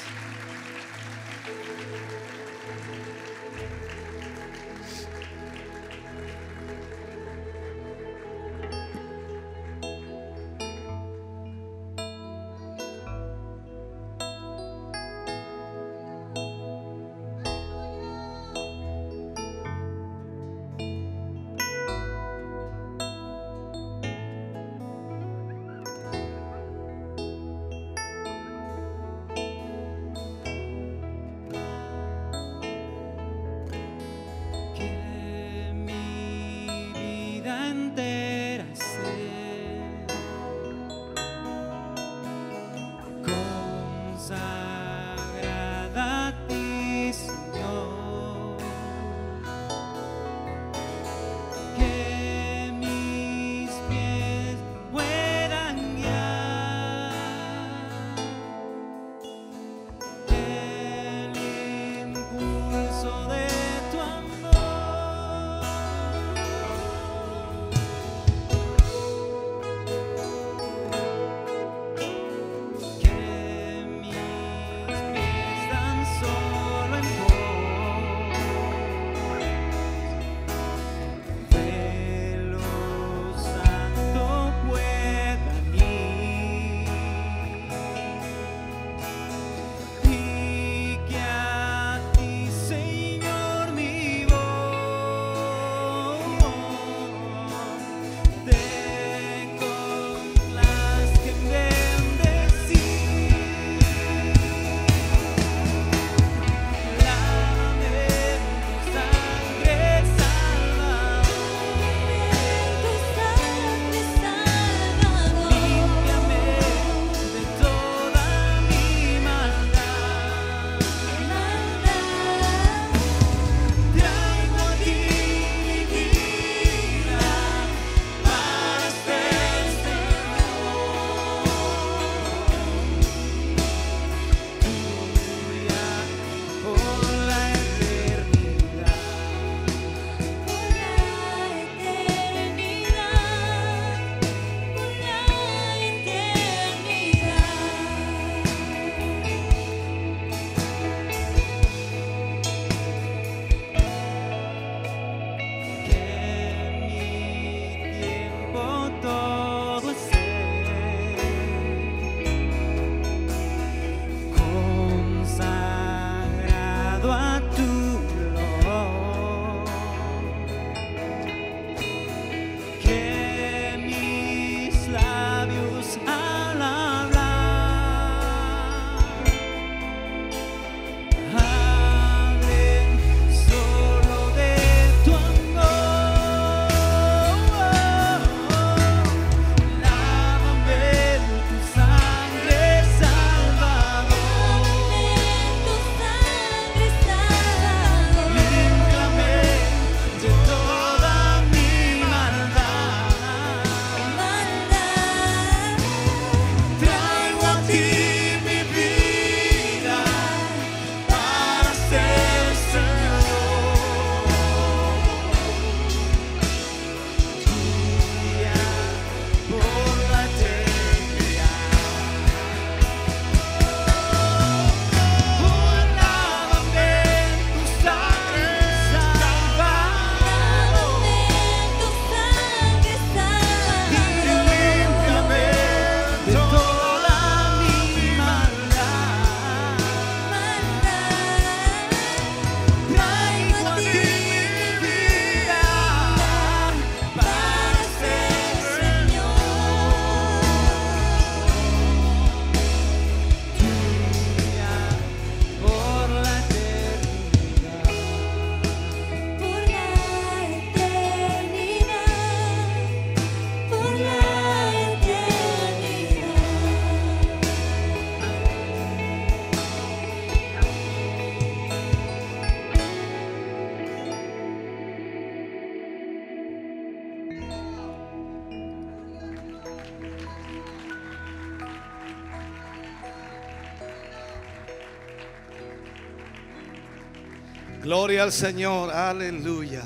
[287.87, 289.85] Gloria al Señor, aleluya.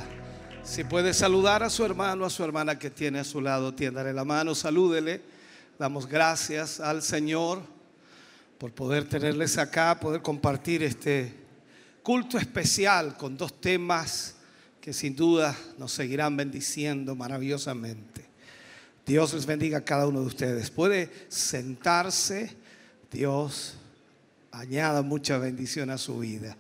[0.65, 4.15] Si puede saludar a su hermano, a su hermana que tiene a su lado, tiéndale
[4.15, 5.21] la mano, salúdele.
[5.79, 7.61] Damos gracias al Señor
[8.57, 11.35] por poder tenerles acá, poder compartir este
[12.03, 14.37] culto especial con dos temas
[14.81, 18.25] que sin duda nos seguirán bendiciendo maravillosamente.
[19.05, 20.71] Dios les bendiga a cada uno de ustedes.
[20.71, 22.57] Puede sentarse,
[23.13, 23.75] Dios
[24.53, 26.57] añada mucha bendición a su vida.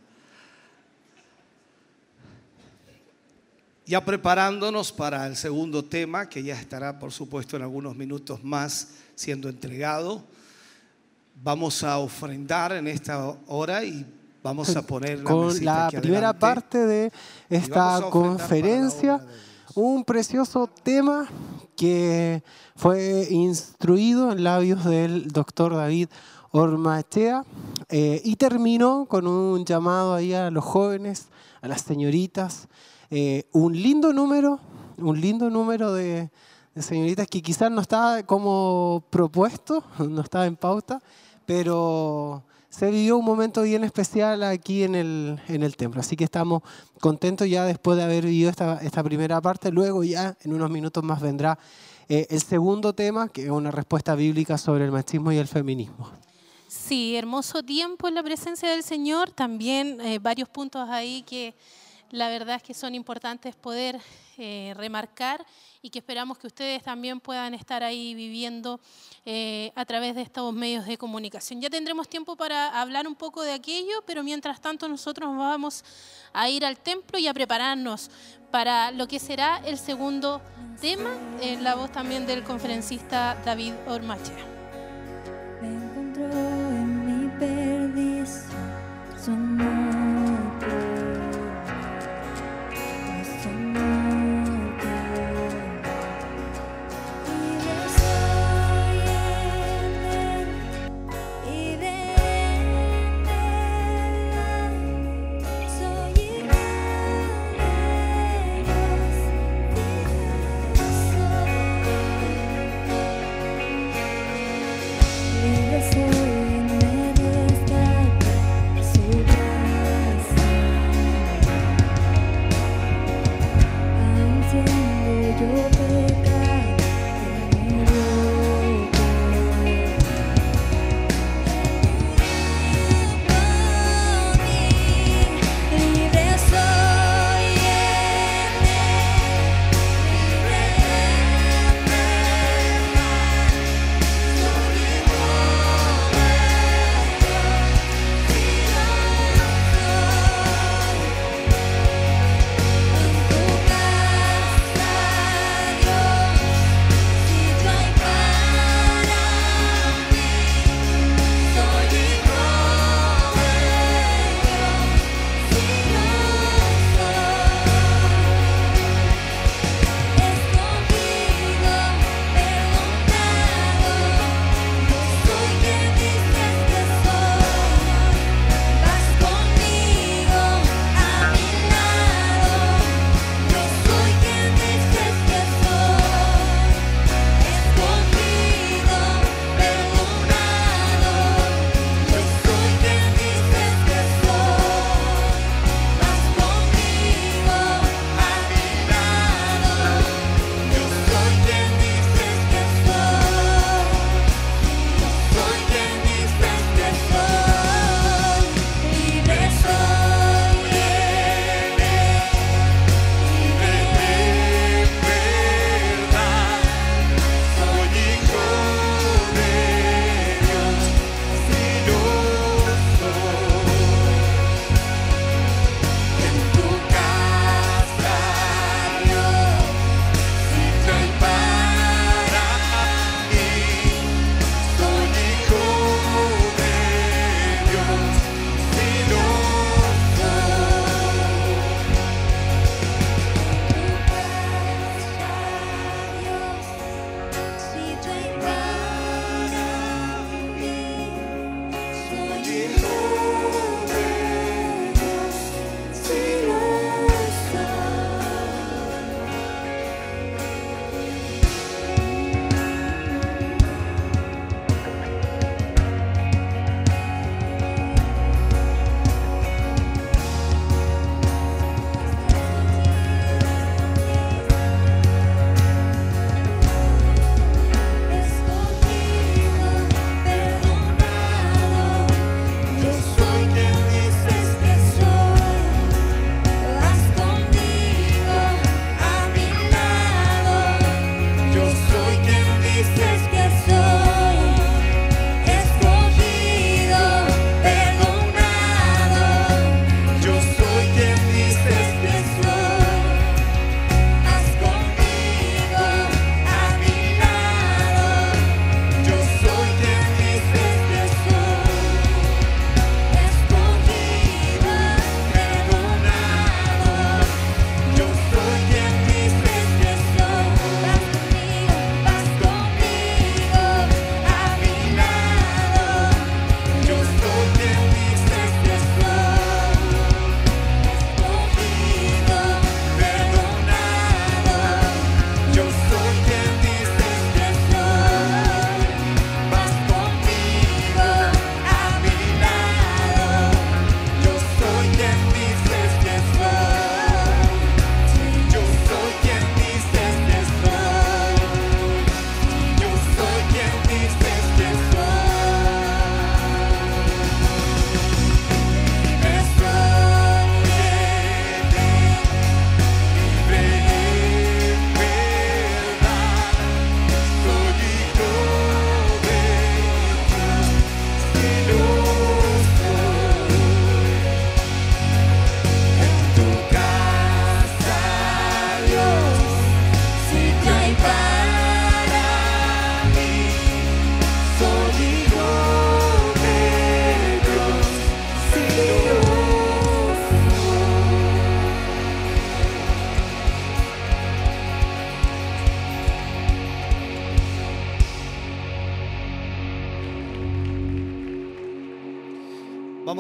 [3.90, 8.90] Ya preparándonos para el segundo tema, que ya estará, por supuesto, en algunos minutos más
[9.16, 10.22] siendo entregado.
[11.42, 14.06] Vamos a ofrendar en esta hora y
[14.44, 16.40] vamos a poner la, con la primera adelante.
[16.40, 17.12] parte de
[17.48, 19.26] esta conferencia.
[19.74, 21.26] Un precioso tema
[21.76, 22.44] que
[22.76, 26.06] fue instruido en labios del doctor David
[26.52, 27.44] Ormachea
[27.88, 31.26] eh, y terminó con un llamado ahí a los jóvenes,
[31.60, 32.68] a las señoritas.
[33.10, 34.60] Eh, un lindo número,
[34.98, 36.30] un lindo número de,
[36.76, 41.02] señoritas que quizás no estaba como propuesto, no estaba en pauta,
[41.44, 46.00] pero se vivió un momento bien especial aquí en el, en el templo.
[46.00, 46.62] Así que estamos
[47.00, 49.72] contentos ya después de haber vivido esta, esta primera parte.
[49.72, 51.58] Luego ya en unos minutos más vendrá
[52.08, 56.10] eh, el segundo tema, que es una respuesta bíblica sobre el machismo y el feminismo.
[56.68, 59.32] Sí, hermoso tiempo en la presencia del Señor.
[59.32, 61.56] También eh, varios puntos ahí que
[62.10, 64.00] la verdad es que son importantes poder
[64.38, 65.44] eh, remarcar
[65.82, 68.80] y que esperamos que ustedes también puedan estar ahí viviendo
[69.24, 71.60] eh, a través de estos medios de comunicación.
[71.60, 75.84] Ya tendremos tiempo para hablar un poco de aquello, pero mientras tanto nosotros vamos
[76.32, 78.10] a ir al templo y a prepararnos
[78.50, 80.40] para lo que será el segundo
[80.80, 81.10] tema,
[81.60, 84.44] la voz también del conferencista David Ormachea.
[85.60, 88.48] Me encontró en mi perdición,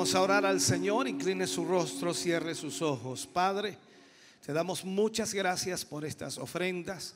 [0.00, 3.26] Vamos a orar al Señor, incline su rostro, cierre sus ojos.
[3.26, 3.76] Padre,
[4.42, 7.12] te damos muchas gracias por estas ofrendas.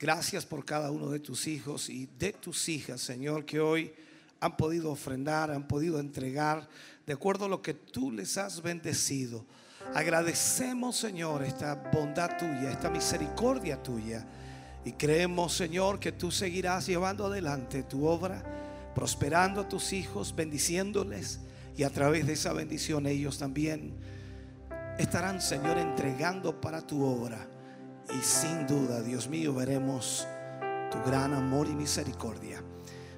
[0.00, 3.92] Gracias por cada uno de tus hijos y de tus hijas, Señor, que hoy
[4.40, 6.68] han podido ofrendar, han podido entregar
[7.06, 9.44] de acuerdo a lo que tú les has bendecido.
[9.94, 14.26] Agradecemos, Señor, esta bondad tuya, esta misericordia tuya.
[14.84, 18.42] Y creemos, Señor, que tú seguirás llevando adelante tu obra,
[18.96, 21.45] prosperando a tus hijos, bendiciéndoles.
[21.76, 23.94] Y a través de esa bendición ellos también
[24.98, 27.46] estarán, Señor, entregando para tu obra.
[28.08, 30.26] Y sin duda, Dios mío, veremos
[30.90, 32.62] tu gran amor y misericordia.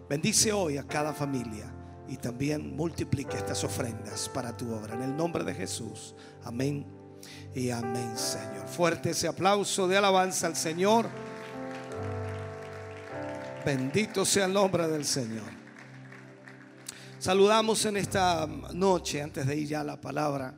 [0.09, 1.73] Bendice hoy a cada familia
[2.09, 4.95] y también multiplique estas ofrendas para tu obra.
[4.95, 6.15] En el nombre de Jesús.
[6.43, 6.87] Amén
[7.55, 8.67] y amén, Señor.
[8.67, 11.09] Fuerte ese aplauso de alabanza al Señor.
[13.65, 15.58] Bendito sea el nombre del Señor.
[17.21, 20.55] Saludamos en esta noche, antes de ir ya a la palabra,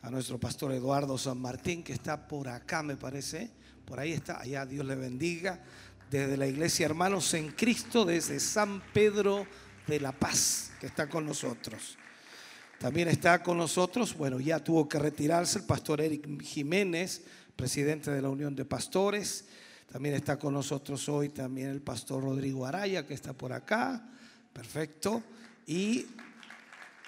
[0.00, 3.50] a nuestro pastor Eduardo San Martín, que está por acá, me parece.
[3.84, 5.62] Por ahí está, allá Dios le bendiga.
[6.10, 9.46] Desde la iglesia Hermanos en Cristo, desde San Pedro
[9.86, 11.98] de la Paz, que está con nosotros.
[12.78, 17.24] También está con nosotros, bueno, ya tuvo que retirarse el pastor Eric Jiménez,
[17.54, 19.44] presidente de la Unión de Pastores.
[19.92, 24.02] También está con nosotros hoy también el pastor Rodrigo Araya, que está por acá.
[24.54, 25.22] Perfecto.
[25.70, 26.04] Y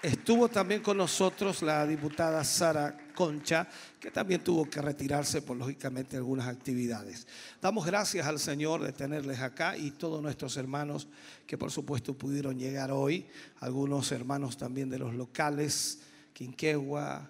[0.00, 3.66] estuvo también con nosotros la diputada Sara Concha,
[3.98, 7.26] que también tuvo que retirarse por lógicamente algunas actividades.
[7.60, 11.08] Damos gracias al Señor de tenerles acá y todos nuestros hermanos
[11.44, 13.26] que por supuesto pudieron llegar hoy,
[13.58, 15.98] algunos hermanos también de los locales,
[16.32, 17.28] Quinquegua,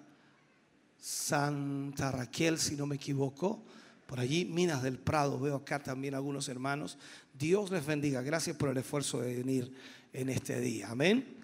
[1.01, 3.63] Santa Raquel, si no me equivoco.
[4.05, 6.99] Por allí, Minas del Prado, veo acá también algunos hermanos.
[7.33, 8.21] Dios les bendiga.
[8.21, 9.73] Gracias por el esfuerzo de venir
[10.13, 10.89] en este día.
[10.91, 11.39] Amén.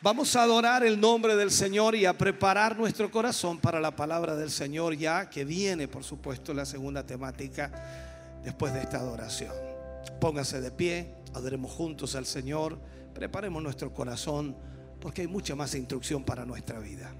[0.00, 4.36] Vamos a adorar el nombre del Señor y a preparar nuestro corazón para la palabra
[4.36, 9.52] del Señor ya que viene, por supuesto, la segunda temática después de esta adoración.
[10.20, 12.78] Póngase de pie, adoremos juntos al Señor,
[13.12, 14.56] preparemos nuestro corazón
[15.00, 17.12] porque hay mucha más instrucción para nuestra vida.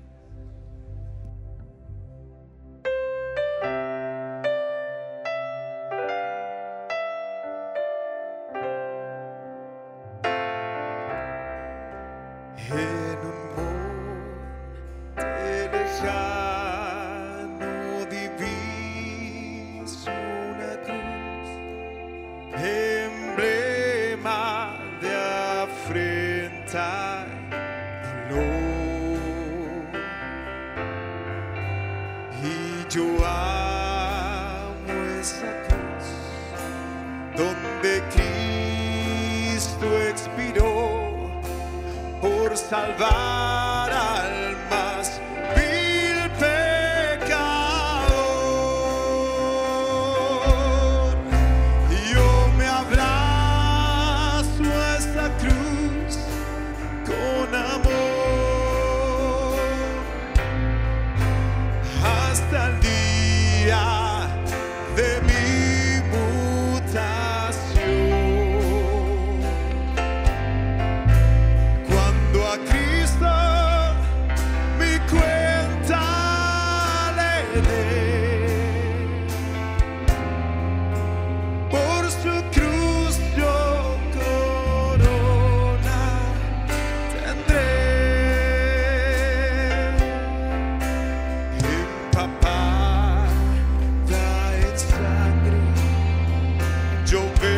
[97.11, 97.58] Joker.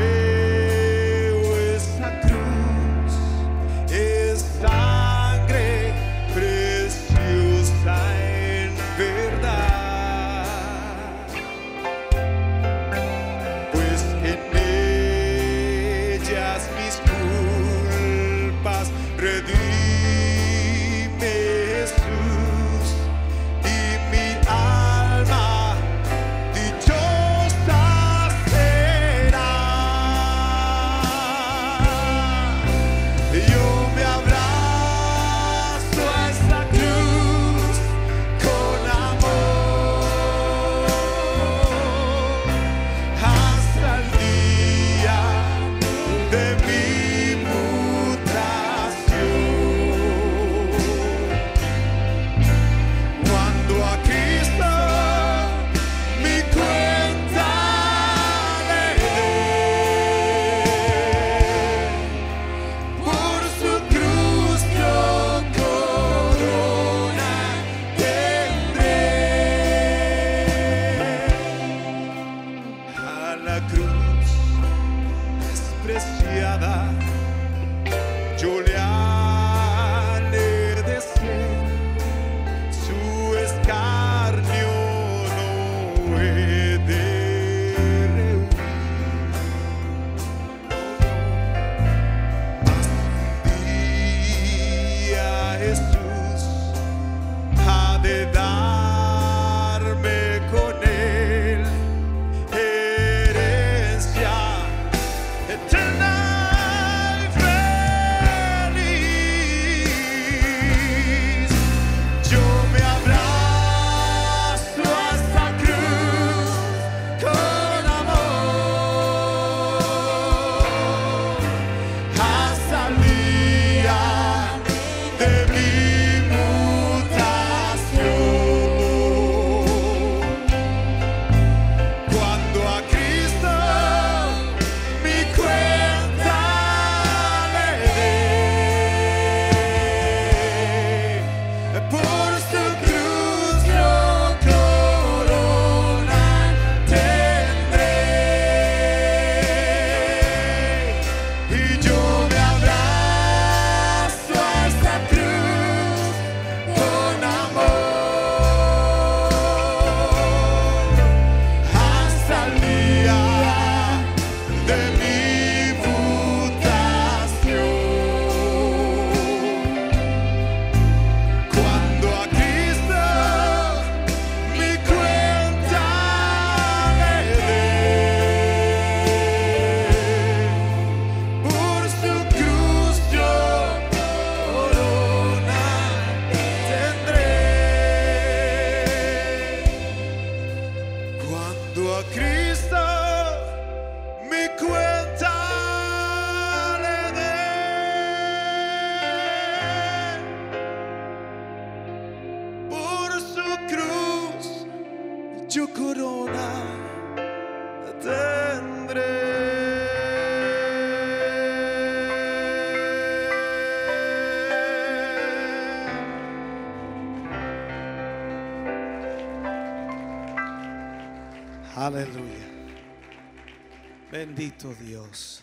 [224.30, 225.42] Bendito Dios.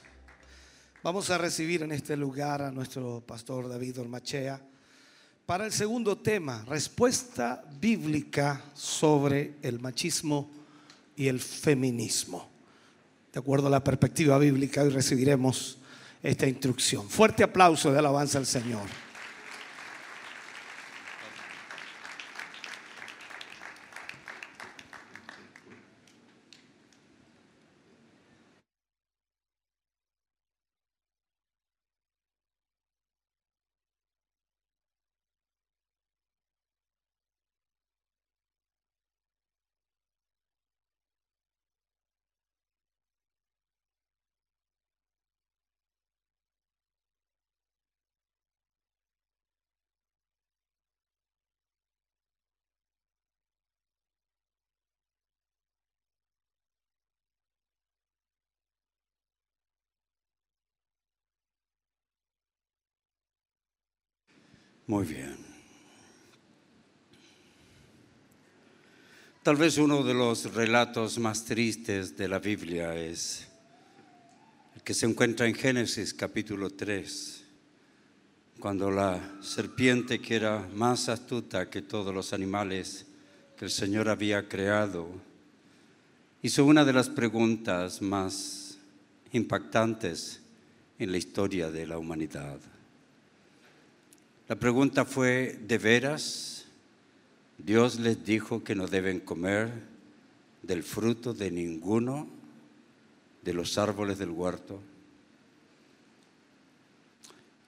[1.03, 4.61] Vamos a recibir en este lugar a nuestro pastor David Ormachea
[5.45, 10.49] para el segundo tema, respuesta bíblica sobre el machismo
[11.17, 12.47] y el feminismo.
[13.33, 15.79] De acuerdo a la perspectiva bíblica, hoy recibiremos
[16.23, 17.09] esta instrucción.
[17.09, 18.87] Fuerte aplauso de alabanza al Señor.
[64.87, 65.35] Muy bien.
[69.43, 73.49] Tal vez uno de los relatos más tristes de la Biblia es
[74.75, 77.43] el que se encuentra en Génesis capítulo 3,
[78.61, 83.05] cuando la serpiente que era más astuta que todos los animales
[83.57, 85.09] que el Señor había creado,
[86.41, 88.77] hizo una de las preguntas más
[89.33, 90.39] impactantes
[90.97, 92.57] en la historia de la humanidad.
[94.47, 96.65] La pregunta fue, ¿de veras
[97.57, 99.69] Dios les dijo que no deben comer
[100.63, 102.27] del fruto de ninguno
[103.43, 104.79] de los árboles del huerto?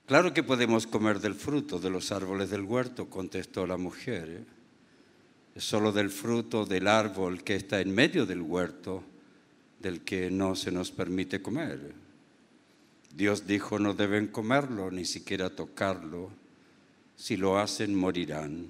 [0.08, 4.30] Claro que podemos comer del fruto de los árboles del huerto, contestó la mujer.
[4.30, 4.44] ¿eh?
[5.56, 9.04] Es solo del fruto del árbol que está en medio del huerto
[9.82, 11.94] del que no se nos permite comer.
[13.14, 16.32] Dios dijo no deben comerlo, ni siquiera tocarlo.
[17.20, 18.66] Si lo hacen, morirán.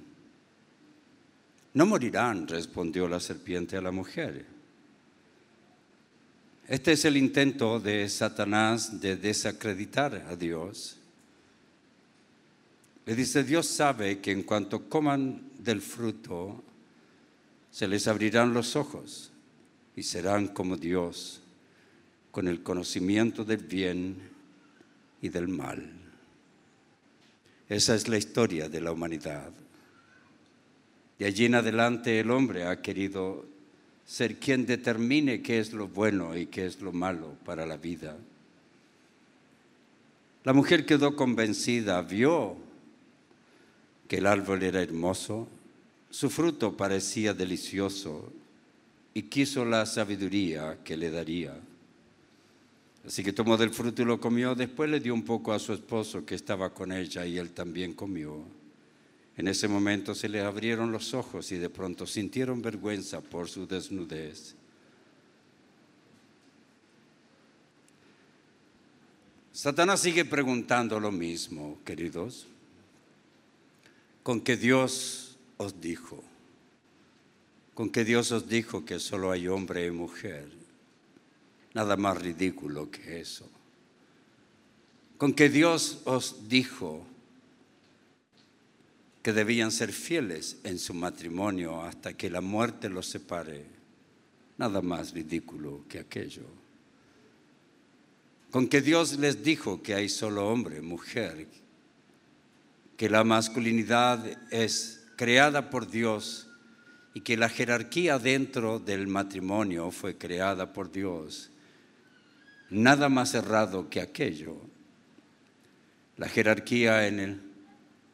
[1.76, 4.44] No morirán, respondió la serpiente a la mujer.
[6.68, 10.98] Este es el intento de Satanás de desacreditar a Dios.
[13.06, 16.64] Le dice, Dios sabe que en cuanto coman del fruto,
[17.70, 19.32] se les abrirán los ojos
[19.96, 21.42] y serán como Dios,
[22.32, 24.18] con el conocimiento del bien
[25.22, 25.99] y del mal.
[27.70, 29.52] Esa es la historia de la humanidad.
[31.20, 33.46] De allí en adelante el hombre ha querido
[34.06, 38.18] ser quien determine qué es lo bueno y qué es lo malo para la vida.
[40.44, 42.58] La mujer quedó convencida, vio
[44.08, 45.48] que el árbol era hermoso,
[46.10, 48.34] su fruto parecía delicioso
[49.14, 51.54] y quiso la sabiduría que le daría.
[53.10, 55.74] Así que tomó del fruto y lo comió, después le dio un poco a su
[55.74, 58.44] esposo que estaba con ella y él también comió.
[59.36, 63.66] En ese momento se les abrieron los ojos y de pronto sintieron vergüenza por su
[63.66, 64.54] desnudez.
[69.52, 72.46] Satanás sigue preguntando lo mismo, queridos,
[74.22, 76.24] con que Dios os dijo,
[77.74, 80.59] con que Dios os dijo que solo hay hombre y mujer,
[81.80, 83.50] nada más ridículo que eso,
[85.18, 87.06] con que Dios os dijo
[89.24, 93.66] que debían ser fieles en su matrimonio hasta que la muerte los separe,
[94.58, 96.44] nada más ridículo que aquello
[98.52, 101.48] con que Dios les dijo que hay solo hombre, mujer,
[102.98, 106.48] que la masculinidad es creada por Dios
[107.14, 111.52] y que la jerarquía dentro del matrimonio fue creada por Dios.
[112.70, 114.58] Nada más errado que aquello.
[116.18, 117.42] La jerarquía en el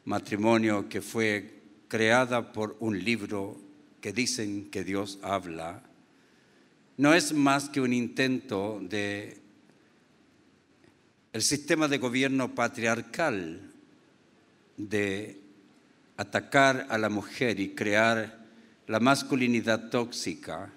[0.04, 3.60] matrimonio que fue creada por un libro
[4.00, 5.82] que dicen que Dios habla,
[6.96, 9.42] no es más que un intento de
[11.32, 13.60] el sistema de gobierno patriarcal
[14.78, 15.38] de
[16.16, 18.46] atacar a la mujer y crear
[18.86, 20.72] la masculinidad tóxica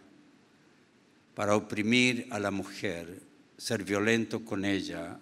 [1.34, 3.22] para oprimir a la mujer,
[3.60, 5.19] ser violento con ella,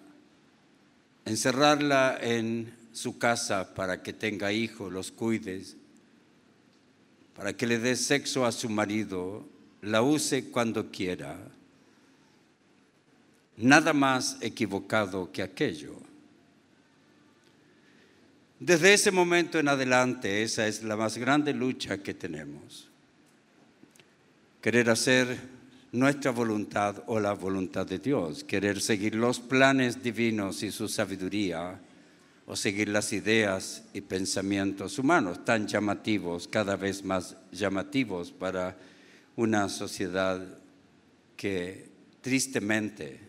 [1.24, 5.76] encerrarla en su casa para que tenga hijos, los cuides,
[7.34, 9.44] para que le dé sexo a su marido,
[9.82, 11.36] la use cuando quiera
[13.56, 15.96] nada más equivocado que aquello.
[18.60, 22.88] Desde ese momento en adelante, esa es la más grande lucha que tenemos.
[24.62, 25.57] Querer hacer
[25.92, 31.80] nuestra voluntad o la voluntad de Dios, querer seguir los planes divinos y su sabiduría,
[32.50, 38.74] o seguir las ideas y pensamientos humanos tan llamativos, cada vez más llamativos para
[39.36, 40.58] una sociedad
[41.36, 41.90] que
[42.22, 43.20] tristemente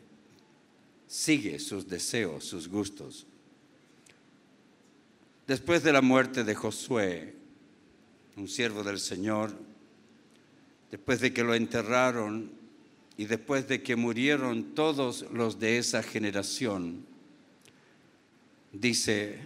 [1.06, 3.28] sigue sus deseos, sus gustos.
[5.48, 7.36] Después de la muerte de Josué,
[8.38, 9.52] un siervo del Señor,
[10.92, 12.52] después de que lo enterraron
[13.18, 17.06] y después de que murieron todos los de esa generación,
[18.72, 19.40] dice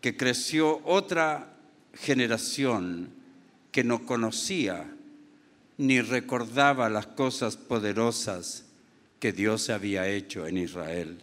[0.00, 1.56] que creció otra
[1.94, 3.10] generación
[3.72, 4.90] que no conocía
[5.78, 8.64] ni recordaba las cosas poderosas
[9.18, 11.22] que Dios había hecho en Israel.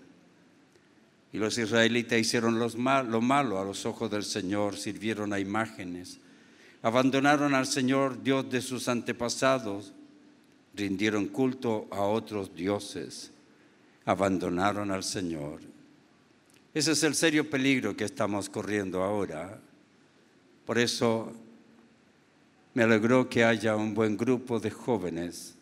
[1.32, 6.20] Y los israelitas hicieron lo malo a los ojos del Señor, sirvieron a imágenes,
[6.88, 9.92] abandonaron al Señor Dios de sus antepasados,
[10.74, 13.30] rindieron culto a otros dioses,
[14.06, 15.60] abandonaron al Señor.
[16.74, 19.60] Ese es el serio peligro que estamos corriendo ahora.
[20.66, 21.34] Por eso
[22.74, 25.56] me alegró que haya un buen grupo de jóvenes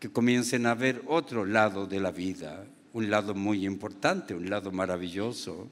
[0.00, 4.72] que comiencen a ver otro lado de la vida, un lado muy importante, un lado
[4.72, 5.68] maravilloso.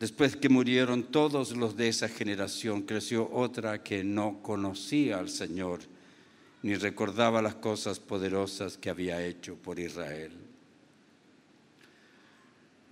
[0.00, 5.80] Después que murieron todos los de esa generación, creció otra que no conocía al Señor
[6.62, 10.32] ni recordaba las cosas poderosas que había hecho por Israel.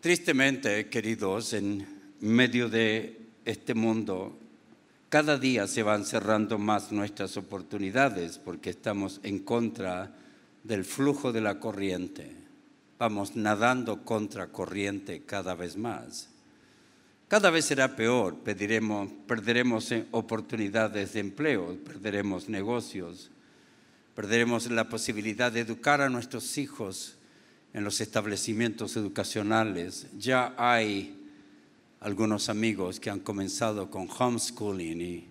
[0.00, 1.86] Tristemente, queridos, en
[2.20, 4.38] medio de este mundo
[5.08, 10.14] cada día se van cerrando más nuestras oportunidades porque estamos en contra
[10.64, 12.30] del flujo de la corriente.
[12.98, 16.28] Vamos nadando contra corriente cada vez más.
[17.28, 23.30] Cada vez será peor, perderemos eh, oportunidades de empleo, perderemos negocios,
[24.14, 27.16] perderemos la posibilidad de educar a nuestros hijos
[27.74, 30.06] en los establecimientos educacionales.
[30.18, 31.22] Ya hay
[32.00, 35.28] algunos amigos que han comenzado con homeschooling y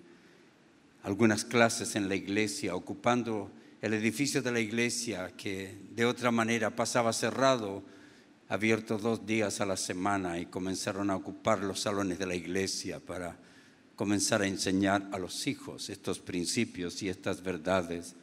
[1.01, 3.49] algunas clases en la iglesia, ocupando
[3.81, 7.81] el edificio de la iglesia que de otra manera pasaba cerrado,
[8.49, 12.99] abierto dos días a la semana y comenzaron a ocupar los salones de la iglesia
[12.99, 13.37] para
[13.95, 18.15] comenzar a enseñar a los hijos estos principios y estas verdades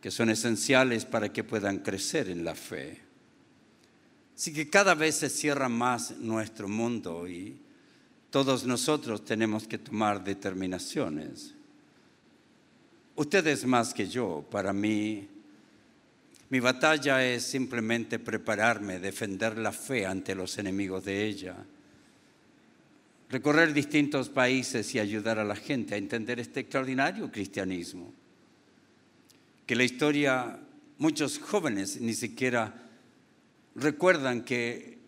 [0.00, 3.00] que son esenciales para que puedan crecer en la fe.
[4.36, 7.58] Así que cada vez se cierra más nuestro mundo y
[8.30, 11.54] todos nosotros tenemos que tomar determinaciones.
[13.14, 15.26] Ustedes más que yo, para mí,
[16.48, 21.56] mi batalla es simplemente prepararme, defender la fe ante los enemigos de ella,
[23.28, 28.12] recorrer distintos países y ayudar a la gente a entender este extraordinario cristianismo,
[29.66, 30.60] que la historia,
[30.98, 32.88] muchos jóvenes ni siquiera
[33.74, 34.98] recuerdan que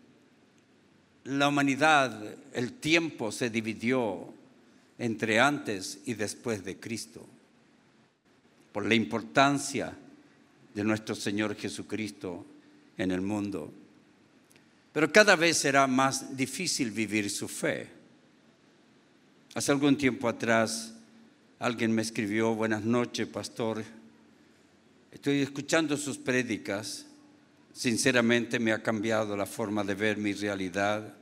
[1.23, 2.21] la humanidad,
[2.53, 4.33] el tiempo se dividió
[4.97, 7.25] entre antes y después de Cristo,
[8.73, 9.95] por la importancia
[10.79, 12.45] de nuestro Señor Jesucristo
[12.97, 13.69] en el mundo.
[14.93, 17.89] Pero cada vez será más difícil vivir su fe.
[19.55, 20.93] Hace algún tiempo atrás
[21.59, 23.83] alguien me escribió, buenas noches, pastor,
[25.11, 27.07] estoy escuchando sus prédicas,
[27.73, 31.13] sinceramente me ha cambiado la forma de ver mi realidad,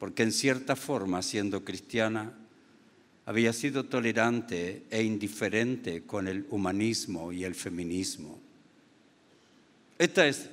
[0.00, 2.32] porque en cierta forma, siendo cristiana,
[3.24, 8.40] había sido tolerante e indiferente con el humanismo y el feminismo.
[9.98, 10.50] Esta es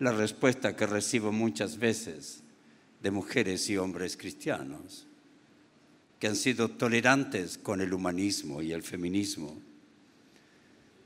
[0.00, 2.42] la respuesta que recibo muchas veces
[3.02, 5.06] de mujeres y hombres cristianos,
[6.18, 9.56] que han sido tolerantes con el humanismo y el feminismo.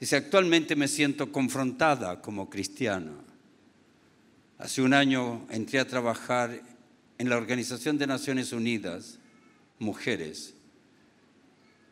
[0.01, 3.13] Dice, actualmente me siento confrontada como cristiana.
[4.59, 6.63] Hace un año entré a trabajar
[7.19, 9.19] en la Organización de Naciones Unidas,
[9.79, 10.55] Mujeres,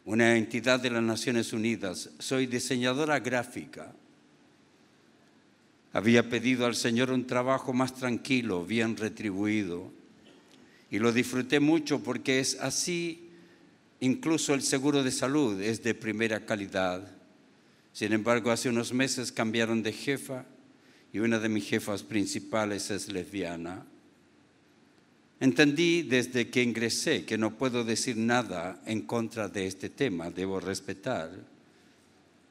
[0.04, 2.10] una entidad de las Naciones Unidas.
[2.18, 3.92] Soy diseñadora gráfica.
[5.92, 9.92] Había pedido al Señor un trabajo más tranquilo, bien retribuido.
[10.90, 13.28] Y lo disfruté mucho porque es así,
[14.00, 17.06] incluso el seguro de salud es de primera calidad.
[17.92, 20.46] Sin embargo, hace unos meses cambiaron de jefa
[21.12, 23.86] y una de mis jefas principales es lesbiana.
[25.42, 30.60] Entendí desde que ingresé que no puedo decir nada en contra de este tema, debo
[30.60, 31.32] respetar.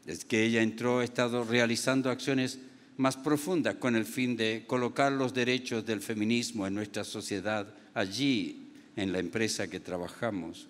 [0.05, 2.59] Desde que ella entró he estado realizando acciones
[2.97, 8.67] más profundas con el fin de colocar los derechos del feminismo en nuestra sociedad allí,
[8.97, 10.67] en la empresa que trabajamos.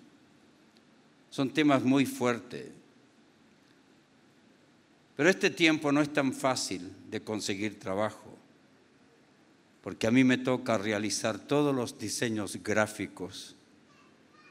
[1.28, 2.66] Son temas muy fuertes.
[5.16, 8.31] Pero este tiempo no es tan fácil de conseguir trabajo
[9.82, 13.56] porque a mí me toca realizar todos los diseños gráficos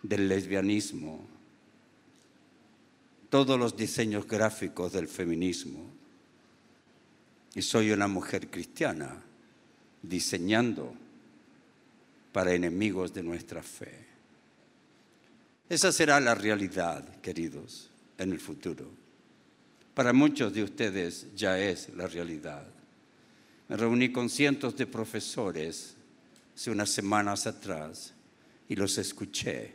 [0.04, 1.26] del lesbianismo,
[3.30, 5.90] todos los diseños gráficos del feminismo.
[7.56, 9.24] Y soy una mujer cristiana
[10.02, 10.94] diseñando
[12.34, 14.06] para enemigos de nuestra fe.
[15.70, 18.90] Esa será la realidad, queridos, en el futuro.
[19.94, 22.68] Para muchos de ustedes ya es la realidad.
[23.78, 25.96] Reuní con cientos de profesores
[26.54, 28.14] hace unas semanas atrás
[28.68, 29.74] y los escuché.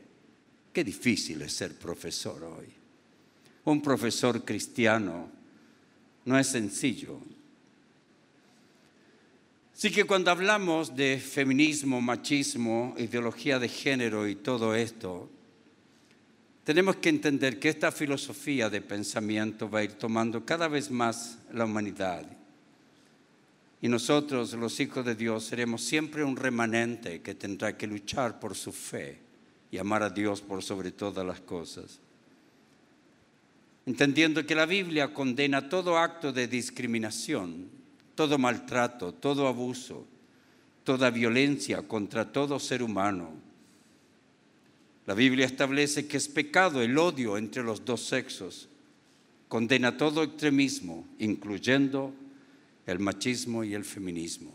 [0.71, 2.67] Qué difícil es ser profesor hoy.
[3.65, 5.31] Un profesor cristiano
[6.27, 7.19] no es sencillo.
[9.75, 15.31] Así que cuando hablamos de feminismo, machismo, ideología de género y todo esto,
[16.65, 21.39] tenemos que entender que esta filosofía de pensamiento va a ir tomando cada vez más
[21.51, 22.27] la humanidad
[23.83, 28.55] y nosotros, los hijos de Dios, seremos siempre un remanente que tendrá que luchar por
[28.55, 29.19] su fe
[29.71, 32.01] y amar a Dios por sobre todas las cosas.
[33.85, 37.69] Entendiendo que la Biblia condena todo acto de discriminación,
[38.15, 40.07] todo maltrato, todo abuso,
[40.83, 43.31] toda violencia contra todo ser humano.
[45.05, 48.69] La Biblia establece que es pecado el odio entre los dos sexos,
[49.49, 52.13] condena todo extremismo, incluyendo
[52.87, 54.55] el machismo y el feminismo.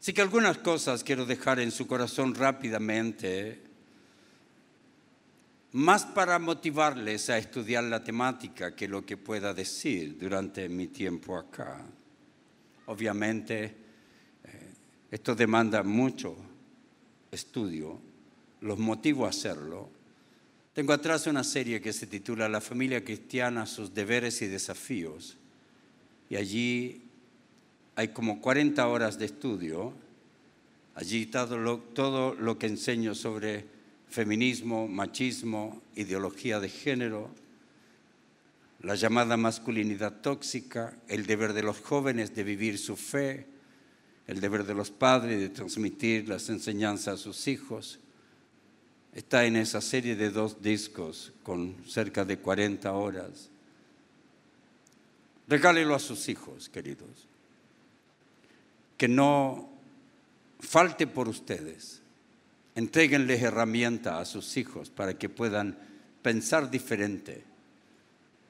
[0.00, 3.60] Así que algunas cosas quiero dejar en su corazón rápidamente,
[5.72, 11.36] más para motivarles a estudiar la temática que lo que pueda decir durante mi tiempo
[11.36, 11.84] acá.
[12.86, 13.64] Obviamente,
[14.44, 14.72] eh,
[15.10, 16.34] esto demanda mucho
[17.30, 18.00] estudio,
[18.62, 19.90] los motivo a hacerlo.
[20.72, 25.36] Tengo atrás una serie que se titula La familia cristiana, sus deberes y desafíos
[26.30, 27.02] y allí
[27.96, 29.92] hay como 40 horas de estudio.
[30.94, 33.66] Allí todo lo, todo lo que enseño sobre
[34.08, 37.30] feminismo, machismo, ideología de género,
[38.80, 43.46] la llamada masculinidad tóxica, el deber de los jóvenes de vivir su fe,
[44.26, 47.98] el deber de los padres de transmitir las enseñanzas a sus hijos.
[49.12, 53.49] Está en esa serie de dos discos con cerca de 40 horas.
[55.50, 57.26] Regálelo a sus hijos, queridos.
[58.96, 59.70] que no
[60.60, 62.02] falte por ustedes.
[62.74, 65.76] Entréguenles herramientas a sus hijos para que puedan
[66.20, 67.42] pensar diferente.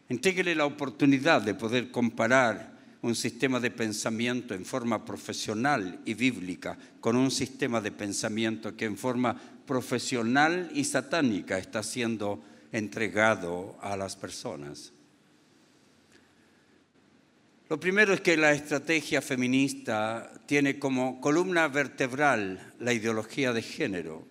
[0.09, 2.73] Entréguenle la oportunidad de poder comparar
[3.03, 8.87] un sistema de pensamiento en forma profesional y bíblica con un sistema de pensamiento que
[8.87, 14.93] en forma profesional y satánica está siendo entregado a las personas.
[17.71, 24.27] Lo primero es que la estrategia feminista tiene como columna vertebral la ideología de género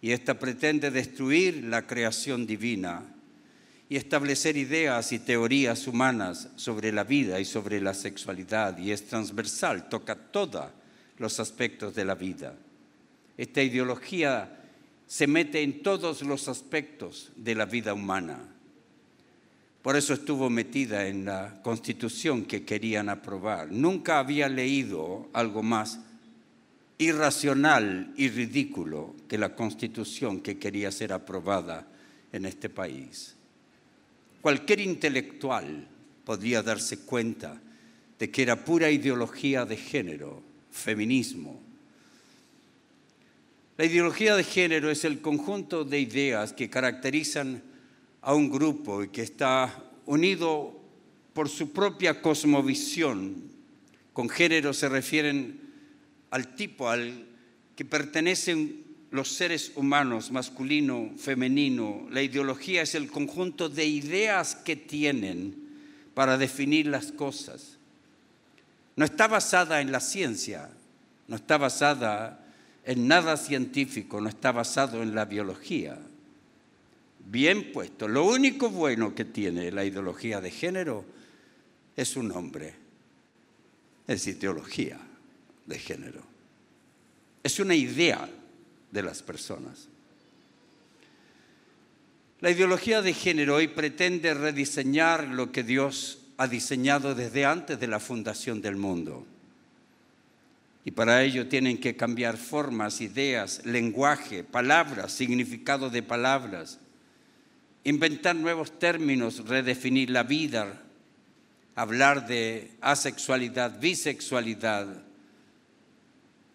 [0.00, 3.12] y esta pretende destruir la creación divina
[3.88, 9.08] y establecer ideas y teorías humanas sobre la vida y sobre la sexualidad y es
[9.08, 10.70] transversal, toca todos
[11.16, 12.54] los aspectos de la vida.
[13.36, 14.60] Esta ideología
[15.08, 18.57] se mete en todos los aspectos de la vida humana
[19.82, 23.70] por eso estuvo metida en la constitución que querían aprobar.
[23.70, 26.00] Nunca había leído algo más
[26.98, 31.86] irracional y ridículo que la constitución que quería ser aprobada
[32.32, 33.36] en este país.
[34.40, 35.86] Cualquier intelectual
[36.24, 37.60] podría darse cuenta
[38.18, 40.42] de que era pura ideología de género,
[40.72, 41.60] feminismo.
[43.76, 47.62] La ideología de género es el conjunto de ideas que caracterizan
[48.28, 49.74] a un grupo y que está
[50.04, 50.78] unido
[51.32, 53.36] por su propia cosmovisión.
[54.12, 55.58] Con género se refieren
[56.30, 57.24] al tipo al
[57.74, 62.06] que pertenecen los seres humanos, masculino, femenino.
[62.10, 65.54] La ideología es el conjunto de ideas que tienen
[66.12, 67.78] para definir las cosas.
[68.94, 70.68] No está basada en la ciencia,
[71.28, 72.46] no está basada
[72.84, 75.98] en nada científico, no está basado en la biología
[77.30, 78.08] bien puesto.
[78.08, 81.04] Lo único bueno que tiene la ideología de género
[81.96, 82.74] es su nombre,
[84.06, 84.98] es ideología
[85.66, 86.22] de género.
[87.42, 88.28] Es una idea
[88.90, 89.88] de las personas.
[92.40, 97.88] La ideología de género hoy pretende rediseñar lo que Dios ha diseñado desde antes de
[97.88, 99.26] la fundación del mundo.
[100.84, 106.78] Y para ello tienen que cambiar formas, ideas, lenguaje, palabras, significado de palabras
[107.84, 110.82] inventar nuevos términos, redefinir la vida,
[111.74, 115.02] hablar de asexualidad, bisexualidad,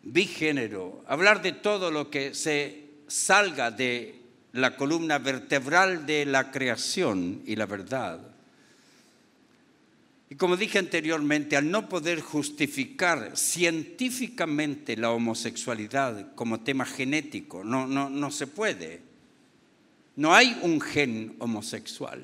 [0.03, 4.19] bigénero, hablar de todo lo que se salga de
[4.51, 8.19] la columna vertebral de la creación y la verdad.
[10.29, 17.85] Y como dije anteriormente, al no poder justificar científicamente la homosexualidad como tema genético, no,
[17.85, 19.02] no, no se puede
[20.15, 22.21] no hay un gen homosexual.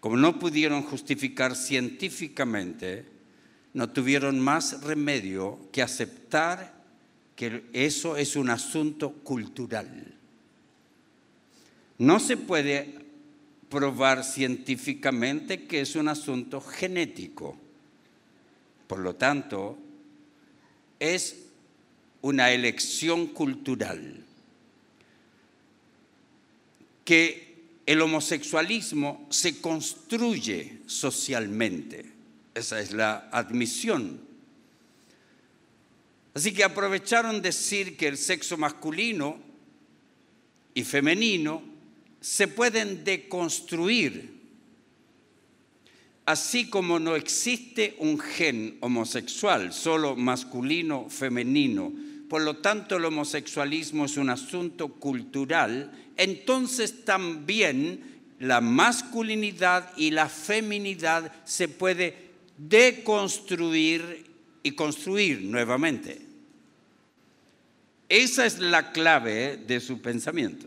[0.00, 3.04] Como no pudieron justificar científicamente,
[3.74, 6.80] no tuvieron más remedio que aceptar
[7.36, 10.14] que eso es un asunto cultural.
[11.98, 12.94] No se puede
[13.68, 17.56] probar científicamente que es un asunto genético.
[18.86, 19.78] Por lo tanto,
[20.98, 21.36] es
[22.22, 24.24] una elección cultural
[27.04, 27.50] que
[27.86, 32.06] el homosexualismo se construye socialmente.
[32.54, 34.20] Esa es la admisión.
[36.34, 39.38] Así que aprovecharon decir que el sexo masculino
[40.74, 41.62] y femenino
[42.20, 44.38] se pueden deconstruir,
[46.26, 51.92] así como no existe un gen homosexual, solo masculino, femenino.
[52.28, 60.28] Por lo tanto, el homosexualismo es un asunto cultural entonces también la masculinidad y la
[60.28, 62.14] feminidad se puede
[62.58, 64.26] deconstruir
[64.62, 66.20] y construir nuevamente.
[68.06, 70.66] Esa es la clave de su pensamiento.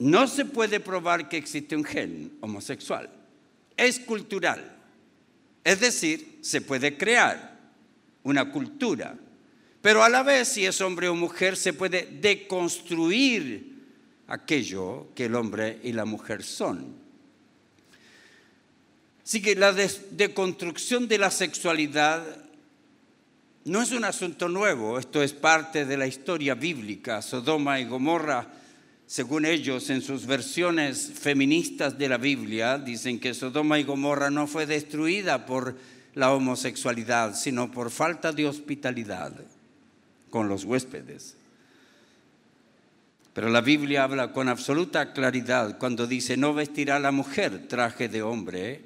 [0.00, 3.08] No se puede probar que existe un gen homosexual.
[3.76, 4.76] Es cultural.
[5.62, 7.56] Es decir, se puede crear
[8.24, 9.16] una cultura
[9.86, 13.84] pero a la vez, si es hombre o mujer, se puede deconstruir
[14.26, 16.96] aquello que el hombre y la mujer son.
[19.24, 22.26] Así que la deconstrucción de la sexualidad
[23.64, 27.22] no es un asunto nuevo, esto es parte de la historia bíblica.
[27.22, 28.44] Sodoma y Gomorra,
[29.06, 34.48] según ellos, en sus versiones feministas de la Biblia, dicen que Sodoma y Gomorra no
[34.48, 35.76] fue destruida por
[36.14, 39.32] la homosexualidad, sino por falta de hospitalidad
[40.30, 41.36] con los huéspedes.
[43.32, 48.22] Pero la Biblia habla con absoluta claridad cuando dice, no vestirá la mujer traje de
[48.22, 48.80] hombre,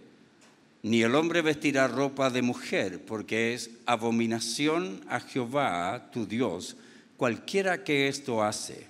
[0.83, 6.77] ni el hombre vestirá ropa de mujer, porque es abominación a Jehová, tu Dios,
[7.17, 8.87] cualquiera que esto hace.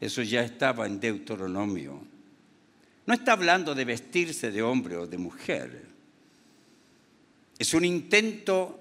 [0.00, 2.00] Eso ya estaba en Deuteronomio.
[3.06, 5.82] No está hablando de vestirse de hombre o de mujer.
[7.58, 8.80] Es un intento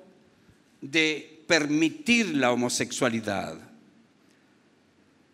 [0.81, 3.57] de permitir la homosexualidad.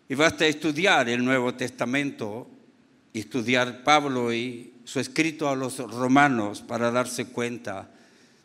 [0.08, 2.48] Y basta estudiar el Nuevo Testamento
[3.12, 7.90] estudiar Pablo y su escrito a los romanos para darse cuenta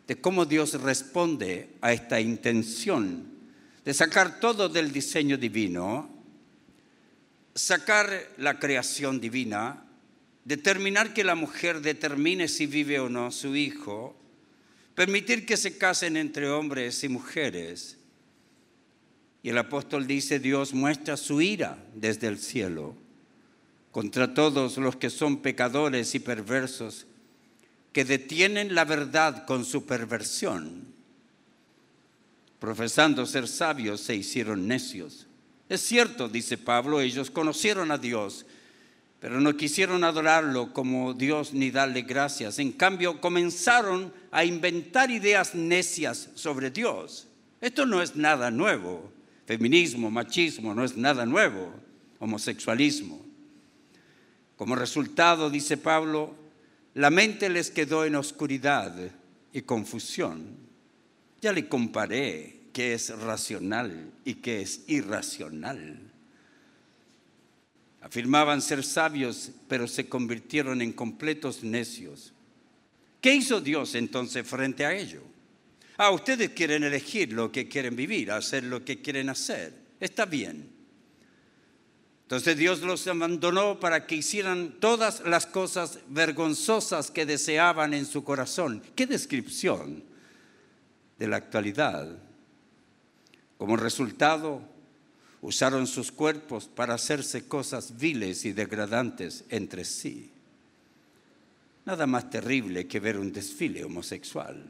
[0.06, 3.36] de cómo Dios responde a esta intención
[3.84, 6.10] de sacar todo del diseño divino,
[7.54, 9.84] sacar la creación divina,
[10.44, 14.16] determinar que la mujer determine si vive o no su hijo,
[14.96, 17.98] permitir que se casen entre hombres y mujeres.
[19.42, 22.96] Y el apóstol dice, Dios muestra su ira desde el cielo
[23.92, 27.06] contra todos los que son pecadores y perversos,
[27.92, 30.84] que detienen la verdad con su perversión.
[32.58, 35.26] Profesando ser sabios, se hicieron necios.
[35.70, 38.44] Es cierto, dice Pablo, ellos conocieron a Dios,
[39.26, 42.60] pero no quisieron adorarlo como Dios ni darle gracias.
[42.60, 47.26] En cambio, comenzaron a inventar ideas necias sobre Dios.
[47.60, 49.10] Esto no es nada nuevo.
[49.44, 51.74] Feminismo, machismo, no es nada nuevo.
[52.20, 53.20] Homosexualismo.
[54.54, 56.32] Como resultado, dice Pablo,
[56.94, 58.94] la mente les quedó en oscuridad
[59.52, 60.56] y confusión.
[61.40, 66.12] Ya le comparé qué es racional y qué es irracional.
[68.06, 72.32] Afirmaban ser sabios, pero se convirtieron en completos necios.
[73.20, 75.22] ¿Qué hizo Dios entonces frente a ello?
[75.96, 79.74] Ah, ustedes quieren elegir lo que quieren vivir, hacer lo que quieren hacer.
[79.98, 80.70] Está bien.
[82.22, 88.22] Entonces Dios los abandonó para que hicieran todas las cosas vergonzosas que deseaban en su
[88.22, 88.84] corazón.
[88.94, 90.04] Qué descripción
[91.18, 92.16] de la actualidad.
[93.58, 94.62] Como resultado,
[95.42, 100.30] usaron sus cuerpos para hacerse cosas viles y degradantes entre sí.
[101.84, 104.64] Nada más terrible que ver un desfile homosexual.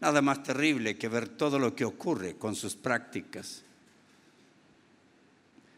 [0.00, 3.62] Nada más terrible que ver todo lo que ocurre con sus prácticas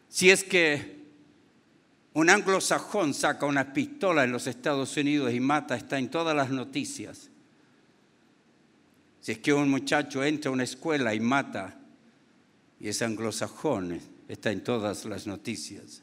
[0.09, 0.99] si es que
[2.13, 6.49] un anglosajón saca una pistola en los Estados Unidos y mata, está en todas las
[6.49, 7.29] noticias.
[9.21, 11.78] Si es que un muchacho entra a una escuela y mata,
[12.79, 16.01] y es anglosajón, está en todas las noticias.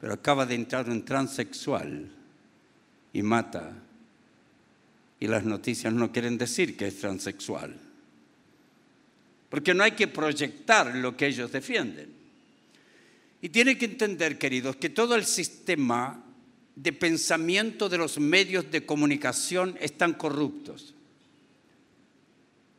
[0.00, 2.10] Pero acaba de entrar un transexual
[3.12, 3.72] y mata,
[5.20, 7.76] y las noticias no quieren decir que es transexual.
[9.48, 12.10] Porque no hay que proyectar lo que ellos defienden.
[13.40, 16.24] Y tiene que entender, queridos, que todo el sistema
[16.74, 20.94] de pensamiento de los medios de comunicación están corruptos.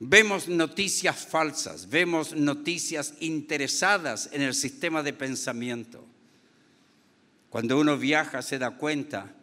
[0.05, 6.05] Vemos noticias falsas, vemos noticias interesadas en el sistema de pensamiento.
[7.49, 9.33] Cuando uno viaja se da cuenta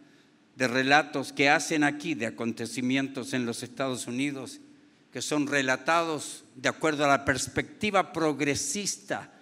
[0.57, 4.61] de relatos que hacen aquí de acontecimientos en los Estados Unidos
[5.11, 9.33] que son relatados de acuerdo a la perspectiva progresista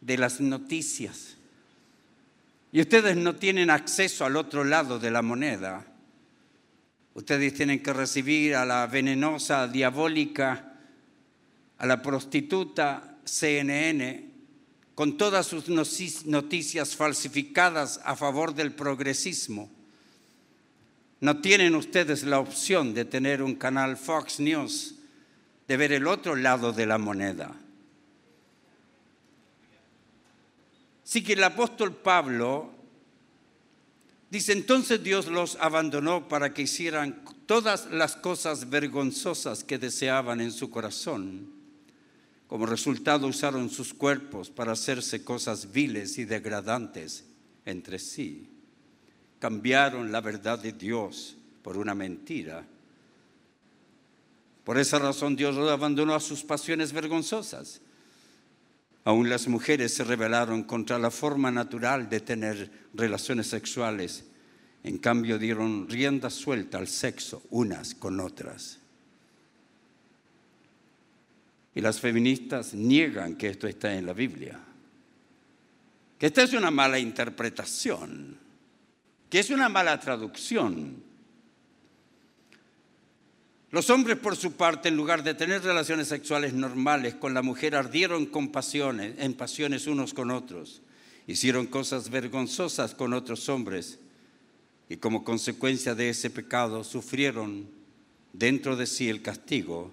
[0.00, 1.38] de las noticias.
[2.70, 5.84] Y ustedes no tienen acceso al otro lado de la moneda.
[7.14, 10.67] Ustedes tienen que recibir a la venenosa, diabólica,
[11.78, 14.28] a la prostituta CNN,
[14.94, 19.70] con todas sus noticias falsificadas a favor del progresismo.
[21.20, 24.96] No tienen ustedes la opción de tener un canal Fox News,
[25.68, 27.54] de ver el otro lado de la moneda.
[31.04, 32.70] Así que el apóstol Pablo
[34.30, 40.52] dice, entonces Dios los abandonó para que hicieran todas las cosas vergonzosas que deseaban en
[40.52, 41.57] su corazón.
[42.48, 47.24] Como resultado usaron sus cuerpos para hacerse cosas viles y degradantes
[47.64, 48.50] entre sí.
[49.38, 52.66] Cambiaron la verdad de Dios por una mentira.
[54.64, 57.80] Por esa razón Dios los abandonó a sus pasiones vergonzosas
[59.08, 64.24] Aún las mujeres se rebelaron contra la forma natural de tener relaciones sexuales.
[64.84, 68.80] En cambio dieron rienda suelta al sexo unas con otras.
[71.74, 74.58] Y las feministas niegan que esto está en la Biblia.
[76.18, 78.36] Que esta es una mala interpretación.
[79.30, 81.02] Que es una mala traducción.
[83.70, 87.76] Los hombres, por su parte, en lugar de tener relaciones sexuales normales con la mujer,
[87.76, 90.80] ardieron con pasiones, en pasiones unos con otros.
[91.26, 93.98] Hicieron cosas vergonzosas con otros hombres.
[94.90, 97.68] y como consecuencia de ese pecado sufrieron
[98.32, 99.92] dentro de sí el castigo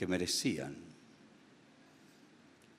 [0.00, 0.74] que merecían.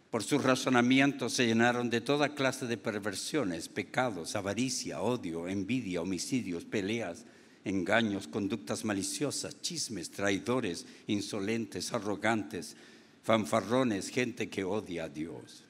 [0.09, 6.65] Por sus razonamientos se llenaron de toda clase de perversiones, pecados, avaricia, odio, envidia, homicidios,
[6.65, 7.25] peleas,
[7.63, 12.75] engaños, conductas maliciosas, chismes, traidores, insolentes, arrogantes,
[13.21, 15.63] fanfarrones, gente que odia a Dios.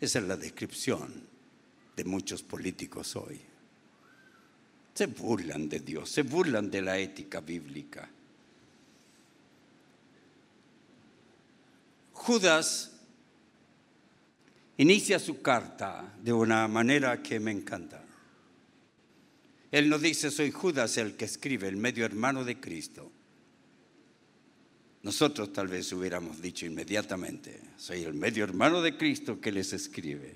[0.00, 1.22] Esa es la descripción
[1.94, 3.40] de muchos políticos hoy.
[4.92, 8.10] Se burlan de Dios, se burlan de la ética bíblica.
[12.24, 12.90] Judas
[14.78, 18.02] inicia su carta de una manera que me encanta.
[19.70, 23.12] Él no dice, soy Judas el que escribe, el medio hermano de Cristo.
[25.02, 30.34] Nosotros tal vez hubiéramos dicho inmediatamente, soy el medio hermano de Cristo que les escribe.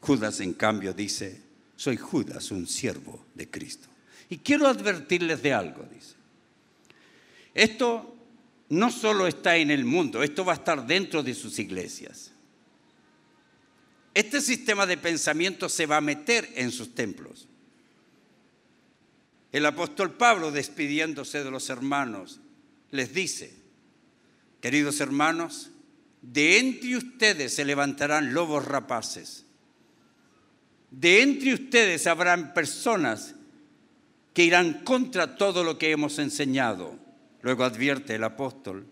[0.00, 1.42] Judas en cambio dice,
[1.74, 3.88] soy Judas, un siervo de Cristo.
[4.30, 6.14] Y quiero advertirles de algo, dice.
[7.52, 8.17] Esto
[8.68, 12.32] no solo está en el mundo, esto va a estar dentro de sus iglesias.
[14.14, 17.48] Este sistema de pensamiento se va a meter en sus templos.
[19.52, 22.40] El apóstol Pablo, despidiéndose de los hermanos,
[22.90, 23.54] les dice,
[24.60, 25.70] queridos hermanos,
[26.20, 29.46] de entre ustedes se levantarán lobos rapaces.
[30.90, 33.34] De entre ustedes habrán personas
[34.34, 37.07] que irán contra todo lo que hemos enseñado.
[37.42, 38.86] Luego advierte el apóstol,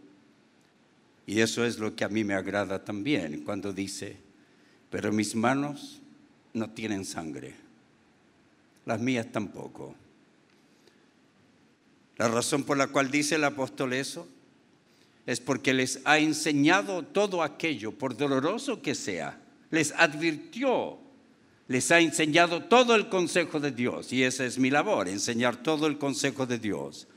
[1.26, 4.16] y eso es lo que a mí me agrada también, cuando dice,
[4.90, 6.00] pero mis manos
[6.52, 7.54] no tienen sangre,
[8.84, 9.94] las mías tampoco.
[12.16, 14.28] La razón por la cual dice el apóstol eso
[15.26, 20.98] es porque les ha enseñado todo aquello, por doloroso que sea, les advirtió,
[21.66, 25.88] les ha enseñado todo el consejo de Dios, y esa es mi labor, enseñar todo
[25.88, 27.08] el consejo de Dios.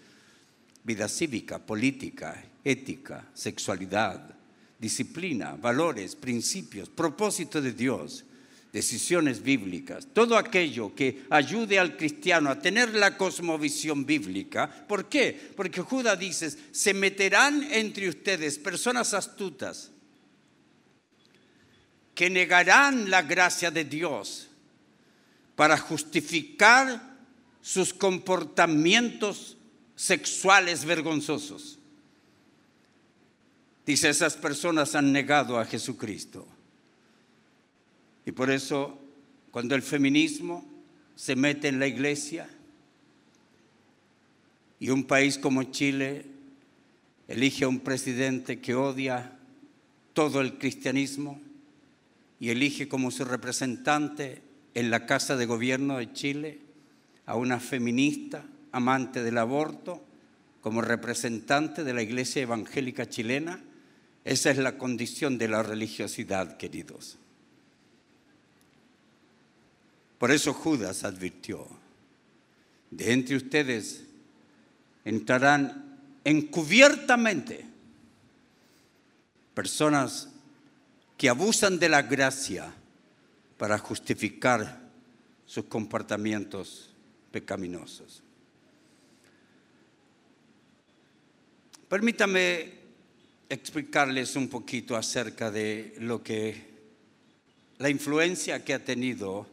[0.89, 4.33] Vida cívica, política, ética, sexualidad,
[4.79, 8.25] disciplina, valores, principios, propósito de Dios,
[8.73, 14.67] decisiones bíblicas, todo aquello que ayude al cristiano a tener la cosmovisión bíblica.
[14.87, 15.51] ¿Por qué?
[15.55, 19.91] Porque Judas dice, se meterán entre ustedes personas astutas
[22.15, 24.49] que negarán la gracia de Dios
[25.55, 27.15] para justificar
[27.61, 29.57] sus comportamientos
[29.99, 31.77] sexuales vergonzosos.
[33.85, 36.47] Dice, esas personas han negado a Jesucristo.
[38.25, 38.97] Y por eso,
[39.51, 40.65] cuando el feminismo
[41.17, 42.49] se mete en la iglesia
[44.79, 46.25] y un país como Chile
[47.27, 49.37] elige a un presidente que odia
[50.13, 51.41] todo el cristianismo
[52.39, 54.41] y elige como su representante
[54.75, 56.59] en la Casa de Gobierno de Chile
[57.25, 60.03] a una feminista amante del aborto
[60.61, 63.63] como representante de la Iglesia Evangélica chilena,
[64.25, 67.17] esa es la condición de la religiosidad, queridos.
[70.17, 71.65] Por eso Judas advirtió,
[72.91, 74.03] de entre ustedes
[75.05, 77.65] entrarán encubiertamente
[79.53, 80.29] personas
[81.17, 82.73] que abusan de la gracia
[83.57, 84.79] para justificar
[85.45, 86.93] sus comportamientos
[87.31, 88.23] pecaminosos.
[91.89, 92.71] Permítame
[93.49, 96.69] explicarles un poquito acerca de lo que
[97.79, 99.47] la influencia que ha tenido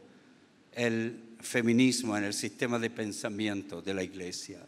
[0.73, 4.59] el feminismo en el sistema de pensamiento de la iglesia.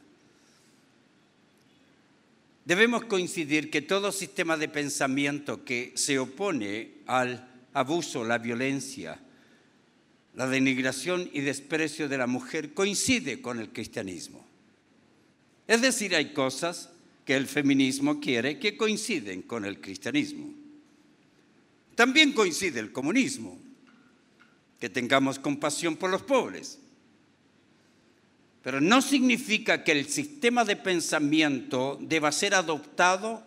[2.65, 9.19] Debemos coincidir que todo sistema de pensamiento que se opone al abuso, la violencia,
[10.33, 14.43] la denigración y desprecio de la mujer coincide con el cristianismo.
[15.67, 16.89] Es decir, hay cosas
[17.29, 20.51] que el feminismo quiere que coinciden con el cristianismo.
[21.93, 23.55] También coincide el comunismo,
[24.79, 26.79] que tengamos compasión por los pobres.
[28.63, 33.43] Pero no significa que el sistema de pensamiento deba ser adoptado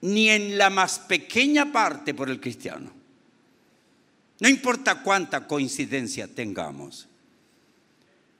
[0.00, 2.90] ni en la más pequeña parte por el cristiano.
[4.40, 7.08] No importa cuánta coincidencia tengamos.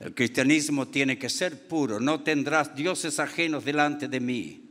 [0.05, 1.99] El cristianismo tiene que ser puro.
[1.99, 4.62] No tendrás dioses ajenos delante de mí.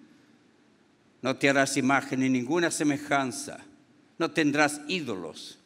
[1.22, 3.60] No te harás imagen ni ninguna semejanza.
[4.18, 5.60] No tendrás ídolos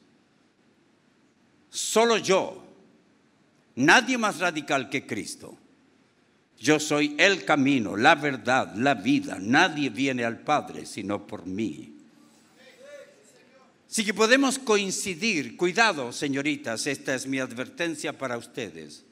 [1.77, 2.63] solo yo,
[3.75, 5.57] nadie más radical que Cristo.
[6.59, 9.37] Yo soy el camino, la verdad, la vida.
[9.39, 11.93] Nadie viene al Padre sino por mí.
[13.89, 15.55] Así que podemos coincidir.
[15.55, 19.05] Cuidado, señoritas, esta es mi advertencia para ustedes.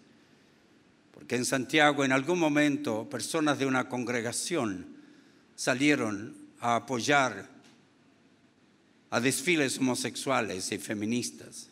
[1.16, 4.98] Porque en Santiago en algún momento personas de una congregación
[5.56, 7.50] salieron a apoyar
[9.10, 11.70] a desfiles homosexuales y feministas,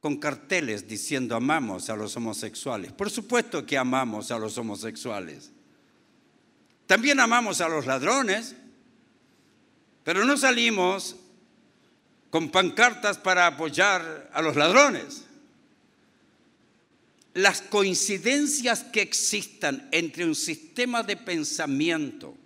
[0.00, 2.92] con carteles diciendo amamos a los homosexuales.
[2.92, 5.52] Por supuesto que amamos a los homosexuales.
[6.88, 8.56] También amamos a los ladrones,
[10.02, 11.14] pero no salimos
[12.28, 15.26] con pancartas para apoyar a los ladrones.
[17.34, 22.36] Las coincidencias que existan entre un sistema de pensamiento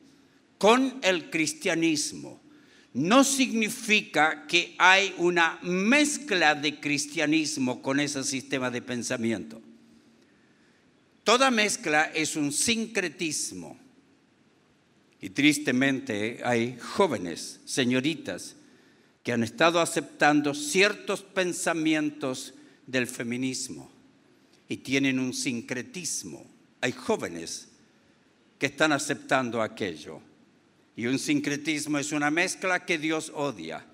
[0.59, 2.41] con el cristianismo
[2.95, 9.61] no significa que hay una mezcla de cristianismo con ese sistema de pensamiento.
[11.25, 13.79] Toda mezcla es un sincretismo.
[15.21, 18.55] Y tristemente hay jóvenes, señoritas,
[19.25, 22.55] que han estado aceptando ciertos pensamientos
[22.87, 23.96] del feminismo
[24.69, 26.45] y tienen un sincretismo.
[26.81, 27.69] Hay jóvenes
[28.59, 30.21] que están aceptando aquello.
[30.97, 33.85] Y un sincretismo es una mezcla que Dios odia.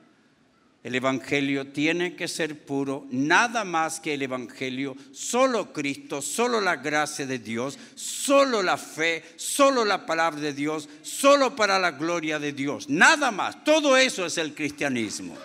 [0.83, 6.75] El Evangelio tiene que ser puro, nada más que el Evangelio, solo Cristo, solo la
[6.76, 12.41] gracia de Dios, solo la fe, solo la palabra de Dios, solo para la gloria
[12.41, 13.62] de Dios, nada más.
[13.62, 15.39] Todo eso es el cristianismo.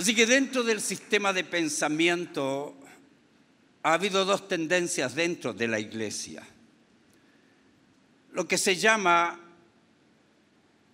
[0.00, 2.74] Así que dentro del sistema de pensamiento
[3.82, 6.42] ha habido dos tendencias dentro de la iglesia.
[8.32, 9.38] Lo que se llama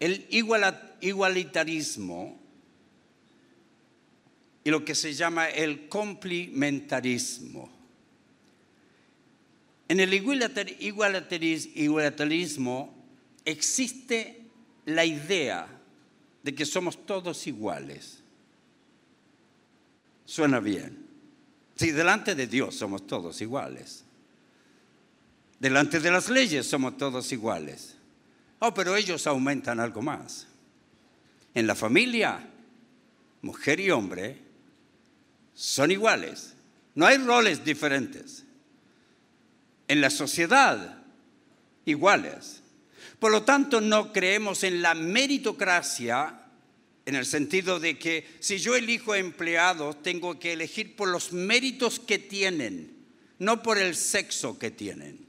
[0.00, 2.36] el igualitarismo
[4.64, 7.70] y lo que se llama el complementarismo.
[9.86, 12.92] En el igualitarismo
[13.44, 14.42] existe
[14.84, 15.68] la idea
[16.42, 18.24] de que somos todos iguales.
[20.26, 21.06] Suena bien.
[21.76, 24.04] Si delante de Dios somos todos iguales.
[25.58, 27.96] Delante de las leyes somos todos iguales.
[28.58, 30.48] Oh, pero ellos aumentan algo más.
[31.54, 32.50] En la familia,
[33.42, 34.38] mujer y hombre
[35.54, 36.54] son iguales.
[36.94, 38.44] No hay roles diferentes.
[39.88, 41.02] En la sociedad,
[41.84, 42.62] iguales.
[43.18, 46.45] Por lo tanto, no creemos en la meritocracia
[47.06, 52.00] en el sentido de que si yo elijo empleados, tengo que elegir por los méritos
[52.00, 52.92] que tienen,
[53.38, 55.24] no por el sexo que tienen.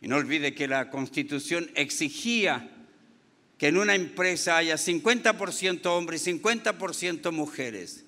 [0.00, 2.70] Y no olvide que la constitución exigía
[3.58, 8.04] que en una empresa haya 50% hombres y 50% mujeres.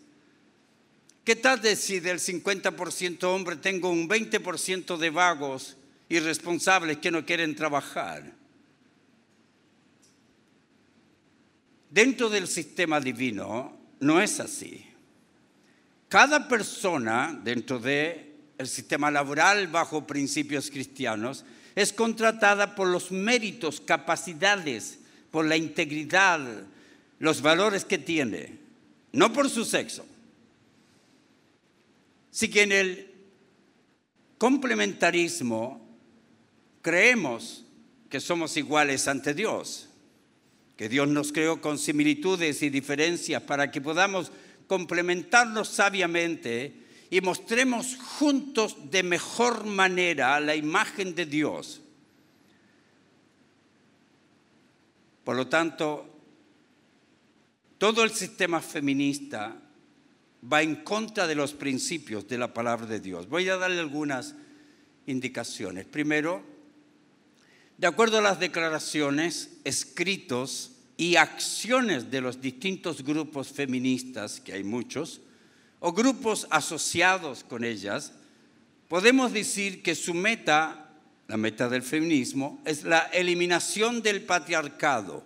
[1.24, 5.76] ¿Qué tal si del 50% hombre tengo un 20% de vagos
[6.08, 8.38] irresponsables que no quieren trabajar?
[11.90, 14.84] Dentro del sistema divino no es así.
[16.08, 18.34] Cada persona dentro del
[18.64, 21.44] sistema laboral bajo principios cristianos
[21.74, 24.98] es contratada por los méritos, capacidades,
[25.30, 26.40] por la integridad,
[27.18, 28.58] los valores que tiene,
[29.12, 30.04] no por su sexo.
[32.32, 33.14] Así que en el
[34.38, 35.86] complementarismo
[36.82, 37.64] creemos
[38.08, 39.87] que somos iguales ante Dios
[40.78, 44.30] que Dios nos creó con similitudes y diferencias para que podamos
[44.68, 46.72] complementarnos sabiamente
[47.10, 51.80] y mostremos juntos de mejor manera la imagen de Dios.
[55.24, 56.08] Por lo tanto,
[57.76, 59.60] todo el sistema feminista
[60.50, 63.28] va en contra de los principios de la palabra de Dios.
[63.28, 64.36] Voy a darle algunas
[65.06, 65.86] indicaciones.
[65.86, 66.57] Primero,
[67.78, 74.64] de acuerdo a las declaraciones, escritos y acciones de los distintos grupos feministas, que hay
[74.64, 75.20] muchos,
[75.78, 78.12] o grupos asociados con ellas,
[78.88, 80.90] podemos decir que su meta,
[81.28, 85.22] la meta del feminismo, es la eliminación del patriarcado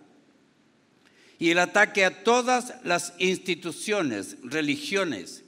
[1.39, 5.43] y el ataque a todas las instituciones, religiones,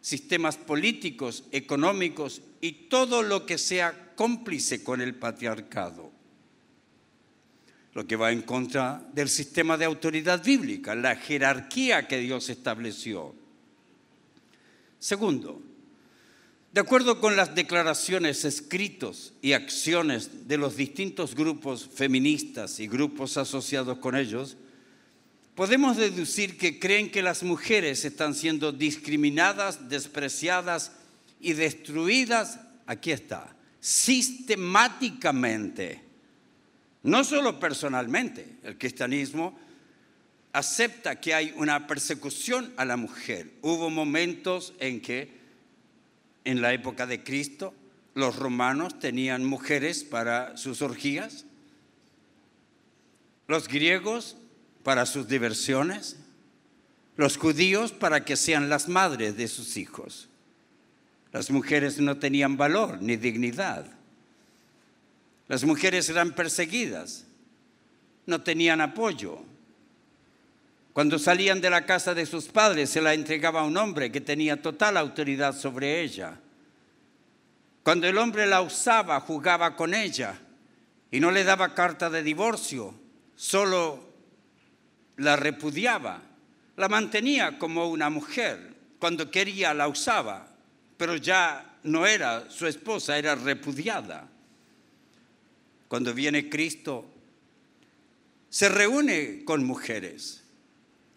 [0.00, 6.15] sistemas políticos, económicos y todo lo que sea cómplice con el patriarcado
[7.96, 13.34] lo que va en contra del sistema de autoridad bíblica, la jerarquía que Dios estableció.
[14.98, 15.62] Segundo,
[16.74, 23.38] de acuerdo con las declaraciones escritos y acciones de los distintos grupos feministas y grupos
[23.38, 24.58] asociados con ellos,
[25.54, 30.92] podemos deducir que creen que las mujeres están siendo discriminadas, despreciadas
[31.40, 36.04] y destruidas, aquí está, sistemáticamente
[37.06, 39.56] no solo personalmente, el cristianismo
[40.52, 43.52] acepta que hay una persecución a la mujer.
[43.62, 45.30] Hubo momentos en que,
[46.44, 47.74] en la época de Cristo,
[48.14, 51.44] los romanos tenían mujeres para sus orgías,
[53.46, 54.36] los griegos
[54.82, 56.16] para sus diversiones,
[57.16, 60.28] los judíos para que sean las madres de sus hijos.
[61.30, 63.95] Las mujeres no tenían valor ni dignidad.
[65.48, 67.24] Las mujeres eran perseguidas,
[68.26, 69.38] no tenían apoyo.
[70.92, 74.20] Cuando salían de la casa de sus padres se la entregaba a un hombre que
[74.20, 76.40] tenía total autoridad sobre ella.
[77.82, 80.38] Cuando el hombre la usaba, jugaba con ella
[81.10, 82.94] y no le daba carta de divorcio,
[83.36, 84.04] solo
[85.18, 86.20] la repudiaba,
[86.76, 88.74] la mantenía como una mujer.
[88.98, 90.48] Cuando quería la usaba,
[90.96, 94.28] pero ya no era su esposa, era repudiada.
[95.88, 97.04] Cuando viene Cristo,
[98.48, 100.42] se reúne con mujeres.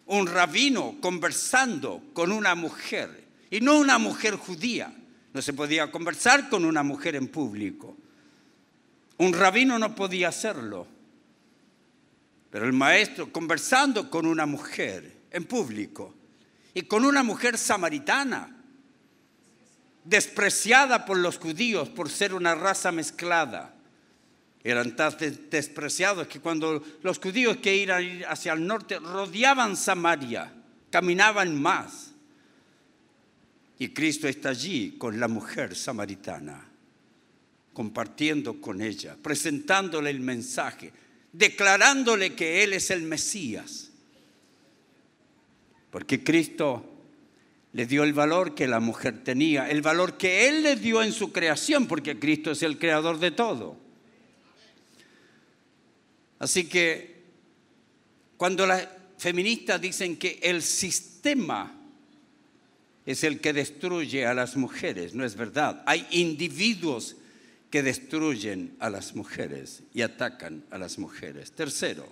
[0.06, 4.94] Un rabino conversando con una mujer, y no una mujer judía.
[5.32, 7.96] No se podía conversar con una mujer en público.
[9.18, 10.86] Un rabino no podía hacerlo.
[12.50, 16.14] Pero el maestro conversando con una mujer en público
[16.74, 18.56] y con una mujer samaritana,
[20.04, 23.74] despreciada por los judíos por ser una raza mezclada.
[24.62, 25.16] Eran tan
[25.50, 30.52] despreciados que cuando los judíos que iban hacia el norte rodeaban Samaria,
[30.90, 32.12] caminaban más.
[33.78, 36.68] Y Cristo está allí con la mujer samaritana,
[37.72, 40.92] compartiendo con ella, presentándole el mensaje,
[41.32, 43.90] declarándole que Él es el Mesías.
[45.90, 46.84] Porque Cristo
[47.72, 51.14] le dio el valor que la mujer tenía, el valor que Él le dio en
[51.14, 53.79] su creación, porque Cristo es el creador de todo.
[56.40, 57.20] Así que
[58.36, 58.88] cuando las
[59.18, 61.76] feministas dicen que el sistema
[63.04, 65.82] es el que destruye a las mujeres, no es verdad.
[65.86, 67.16] Hay individuos
[67.70, 71.52] que destruyen a las mujeres y atacan a las mujeres.
[71.52, 72.10] Tercero,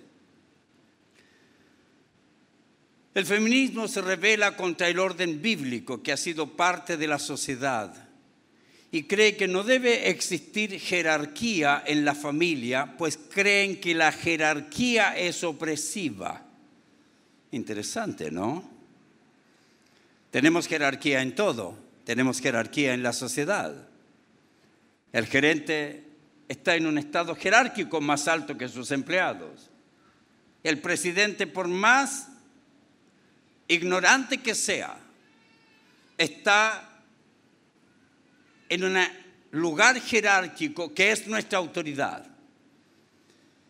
[3.15, 8.08] el feminismo se revela contra el orden bíblico que ha sido parte de la sociedad
[8.91, 15.15] y cree que no debe existir jerarquía en la familia, pues creen que la jerarquía
[15.17, 16.43] es opresiva.
[17.51, 18.67] Interesante, ¿no?
[20.31, 23.87] Tenemos jerarquía en todo, tenemos jerarquía en la sociedad.
[25.11, 26.03] El gerente
[26.47, 29.69] está en un estado jerárquico más alto que sus empleados.
[30.63, 32.29] El presidente, por más
[33.67, 34.97] ignorante que sea,
[36.17, 36.88] está
[38.69, 38.97] en un
[39.51, 42.25] lugar jerárquico que es nuestra autoridad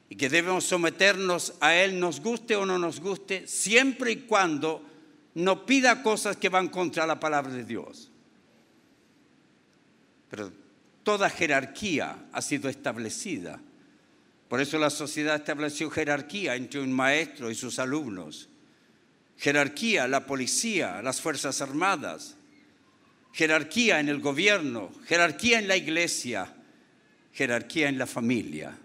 [0.09, 4.83] y que debemos someternos a Él, nos guste o no nos guste, siempre y cuando
[5.35, 8.11] no pida cosas que van contra la palabra de Dios.
[10.29, 10.51] Pero
[11.03, 13.59] toda jerarquía ha sido establecida.
[14.47, 18.49] Por eso la sociedad estableció jerarquía entre un maestro y sus alumnos.
[19.37, 22.35] Jerarquía, la policía, las Fuerzas Armadas,
[23.33, 26.53] jerarquía en el gobierno, jerarquía en la iglesia,
[27.33, 28.77] jerarquía en la familia.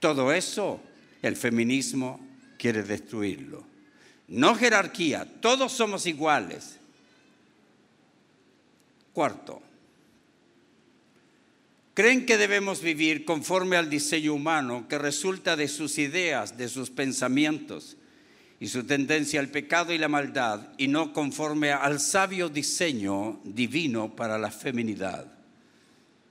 [0.00, 0.80] Todo eso
[1.22, 2.20] el feminismo
[2.58, 3.64] quiere destruirlo.
[4.28, 6.76] No jerarquía, todos somos iguales.
[9.12, 9.62] Cuarto,
[11.94, 16.90] creen que debemos vivir conforme al diseño humano que resulta de sus ideas, de sus
[16.90, 17.97] pensamientos
[18.60, 24.14] y su tendencia al pecado y la maldad, y no conforme al sabio diseño divino
[24.16, 25.32] para la feminidad.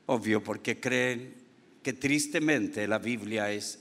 [0.07, 1.35] Obvio, porque creen
[1.81, 3.79] que tristemente la Biblia es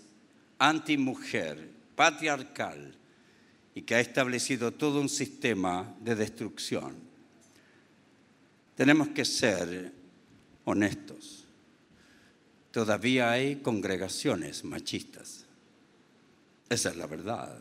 [0.59, 2.95] antimujer, patriarcal,
[3.75, 6.95] y que ha establecido todo un sistema de destrucción.
[8.77, 9.93] Tenemos que ser
[10.65, 11.45] honestos.
[12.71, 15.47] Todavía hay congregaciones machistas.
[16.69, 17.61] Esa es la verdad.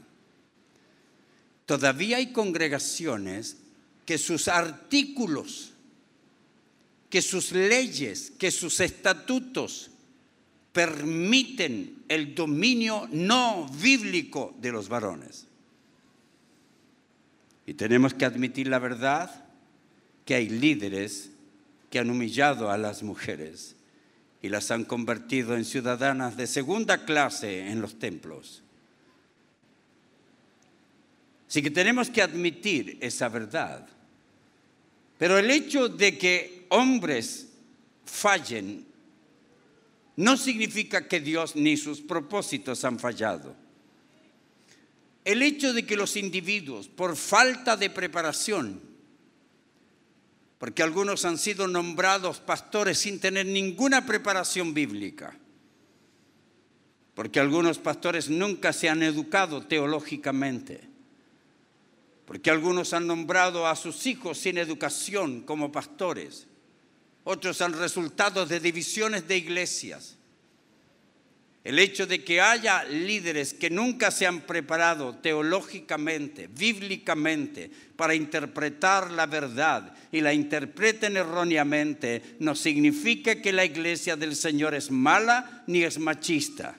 [1.65, 3.57] Todavía hay congregaciones
[4.05, 5.73] que sus artículos,
[7.09, 9.89] que sus leyes, que sus estatutos
[10.71, 15.47] permiten el dominio no bíblico de los varones.
[17.65, 19.45] Y tenemos que admitir la verdad
[20.25, 21.31] que hay líderes
[21.89, 23.75] que han humillado a las mujeres
[24.41, 28.64] y las han convertido en ciudadanas de segunda clase en los templos.
[31.47, 33.87] Así que tenemos que admitir esa verdad.
[35.17, 37.47] Pero el hecho de que hombres
[38.05, 38.85] fallen
[40.17, 43.55] no significa que Dios ni sus propósitos han fallado.
[45.25, 48.79] el hecho de que los individuos, por falta de preparación,
[50.59, 55.35] porque algunos han sido nombrados pastores sin tener ninguna preparación bíblica,
[57.15, 60.87] porque algunos pastores nunca se han educado teológicamente,
[62.25, 66.47] porque algunos han nombrado a sus hijos sin educación como pastores,
[67.23, 70.17] otros han resultado de divisiones de iglesias.
[71.63, 79.09] El hecho de que haya líderes que nunca se han preparado teológicamente, bíblicamente, para interpretar
[79.09, 85.63] la verdad y la interpreten erróneamente, no significa que la iglesia del Señor es mala
[85.65, 86.77] ni es machista.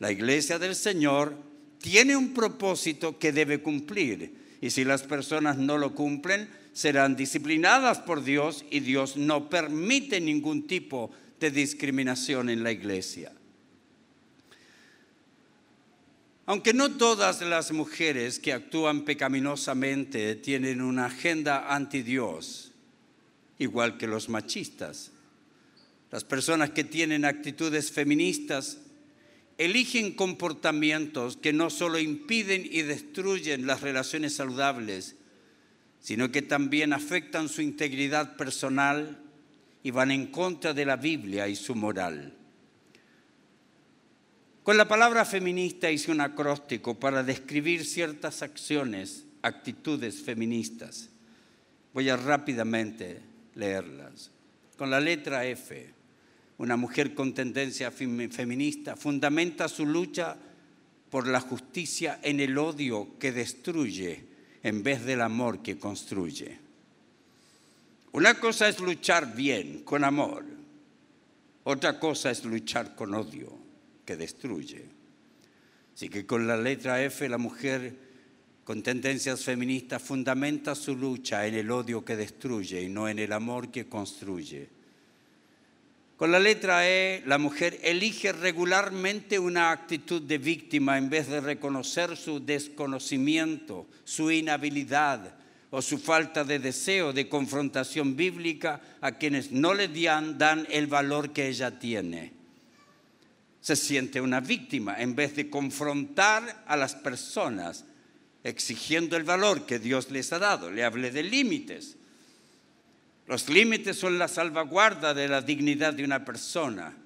[0.00, 1.36] La iglesia del Señor
[1.78, 4.39] tiene un propósito que debe cumplir.
[4.60, 10.20] Y si las personas no lo cumplen, serán disciplinadas por Dios y Dios no permite
[10.20, 13.32] ningún tipo de discriminación en la iglesia.
[16.46, 22.72] Aunque no todas las mujeres que actúan pecaminosamente tienen una agenda anti Dios,
[23.58, 25.12] igual que los machistas,
[26.10, 28.78] las personas que tienen actitudes feministas
[29.60, 35.16] eligen comportamientos que no solo impiden y destruyen las relaciones saludables,
[36.00, 39.22] sino que también afectan su integridad personal
[39.82, 42.32] y van en contra de la Biblia y su moral.
[44.62, 51.10] Con la palabra feminista hice un acróstico para describir ciertas acciones, actitudes feministas.
[51.92, 53.20] Voy a rápidamente
[53.54, 54.30] leerlas.
[54.78, 55.92] Con la letra F,
[56.60, 60.36] una mujer con tendencia feminista fundamenta su lucha
[61.08, 64.26] por la justicia en el odio que destruye
[64.62, 66.58] en vez del amor que construye.
[68.12, 70.44] Una cosa es luchar bien, con amor.
[71.64, 73.56] Otra cosa es luchar con odio,
[74.04, 74.84] que destruye.
[75.94, 77.96] Así que con la letra F la mujer
[78.64, 83.32] con tendencias feministas fundamenta su lucha en el odio que destruye y no en el
[83.32, 84.79] amor que construye.
[86.20, 91.40] Con la letra E, la mujer elige regularmente una actitud de víctima en vez de
[91.40, 95.32] reconocer su desconocimiento, su inhabilidad
[95.70, 101.32] o su falta de deseo de confrontación bíblica a quienes no le dan, el valor
[101.32, 102.34] que ella tiene.
[103.62, 107.86] Se siente una víctima en vez de confrontar a las personas
[108.44, 110.70] exigiendo el valor que Dios les ha dado.
[110.70, 111.96] Le hablé de límites.
[113.26, 116.96] Los límites son la salvaguarda de la dignidad de una persona.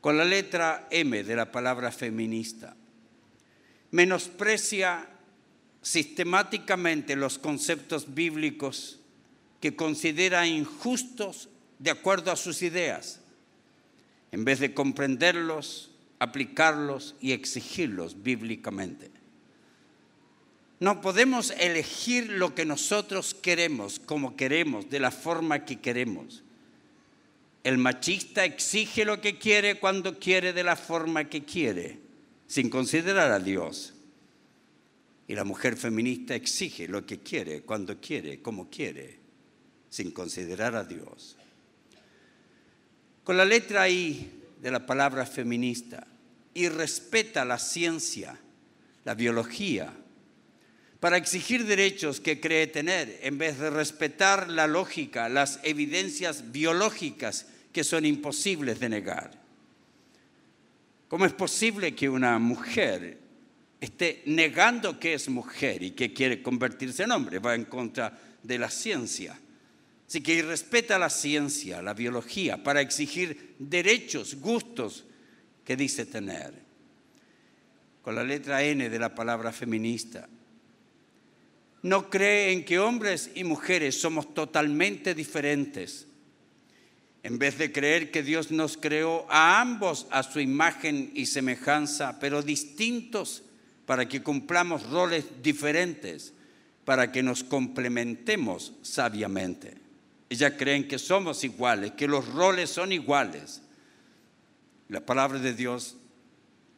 [0.00, 2.76] Con la letra M de la palabra feminista,
[3.90, 5.08] menosprecia
[5.82, 9.00] sistemáticamente los conceptos bíblicos
[9.60, 13.20] que considera injustos de acuerdo a sus ideas,
[14.32, 19.17] en vez de comprenderlos, aplicarlos y exigirlos bíblicamente.
[20.80, 26.44] No podemos elegir lo que nosotros queremos, como queremos, de la forma que queremos.
[27.64, 31.98] El machista exige lo que quiere cuando quiere de la forma que quiere,
[32.46, 33.94] sin considerar a Dios.
[35.26, 39.18] Y la mujer feminista exige lo que quiere, cuando quiere, como quiere,
[39.90, 41.36] sin considerar a Dios.
[43.24, 44.30] Con la letra I
[44.62, 46.06] de la palabra feminista,
[46.54, 48.38] y respeta la ciencia,
[49.04, 49.92] la biología,
[51.00, 57.46] para exigir derechos que cree tener, en vez de respetar la lógica, las evidencias biológicas
[57.72, 59.30] que son imposibles de negar.
[61.08, 63.18] ¿Cómo es posible que una mujer
[63.80, 67.38] esté negando que es mujer y que quiere convertirse en hombre?
[67.38, 69.38] Va en contra de la ciencia.
[70.06, 75.04] Así que respeta la ciencia, la biología, para exigir derechos, gustos
[75.64, 76.54] que dice tener.
[78.02, 80.28] Con la letra N de la palabra feminista,
[81.82, 86.06] no cree en que hombres y mujeres somos totalmente diferentes.
[87.22, 92.18] En vez de creer que Dios nos creó a ambos a su imagen y semejanza,
[92.20, 93.42] pero distintos
[93.86, 96.32] para que cumplamos roles diferentes,
[96.84, 99.74] para que nos complementemos sabiamente.
[100.30, 103.62] Ellas creen que somos iguales, que los roles son iguales.
[104.88, 105.96] La palabra de Dios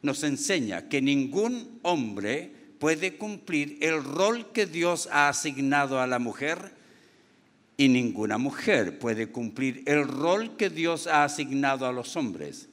[0.01, 6.17] nos enseña que ningún hombre puede cumplir el rol que Dios ha asignado a la
[6.17, 6.71] mujer
[7.77, 12.69] y ninguna mujer puede cumplir el rol que Dios ha asignado a los hombres.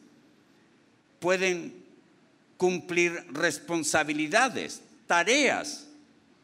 [1.20, 1.75] Pueden
[2.57, 5.89] cumplir responsabilidades, tareas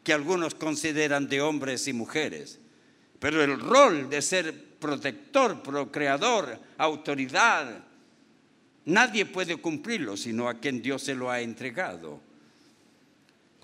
[0.03, 2.59] que algunos consideran de hombres y mujeres,
[3.17, 7.83] pero el rol de ser protector, procreador, autoridad,
[8.85, 12.24] nadie puede cumplirlo sino a quien Dios se lo ha entregado.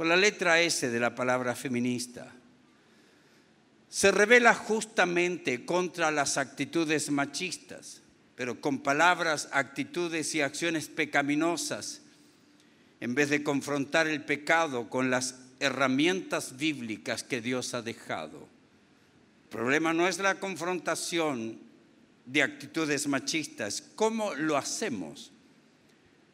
[0.01, 2.33] Con la letra S de la palabra feminista,
[3.87, 8.01] se revela justamente contra las actitudes machistas,
[8.33, 12.01] pero con palabras, actitudes y acciones pecaminosas,
[12.99, 18.49] en vez de confrontar el pecado con las herramientas bíblicas que Dios ha dejado.
[19.43, 21.59] El problema no es la confrontación
[22.25, 25.31] de actitudes machistas, ¿cómo lo hacemos?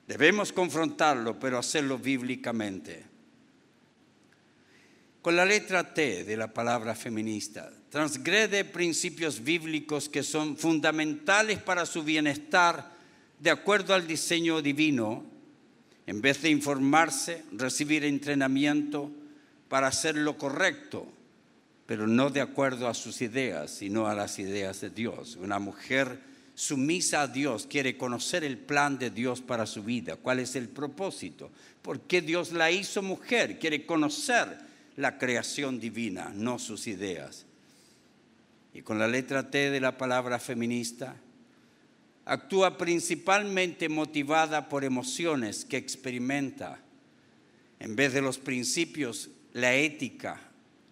[0.07, 3.16] Debemos confrontarlo, pero hacerlo bíblicamente.
[5.27, 11.85] Con la letra T de la palabra feminista, transgrede principios bíblicos que son fundamentales para
[11.85, 12.93] su bienestar
[13.37, 15.25] de acuerdo al diseño divino,
[16.05, 19.11] en vez de informarse, recibir entrenamiento
[19.67, 21.05] para hacer lo correcto,
[21.85, 25.35] pero no de acuerdo a sus ideas, sino a las ideas de Dios.
[25.35, 26.21] Una mujer
[26.55, 30.69] sumisa a Dios quiere conocer el plan de Dios para su vida, cuál es el
[30.69, 34.66] propósito, por qué Dios la hizo mujer, quiere conocer
[34.97, 37.45] la creación divina, no sus ideas.
[38.73, 41.15] Y con la letra T de la palabra feminista,
[42.25, 46.79] actúa principalmente motivada por emociones que experimenta,
[47.79, 50.41] en vez de los principios, la ética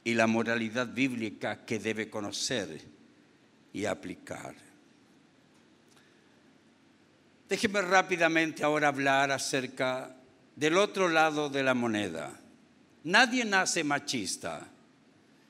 [0.03, 2.81] y la moralidad bíblica que debe conocer
[3.73, 4.55] y aplicar.
[7.49, 10.15] Déjeme rápidamente ahora hablar acerca
[10.55, 12.39] del otro lado de la moneda.
[13.05, 14.67] Nadie nace machista,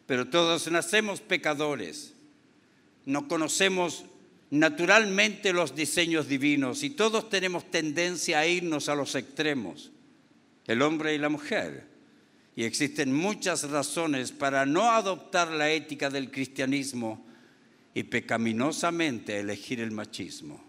[0.06, 2.14] pero todos nacemos pecadores.
[3.06, 4.04] No conocemos
[4.50, 9.90] naturalmente los diseños divinos y todos tenemos tendencia a irnos a los extremos,
[10.68, 11.88] el hombre y la mujer.
[12.58, 17.26] Y existen muchas razones para no adoptar la ética del cristianismo
[17.94, 20.65] y pecaminosamente elegir el machismo.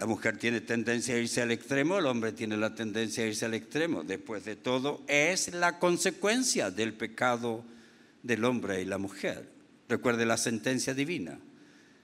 [0.00, 3.44] La mujer tiene tendencia a irse al extremo, el hombre tiene la tendencia a irse
[3.44, 4.02] al extremo.
[4.02, 7.62] Después de todo, es la consecuencia del pecado
[8.22, 9.46] del hombre y la mujer.
[9.90, 11.38] Recuerde la sentencia divina.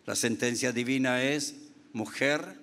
[0.04, 1.54] La sentencia divina es,
[1.94, 2.58] mujer,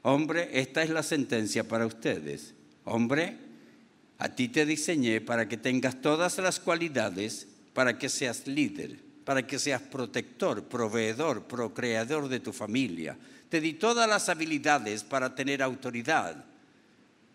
[0.00, 2.54] hombre, esta es la sentencia para ustedes.
[2.84, 3.36] Hombre,
[4.16, 9.46] a ti te diseñé para que tengas todas las cualidades para que seas líder, para
[9.46, 13.18] que seas protector, proveedor, procreador de tu familia
[13.54, 16.44] te di todas las habilidades para tener autoridad,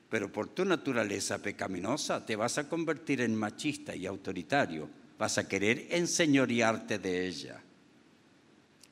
[0.09, 5.47] pero por tu naturaleza pecaminosa te vas a convertir en machista y autoritario, vas a
[5.47, 7.63] querer enseñorearte de ella.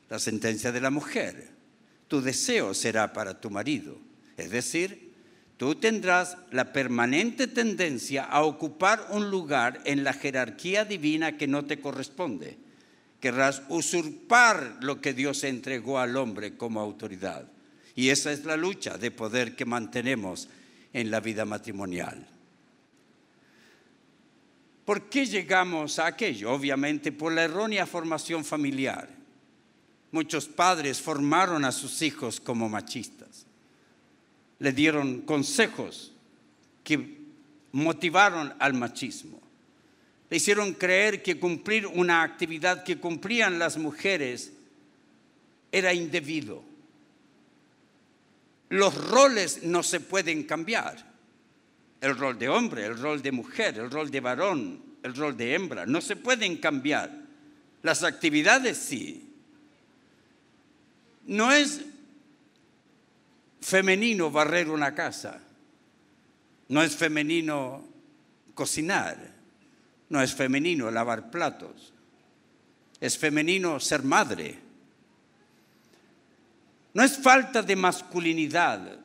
[0.08, 1.50] La sentencia de la mujer,
[2.08, 3.98] tu deseo será para tu marido,
[4.38, 5.12] es decir,
[5.58, 11.66] tú tendrás la permanente tendencia a ocupar un lugar en la jerarquía divina que no
[11.66, 12.67] te corresponde
[13.20, 17.48] querrás usurpar lo que Dios entregó al hombre como autoridad.
[17.96, 20.50] Y esa es la lucha de poder que mantenemos
[20.94, 22.28] en la vida matrimonial.
[24.86, 26.54] ¿Por qué llegamos a aquello?
[26.54, 29.10] Obviamente por la errónea formación familiar.
[30.12, 33.46] Muchos padres formaron a sus hijos como machistas.
[34.60, 36.14] Le dieron consejos
[36.84, 37.18] que
[37.74, 39.42] motivaron al machismo.
[40.30, 44.52] Le hicieron creer que cumplir una actividad que cumplían las mujeres
[45.72, 46.64] era indebido.
[48.70, 51.16] Los roles no se pueden cambiar.
[52.02, 55.54] El rol de hombre, el rol de mujer, el rol de varón, el rol de
[55.54, 57.10] hembra, no se pueden cambiar.
[57.82, 59.34] Las actividades sí.
[61.26, 61.82] No es
[63.62, 65.42] femenino barrer una casa.
[66.68, 67.88] No es femenino
[68.54, 69.37] cocinar
[70.10, 71.94] no es femenino lavar platos.
[73.00, 74.60] Es femenino ser madre.
[76.94, 79.00] No es falta de masculinidad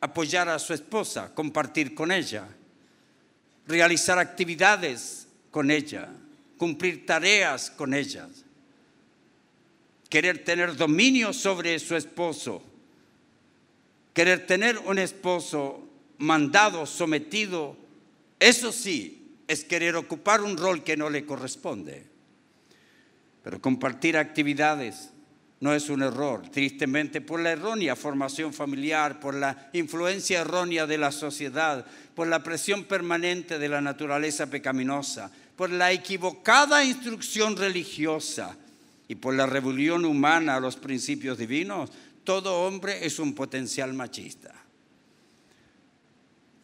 [0.00, 2.46] apoyar a su esposa, compartir con ella,
[3.66, 6.08] realizar actividades con ella,
[6.56, 8.28] cumplir tareas con ella,
[10.08, 12.62] querer tener dominio sobre su esposo,
[14.14, 15.86] querer tener un esposo
[16.18, 17.76] mandado, sometido,
[18.40, 19.17] eso sí,
[19.48, 22.06] es querer ocupar un rol que no le corresponde.
[23.42, 25.10] Pero compartir actividades
[25.60, 30.98] no es un error, tristemente por la errónea formación familiar, por la influencia errónea de
[30.98, 38.56] la sociedad, por la presión permanente de la naturaleza pecaminosa, por la equivocada instrucción religiosa
[39.08, 41.90] y por la rebelión humana a los principios divinos,
[42.22, 44.54] todo hombre es un potencial machista.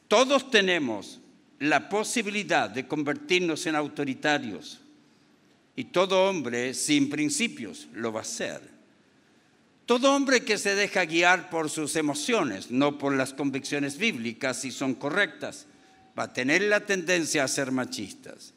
[0.07, 1.21] Todos tenemos
[1.59, 4.81] la posibilidad de convertirnos en autoritarios.
[5.77, 8.61] Y todo hombre sin principios lo va a hacer.
[9.87, 14.71] Todo hombre que se deja guiar por sus emociones, no por las convicciones bíblicas si
[14.71, 15.67] son correctas,
[16.19, 18.55] va a tener la tendencia a ser machistas.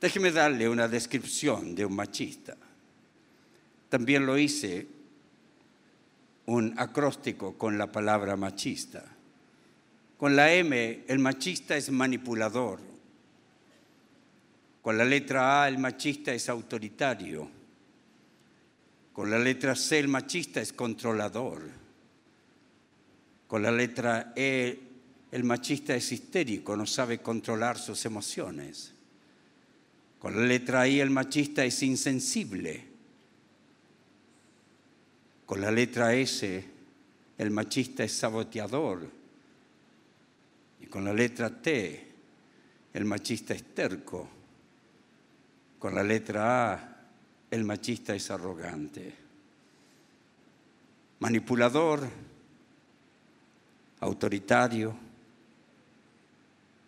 [0.00, 2.56] Déjeme darle una descripción de un machista.
[3.90, 4.88] También lo hice
[6.46, 9.04] un acróstico con la palabra machista.
[10.20, 12.78] Con la M, el machista es manipulador.
[14.82, 17.48] Con la letra A, el machista es autoritario.
[19.14, 21.70] Con la letra C, el machista es controlador.
[23.46, 24.78] Con la letra E,
[25.32, 28.92] el machista es histérico, no sabe controlar sus emociones.
[30.18, 32.84] Con la letra I, el machista es insensible.
[35.46, 36.62] Con la letra S,
[37.38, 39.19] el machista es saboteador.
[40.90, 42.06] Con la letra T,
[42.92, 44.28] el machista es terco.
[45.78, 46.96] Con la letra A,
[47.50, 49.14] el machista es arrogante.
[51.20, 52.08] Manipulador,
[54.00, 54.94] autoritario,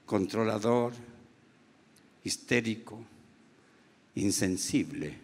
[0.05, 0.95] controlador,
[2.25, 3.05] histérico,
[4.17, 5.17] insensible,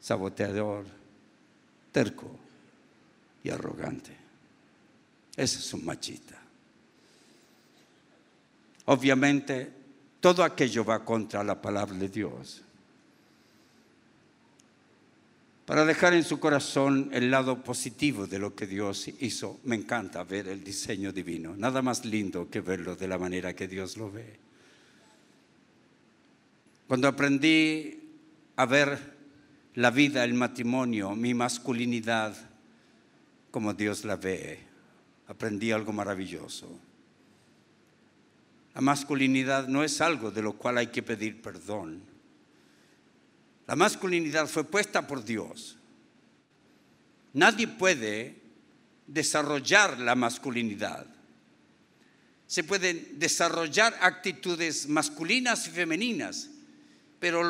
[0.00, 0.86] saboteador,
[1.92, 2.30] terco
[3.44, 4.16] y arrogante.
[5.36, 6.37] Ese es un machista.
[8.90, 9.70] Obviamente,
[10.18, 12.62] todo aquello va contra la palabra de Dios.
[15.66, 20.24] Para dejar en su corazón el lado positivo de lo que Dios hizo, me encanta
[20.24, 21.54] ver el diseño divino.
[21.54, 24.38] Nada más lindo que verlo de la manera que Dios lo ve.
[26.86, 28.00] Cuando aprendí
[28.56, 28.98] a ver
[29.74, 32.34] la vida, el matrimonio, mi masculinidad,
[33.50, 34.60] como Dios la ve,
[35.26, 36.87] aprendí algo maravilloso.
[38.74, 42.02] La masculinidad no es algo de lo cual hay que pedir perdón.
[43.66, 45.76] La masculinidad fue puesta por Dios.
[47.34, 48.40] Nadie puede
[49.06, 51.06] desarrollar la masculinidad.
[52.46, 56.48] Se pueden desarrollar actitudes masculinas y femeninas,
[57.18, 57.42] pero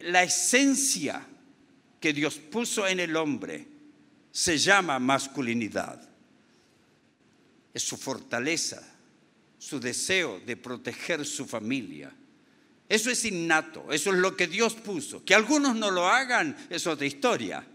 [0.00, 1.26] la esencia
[2.00, 3.66] que Dios puso en el hombre
[4.30, 6.06] se llama masculinidad.
[7.72, 8.82] Es su fortaleza,
[9.58, 12.12] su deseo de proteger su familia.
[12.88, 15.24] Eso es innato, eso es lo que Dios puso.
[15.24, 17.66] Que algunos no lo hagan es otra historia.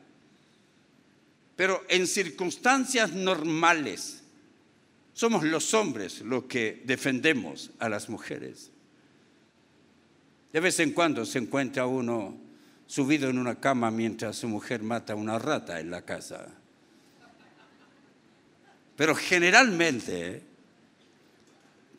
[1.55, 4.23] Pero en circunstancias normales,
[5.13, 8.71] somos los hombres los que defendemos a las mujeres.
[10.51, 12.37] De vez en cuando se encuentra uno
[12.87, 16.47] subido en una cama mientras su mujer mata una rata en la casa.
[18.95, 20.43] Pero generalmente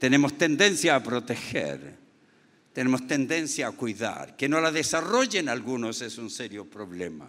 [0.05, 1.97] tenemos tendencia a proteger,
[2.74, 4.36] tenemos tendencia a cuidar.
[4.36, 7.26] Que no la desarrollen algunos es un serio problema.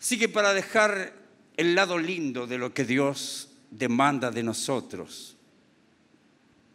[0.00, 1.14] Así que para dejar
[1.56, 5.36] el lado lindo de lo que Dios demanda de nosotros,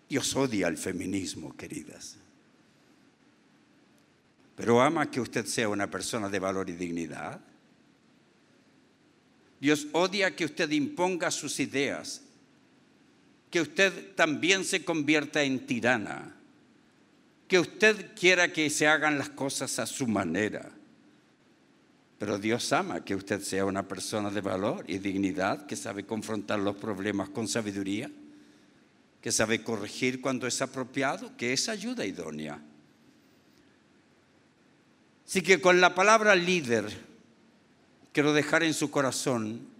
[0.09, 2.17] Dios odia el feminismo, queridas.
[4.57, 7.39] Pero ama que usted sea una persona de valor y dignidad.
[9.61, 12.26] Dios odia que usted imponga sus ideas,
[13.49, 16.35] que usted también se convierta en tirana,
[17.47, 20.69] que usted quiera que se hagan las cosas a su manera.
[22.19, 26.59] Pero Dios ama que usted sea una persona de valor y dignidad, que sabe confrontar
[26.59, 28.09] los problemas con sabiduría,
[29.21, 32.59] que sabe corregir cuando es apropiado, que es ayuda idónea.
[35.25, 36.85] Así que con la palabra líder
[38.13, 39.76] quiero dejar en su corazón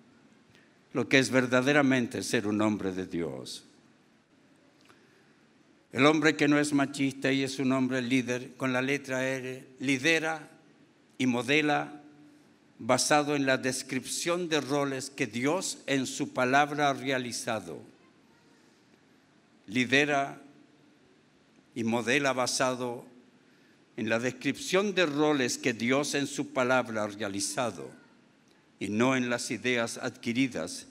[0.98, 3.64] lo que es verdaderamente ser un hombre de Dios.
[5.92, 9.64] El hombre que no es machista y es un hombre líder, con la letra R,
[9.78, 10.50] lidera
[11.20, 12.02] y modela
[12.80, 17.80] basado en la descripción de roles que Dios en su palabra ha realizado.
[19.68, 20.42] Lidera
[21.76, 23.06] y modela basado
[23.98, 28.07] en la descripción de roles que Dios en su palabra ha realizado
[28.80, 30.88] y no en las ideas adquiridas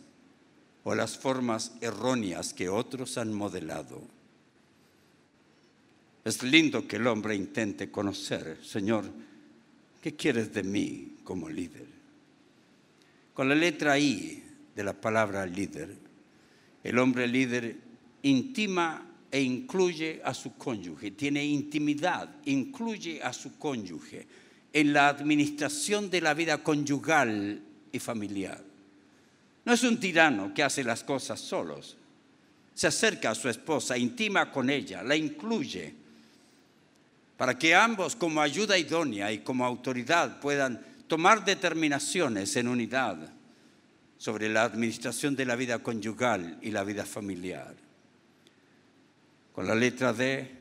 [0.85, 4.03] o las formas erróneas que otros han modelado.
[6.25, 9.05] Es lindo que el hombre intente conocer, Señor,
[10.03, 11.87] ¿qué quieres de mí como líder?
[13.35, 14.43] Con la letra I
[14.75, 15.95] de la palabra líder,
[16.83, 17.77] el hombre líder
[18.23, 24.27] intima e incluye a su cónyuge, tiene intimidad, incluye a su cónyuge
[24.73, 28.63] en la administración de la vida conyugal y familiar.
[29.65, 31.97] No es un tirano que hace las cosas solos.
[32.75, 35.95] Se acerca a su esposa, intima con ella, la incluye,
[37.37, 43.33] para que ambos como ayuda idónea y como autoridad puedan tomar determinaciones en unidad,
[44.19, 47.75] sobre la administración de la vida conyugal y la vida familiar.
[49.53, 50.56] Con la letra D,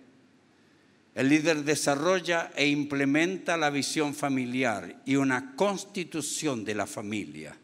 [1.15, 7.57] el líder desarrolla e implementa la visión familiar y una constitución de la familia.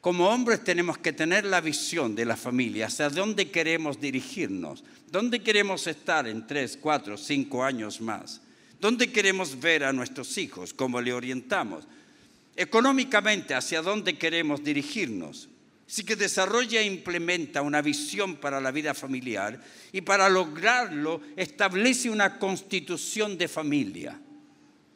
[0.00, 5.42] Como hombres tenemos que tener la visión de la familia, hacia dónde queremos dirigirnos, dónde
[5.42, 8.40] queremos estar en tres, cuatro, cinco años más,
[8.80, 11.84] dónde queremos ver a nuestros hijos, cómo le orientamos,
[12.56, 15.49] económicamente hacia dónde queremos dirigirnos.
[15.90, 19.60] Así que desarrolla e implementa una visión para la vida familiar
[19.90, 24.16] y para lograrlo establece una constitución de familia.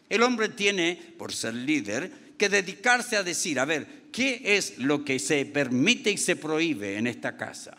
[0.08, 5.04] El hombre tiene, por ser líder, que dedicarse a decir, a ver, ¿qué es lo
[5.04, 7.76] que se permite y se prohíbe en esta casa?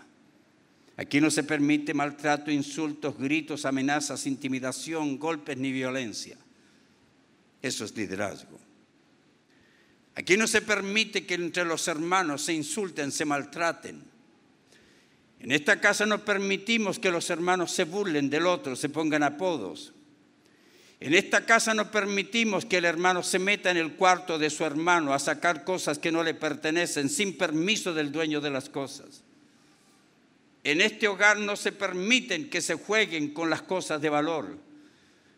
[0.97, 6.35] Aquí no se permite maltrato, insultos, gritos, amenazas, intimidación, golpes ni violencia.
[7.61, 8.64] Eso es liderazgo.
[10.15, 14.01] Aquí no se permite que entre los hermanos se insulten, se maltraten.
[15.41, 19.93] En esta casa no permitimos que los hermanos se burlen del otro, se pongan apodos.
[21.01, 24.63] En esta casa no permitimos que el hermano se meta en el cuarto de su
[24.63, 29.21] hermano a sacar cosas que no le pertenecen sin permiso del dueño de las cosas.
[30.63, 34.57] En este hogar no se permiten que se jueguen con las cosas de valor.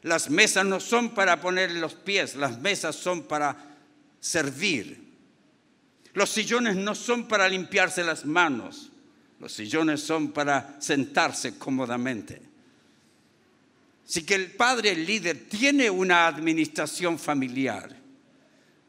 [0.03, 3.76] Las mesas no son para poner los pies, las mesas son para
[4.19, 5.05] servir.
[6.13, 8.91] Los sillones no son para limpiarse las manos,
[9.39, 12.41] los sillones son para sentarse cómodamente.
[14.07, 17.95] Así que el padre, el líder, tiene una administración familiar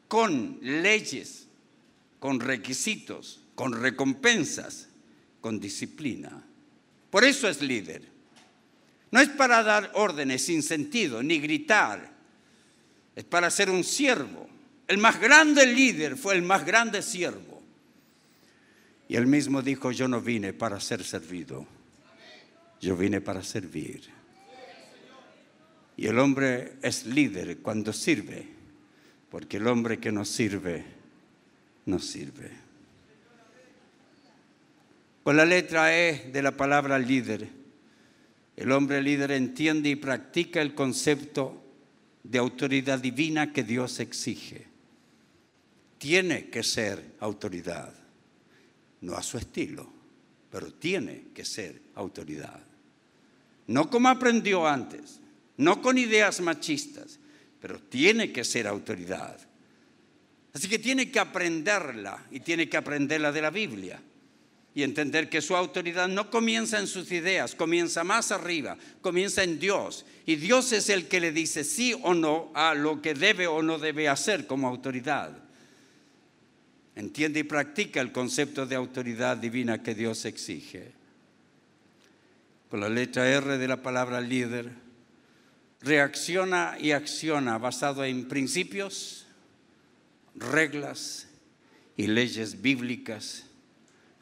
[0.07, 1.47] con leyes,
[2.19, 4.87] con requisitos, con recompensas,
[5.41, 6.43] con disciplina.
[7.09, 8.03] Por eso es líder.
[9.11, 12.11] No es para dar órdenes sin sentido, ni gritar.
[13.15, 14.47] Es para ser un siervo.
[14.89, 17.61] El más grande líder fue el más grande siervo.
[19.07, 21.67] Y él mismo dijo, yo no vine para ser servido,
[22.81, 24.09] yo vine para servir.
[25.95, 28.47] Y el hombre es líder cuando sirve,
[29.29, 30.83] porque el hombre que no sirve,
[31.85, 32.49] no sirve.
[35.23, 37.47] Con la letra E de la palabra líder,
[38.57, 41.63] el hombre líder entiende y practica el concepto
[42.23, 44.68] de autoridad divina que Dios exige
[45.99, 47.93] tiene que ser autoridad,
[49.01, 49.87] no a su estilo,
[50.49, 52.61] pero tiene que ser autoridad.
[53.67, 55.19] No como aprendió antes,
[55.57, 57.19] no con ideas machistas,
[57.61, 59.37] pero tiene que ser autoridad.
[60.53, 64.01] Así que tiene que aprenderla y tiene que aprenderla de la Biblia
[64.73, 69.59] y entender que su autoridad no comienza en sus ideas, comienza más arriba, comienza en
[69.59, 70.05] Dios.
[70.25, 73.61] Y Dios es el que le dice sí o no a lo que debe o
[73.61, 75.48] no debe hacer como autoridad
[76.99, 80.91] entiende y practica el concepto de autoridad divina que Dios exige.
[82.69, 84.69] Con la letra R de la palabra líder,
[85.81, 89.25] reacciona y acciona basado en principios,
[90.35, 91.27] reglas
[91.95, 93.45] y leyes bíblicas,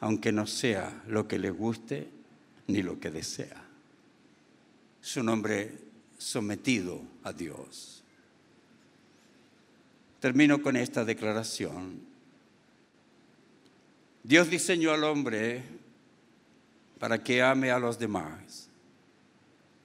[0.00, 2.08] aunque no sea lo que le guste
[2.68, 3.64] ni lo que desea.
[5.02, 5.72] Es un hombre
[6.16, 8.04] sometido a Dios.
[10.20, 12.07] Termino con esta declaración.
[14.22, 15.62] Dios diseñó al hombre
[16.98, 18.68] para que ame a los demás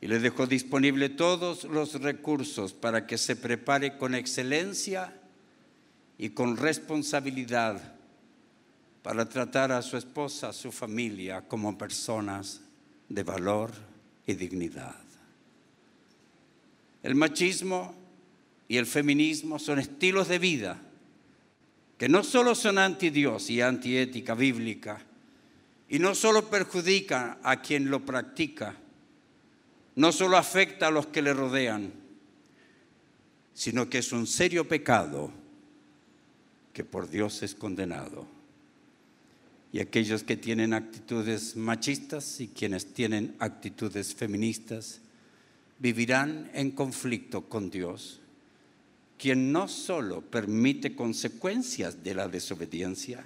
[0.01, 5.13] y le dejó disponible todos los recursos para que se prepare con excelencia
[6.17, 7.93] y con responsabilidad
[9.01, 12.61] para tratar a su esposa, a su familia como personas
[13.09, 13.71] de valor
[14.25, 14.95] y dignidad.
[17.01, 17.95] El machismo
[18.67, 20.81] y el feminismo son estilos de vida
[22.03, 24.99] que no solo son anti Dios y antiética bíblica,
[25.87, 28.75] y no solo perjudican a quien lo practica,
[29.95, 31.93] no solo afecta a los que le rodean,
[33.53, 35.31] sino que es un serio pecado
[36.73, 38.27] que por Dios es condenado.
[39.71, 44.99] Y aquellos que tienen actitudes machistas y quienes tienen actitudes feministas
[45.79, 48.19] vivirán en conflicto con Dios
[49.23, 53.23] quien no solo permite consecuencias de la desobediencia,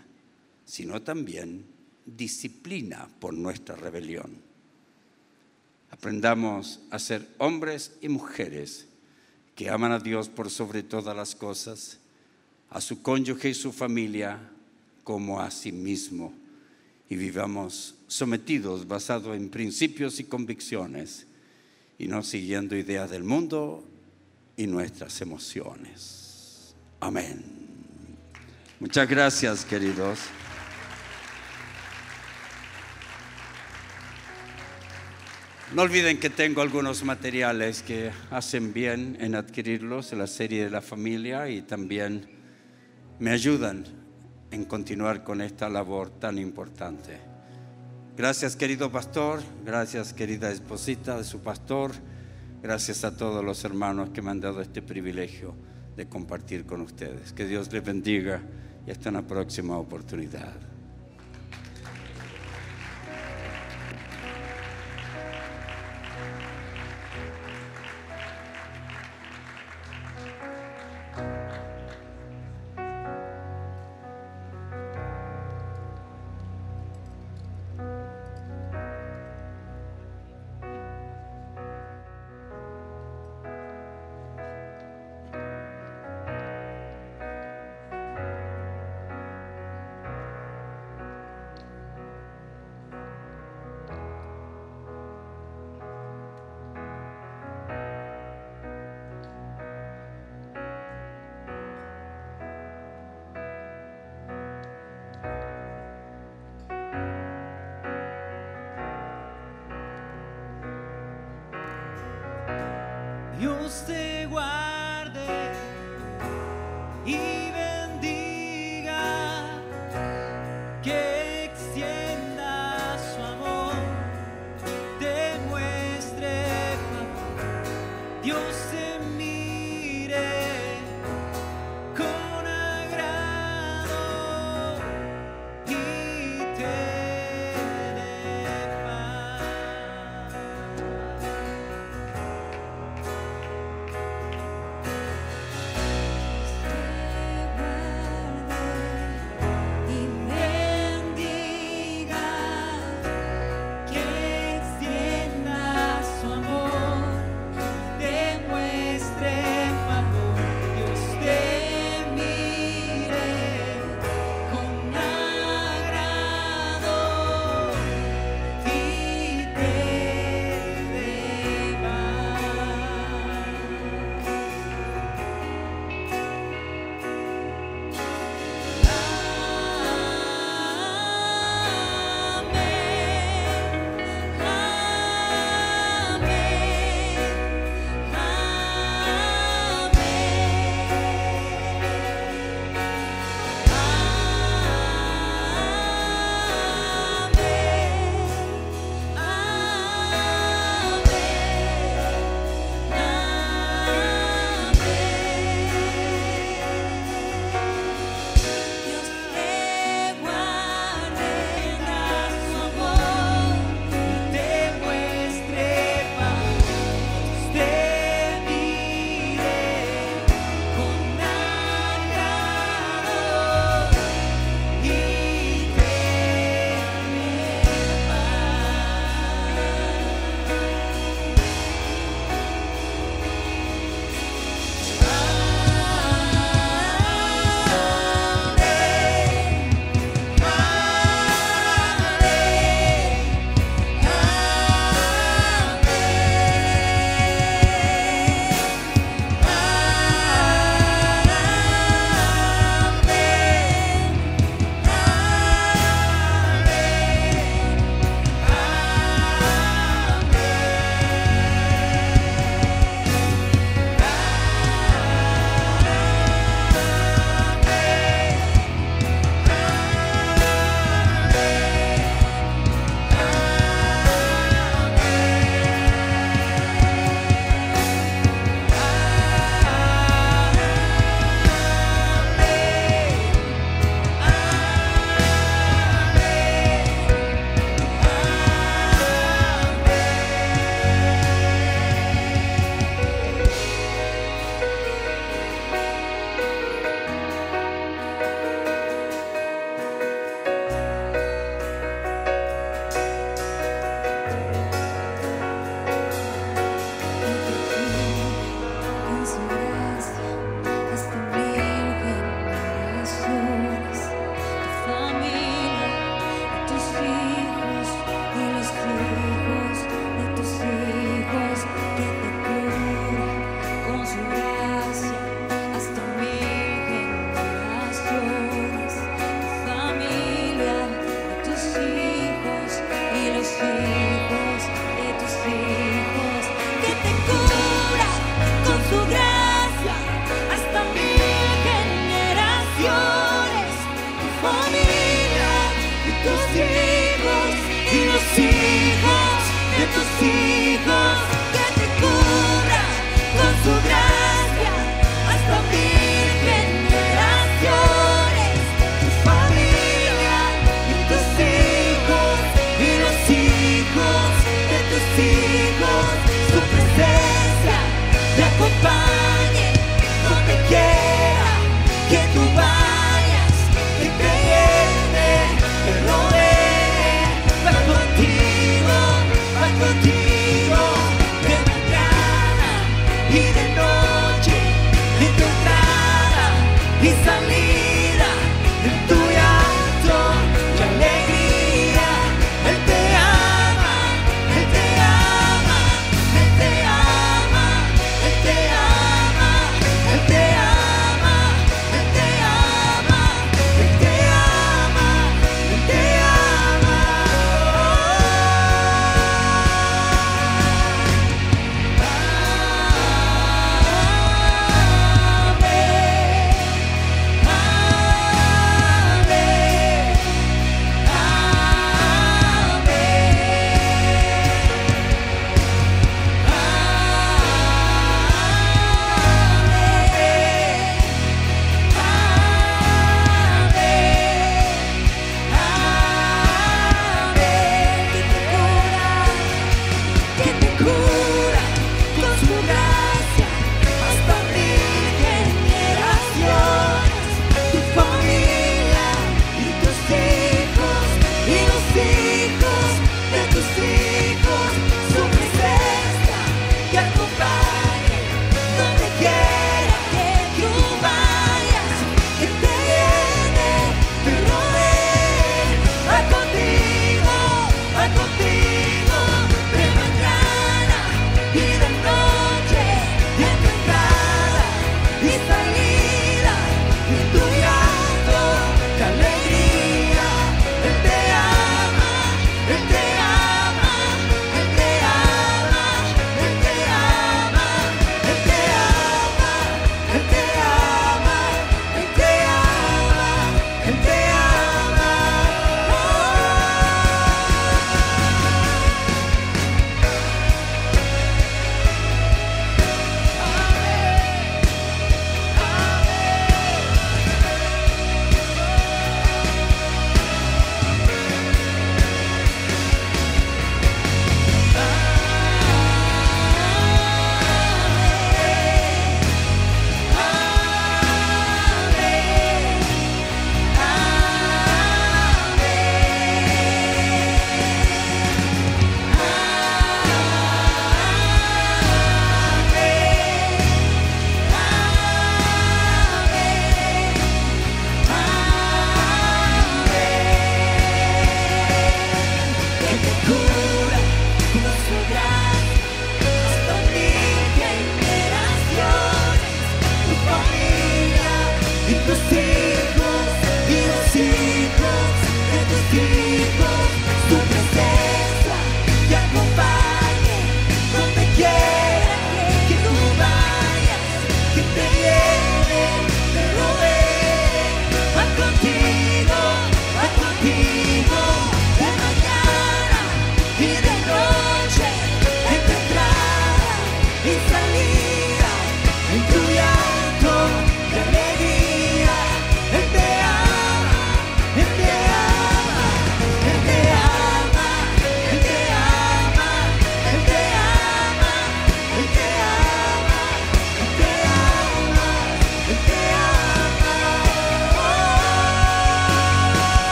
[0.63, 1.65] sino también
[2.05, 4.29] disciplina por nuestra rebelión.
[5.89, 8.85] Aprendamos a ser hombres y mujeres
[9.55, 11.97] que aman a Dios por sobre todas las cosas,
[12.69, 14.37] a su cónyuge y su familia
[15.03, 16.31] como a sí mismo,
[17.09, 21.25] y vivamos sometidos basados en principios y convicciones,
[21.97, 23.83] y no siguiendo ideas del mundo
[24.57, 26.75] y nuestras emociones.
[26.99, 27.45] Amén.
[28.79, 30.19] Muchas gracias, queridos.
[35.73, 40.69] No olviden que tengo algunos materiales que hacen bien en adquirirlos, en la serie de
[40.69, 42.27] la familia, y también
[43.19, 43.85] me ayudan
[44.49, 47.19] en continuar con esta labor tan importante.
[48.15, 51.91] Gracias querido pastor, gracias querida esposita de su pastor
[52.67, 55.55] gracias a todos los hermanos que me han dado este privilegio
[55.95, 57.31] de compartir con ustedes.
[57.31, 58.41] Que Dios les bendiga
[58.85, 60.76] y hasta una próxima oportunidad.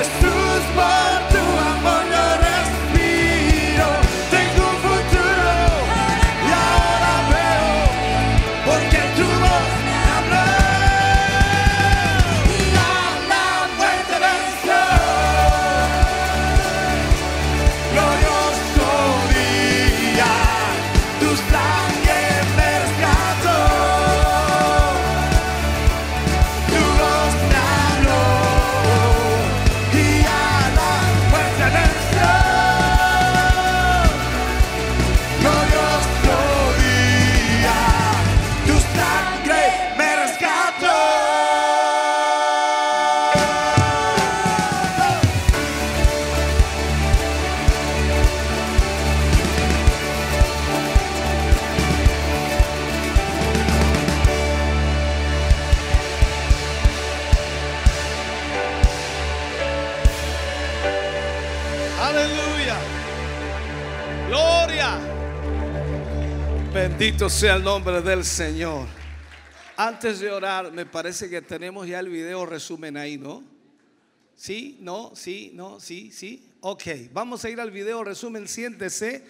[0.00, 0.33] Estando
[67.04, 68.86] Bendito sea el nombre del Señor.
[69.76, 73.44] Antes de orar, me parece que tenemos ya el video resumen ahí, ¿no?
[74.34, 74.78] ¿Sí?
[74.80, 75.12] ¿No?
[75.14, 75.50] ¿Sí?
[75.52, 75.80] ¿No?
[75.80, 76.10] ¿Sí?
[76.10, 76.48] ¿Sí?
[76.60, 79.22] Ok, vamos a ir al video resumen, siéntese,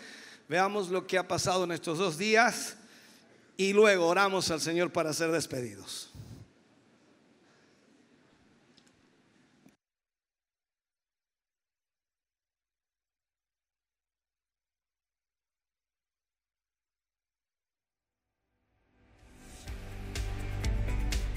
[0.49, 2.77] veamos lo que ha pasado en estos dos días
[3.57, 6.14] y luego oramos al Señor para ser despedidos.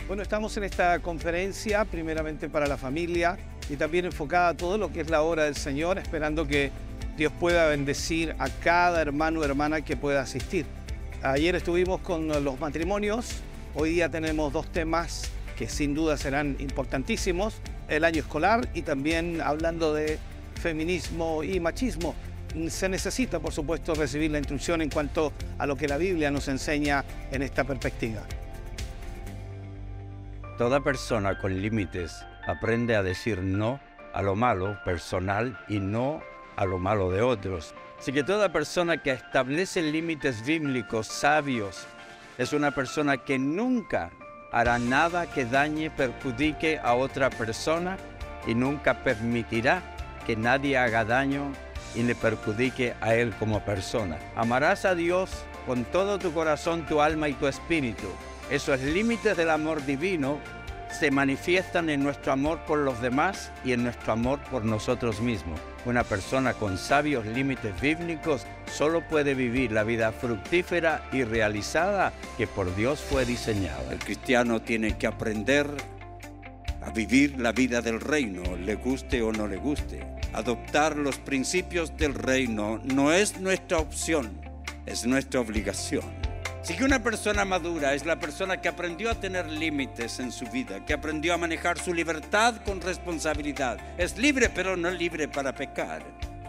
[0.08, 3.38] Bueno, estamos en esta conferencia primeramente para la familia
[3.70, 6.72] y también enfocada a todo lo que es la obra del Señor, esperando que
[7.18, 10.66] Dios pueda bendecir a cada hermano o hermana que pueda asistir.
[11.24, 13.42] Ayer estuvimos con los matrimonios,
[13.76, 17.56] hoy día tenemos dos temas que sin duda serán importantísimos,
[17.90, 20.20] el año escolar y también hablando de
[20.62, 22.16] feminismo y machismo.
[22.70, 26.48] Se necesita, por supuesto, recibir la instrucción en cuanto a lo que la Biblia nos
[26.48, 28.24] enseña en esta perspectiva.
[30.58, 33.80] Toda persona con límites aprende a decir no
[34.12, 36.24] a lo malo personal y no
[36.56, 37.76] a lo malo de otros.
[38.00, 41.86] Así que toda persona que establece límites bíblicos sabios
[42.40, 44.10] es una persona que nunca
[44.52, 47.96] hará nada que dañe, perjudique a otra persona
[48.48, 49.84] y nunca permitirá
[50.26, 51.52] que nadie haga daño
[51.94, 54.18] y le perjudique a él como persona.
[54.36, 55.30] Amarás a Dios
[55.68, 58.08] con todo tu corazón, tu alma y tu espíritu.
[58.50, 60.40] Esos límites del amor divino
[60.90, 65.60] se manifiestan en nuestro amor por los demás y en nuestro amor por nosotros mismos.
[65.86, 72.48] Una persona con sabios límites bíblicos solo puede vivir la vida fructífera y realizada que
[72.48, 73.92] por Dios fue diseñada.
[73.92, 75.68] El cristiano tiene que aprender
[76.82, 80.08] a vivir la vida del reino, le guste o no le guste.
[80.34, 84.40] Adoptar los principios del reino no es nuestra opción,
[84.86, 86.27] es nuestra obligación.
[86.68, 90.46] Así que una persona madura es la persona que aprendió a tener límites en su
[90.48, 93.78] vida, que aprendió a manejar su libertad con responsabilidad.
[93.98, 96.04] Es libre, pero no libre para pecar.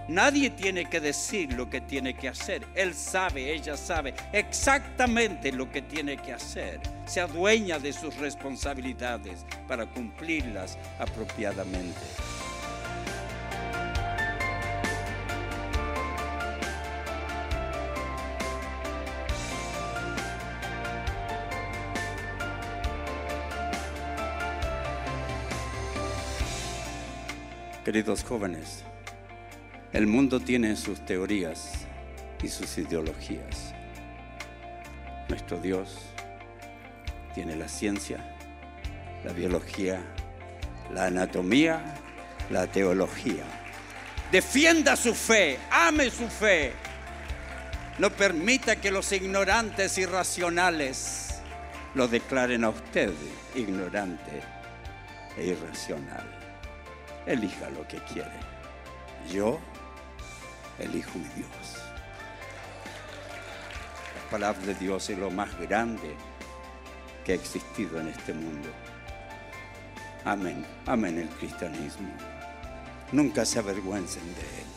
[0.09, 2.67] Nadie tiene que decir lo que tiene que hacer.
[2.75, 6.81] Él sabe, ella sabe exactamente lo que tiene que hacer.
[7.07, 11.95] Se adueña de sus responsabilidades para cumplirlas apropiadamente.
[27.89, 28.85] Queridos jóvenes,
[29.95, 31.87] el mundo tiene sus teorías
[32.43, 33.73] y sus ideologías.
[35.31, 35.97] Nuestro Dios
[37.35, 38.19] tiene la ciencia,
[39.25, 40.03] la biología,
[40.93, 41.83] la anatomía,
[42.51, 43.45] la teología.
[44.31, 46.75] Defienda su fe, ame su fe.
[47.99, 51.41] No permita que los ignorantes irracionales
[51.95, 53.15] lo declaren a usted
[53.55, 54.43] ignorante
[55.39, 56.38] e irracional.
[57.29, 58.33] Elija lo que quiere.
[59.31, 59.59] Yo
[60.79, 61.77] elijo mi Dios.
[64.15, 66.17] La palabra de Dios es lo más grande
[67.27, 68.71] que ha existido en este mundo.
[70.25, 72.09] Amén, amén el cristianismo.
[73.13, 74.68] Nunca se avergüencen de él.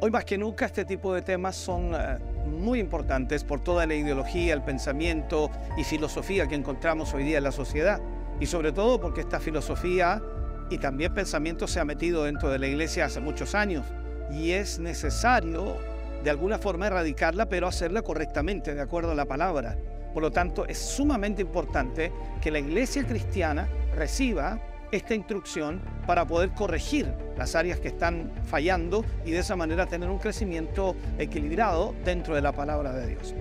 [0.00, 3.96] Hoy más que nunca este tipo de temas son eh, muy importantes por toda la
[3.96, 8.00] ideología, el pensamiento y filosofía que encontramos hoy día en la sociedad.
[8.38, 10.22] Y sobre todo porque esta filosofía
[10.70, 13.86] y también pensamiento se ha metido dentro de la iglesia hace muchos años.
[14.30, 15.78] Y es necesario
[16.22, 19.76] de alguna forma erradicarla, pero hacerla correctamente, de acuerdo a la palabra.
[20.14, 24.60] Por lo tanto, es sumamente importante que la iglesia cristiana reciba
[24.90, 30.08] esta instrucción para poder corregir las áreas que están fallando y de esa manera tener
[30.08, 33.34] un crecimiento equilibrado dentro de la palabra de Dios.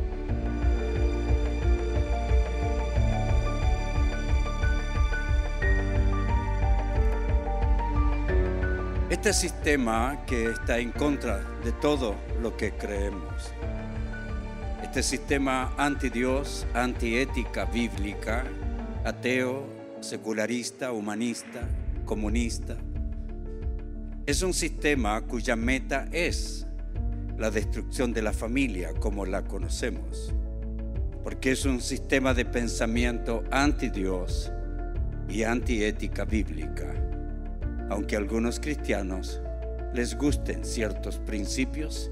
[9.09, 13.53] Este sistema que está en contra de todo lo que creemos,
[14.83, 18.43] este sistema anti-Dios, anti-ética bíblica,
[19.05, 21.67] ateo, secularista, humanista,
[22.05, 22.77] comunista,
[24.25, 26.65] es un sistema cuya meta es
[27.37, 30.33] la destrucción de la familia como la conocemos,
[31.23, 34.51] porque es un sistema de pensamiento anti-Dios
[35.29, 36.93] y anti-ética bíblica
[37.89, 39.41] aunque a algunos cristianos
[39.93, 42.11] les gusten ciertos principios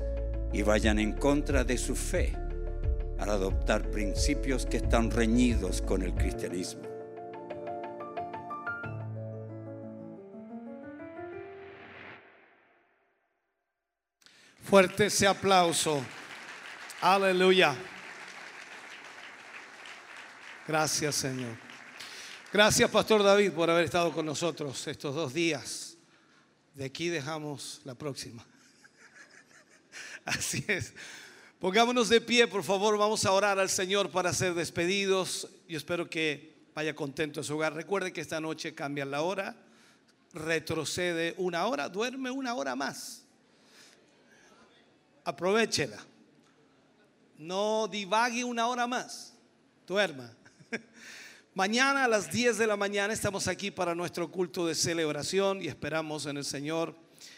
[0.54, 2.34] y vayan en contra de su fe
[3.20, 6.94] al adoptar principios que están reñidos con el cristianismo.
[14.66, 16.03] Fuerte ese aplauso.
[17.00, 17.76] Aleluya.
[20.68, 21.56] Gracias, Señor.
[22.52, 25.98] Gracias, Pastor David, por haber estado con nosotros estos dos días.
[26.74, 28.44] De aquí dejamos la próxima.
[30.26, 30.94] Así es.
[31.60, 32.98] Pongámonos de pie, por favor.
[32.98, 35.48] Vamos a orar al Señor para ser despedidos.
[35.69, 37.76] Yo espero que vaya contento en su hogar.
[37.76, 39.56] Recuerde que esta noche cambia la hora.
[40.34, 43.25] Retrocede una hora, duerme una hora más.
[45.26, 45.98] Aprovechela.
[47.38, 49.34] No divague una hora más.
[49.88, 50.32] Duerma.
[51.56, 55.68] Mañana a las 10 de la mañana estamos aquí para nuestro culto de celebración y
[55.68, 56.95] esperamos en el Señor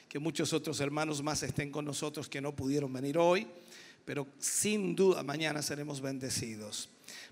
[0.10, 3.48] que muchos otros hermanos más estén con nosotros que no pudieron venir hoy,
[4.06, 6.90] pero sin duda mañana seremos bendecidos.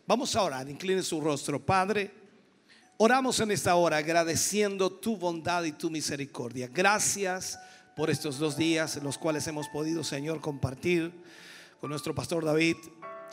[0.08, 2.12] Vamos a orar, incline su rostro, Padre.
[2.98, 6.70] Oramos en esta hora agradeciendo tu bondad y tu misericordia.
[6.72, 7.60] Gracias
[7.96, 11.14] por estos dos días los cuales hemos podido, Señor, compartir
[11.80, 12.76] con nuestro pastor David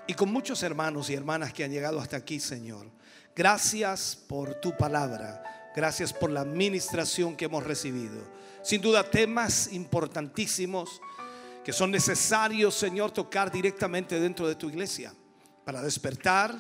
[0.07, 2.87] y con muchos hermanos y hermanas que han llegado hasta aquí, Señor.
[3.35, 5.43] Gracias por tu palabra.
[5.75, 8.23] Gracias por la administración que hemos recibido.
[8.63, 11.01] Sin duda temas importantísimos
[11.65, 15.15] que son necesarios, Señor, tocar directamente dentro de tu iglesia
[15.65, 16.55] para despertar,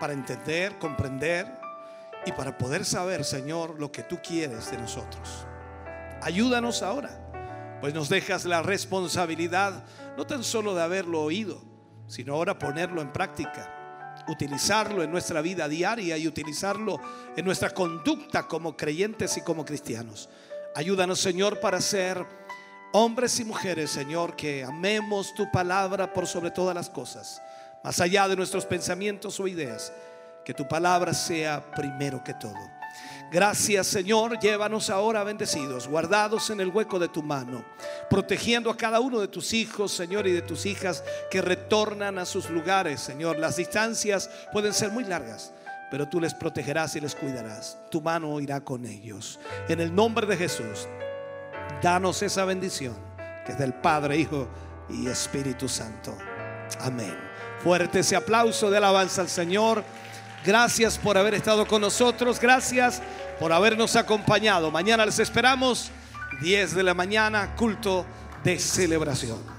[0.00, 1.46] para entender, comprender
[2.24, 5.46] y para poder saber, Señor, lo que tú quieres de nosotros.
[6.22, 7.25] Ayúdanos ahora,
[7.80, 9.84] pues nos dejas la responsabilidad
[10.16, 11.62] no tan solo de haberlo oído,
[12.06, 17.00] sino ahora ponerlo en práctica, utilizarlo en nuestra vida diaria y utilizarlo
[17.36, 20.28] en nuestra conducta como creyentes y como cristianos.
[20.74, 22.24] Ayúdanos, Señor, para ser
[22.92, 27.42] hombres y mujeres, Señor, que amemos tu palabra por sobre todas las cosas,
[27.84, 29.92] más allá de nuestros pensamientos o ideas,
[30.44, 32.75] que tu palabra sea primero que todo.
[33.30, 37.64] Gracias Señor, llévanos ahora bendecidos, guardados en el hueco de tu mano,
[38.08, 42.24] protegiendo a cada uno de tus hijos, Señor, y de tus hijas que retornan a
[42.24, 43.38] sus lugares, Señor.
[43.38, 45.52] Las distancias pueden ser muy largas,
[45.90, 47.78] pero tú les protegerás y les cuidarás.
[47.90, 49.40] Tu mano irá con ellos.
[49.68, 50.86] En el nombre de Jesús,
[51.82, 52.96] danos esa bendición
[53.44, 54.48] que es del Padre, Hijo
[54.88, 56.16] y Espíritu Santo.
[56.80, 57.16] Amén.
[57.62, 59.82] Fuerte ese aplauso de alabanza al Señor.
[60.46, 62.38] Gracias por haber estado con nosotros.
[62.38, 63.02] Gracias
[63.40, 64.70] por habernos acompañado.
[64.70, 65.90] Mañana les esperamos
[66.40, 68.06] 10 de la mañana, culto
[68.44, 69.55] de celebración.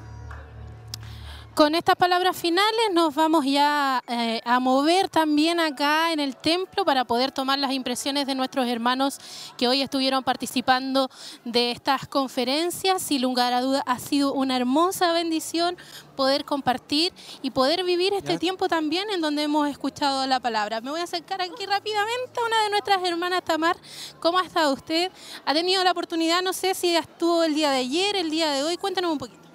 [1.58, 6.86] Con estas palabras finales nos vamos ya eh, a mover también acá en el templo
[6.86, 9.18] para poder tomar las impresiones de nuestros hermanos
[9.58, 11.10] que hoy estuvieron participando
[11.46, 13.02] de estas conferencias.
[13.02, 15.78] Sin lugar a duda ha sido una hermosa bendición
[16.16, 17.12] poder compartir
[17.42, 18.40] y poder vivir este Ya.
[18.40, 20.80] tiempo también en donde hemos escuchado la palabra.
[20.82, 23.78] Me voy a acercar aquí rápidamente a una de nuestras hermanas, Tamar.
[24.20, 25.12] ¿Cómo ha estado usted?
[25.44, 26.44] ¿Ha tenido la oportunidad?
[26.44, 28.78] No sé si estuvo el día de ayer, el día de hoy.
[28.78, 29.47] Cuéntanos un poquito.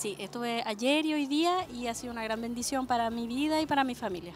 [0.00, 3.60] Sí, estuve ayer y hoy día y ha sido una gran bendición para mi vida
[3.60, 4.32] y para mi familia.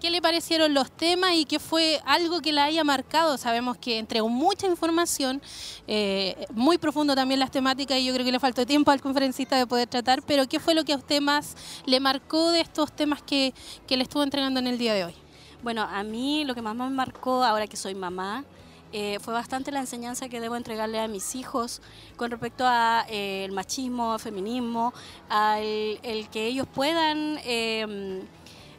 [0.00, 3.38] ¿Qué le parecieron los temas y qué fue algo que la haya marcado?
[3.38, 5.40] Sabemos que entregó mucha información,
[5.86, 9.56] eh, muy profundo también las temáticas y yo creo que le faltó tiempo al conferencista
[9.56, 11.54] de poder tratar, pero ¿qué fue lo que a usted más
[11.86, 13.54] le marcó de estos temas que,
[13.86, 15.14] que le estuvo entregando en el día de hoy?
[15.62, 18.44] Bueno, a mí lo que más me marcó ahora que soy mamá
[18.92, 21.80] eh, fue bastante la enseñanza que debo entregarle a mis hijos
[22.16, 24.92] con respecto a eh, machismo, al feminismo,
[25.28, 25.62] al
[26.02, 28.22] el que ellos puedan eh,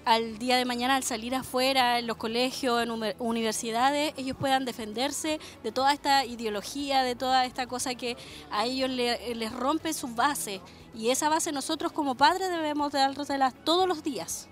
[0.05, 4.65] al día de mañana al salir afuera en los colegios, en uni- universidades, ellos puedan
[4.65, 8.17] defenderse de toda esta ideología, de toda esta cosa que
[8.49, 10.61] a ellos le- les rompe su base.
[10.95, 14.47] Y esa base nosotros como padres debemos dárselas todos los días.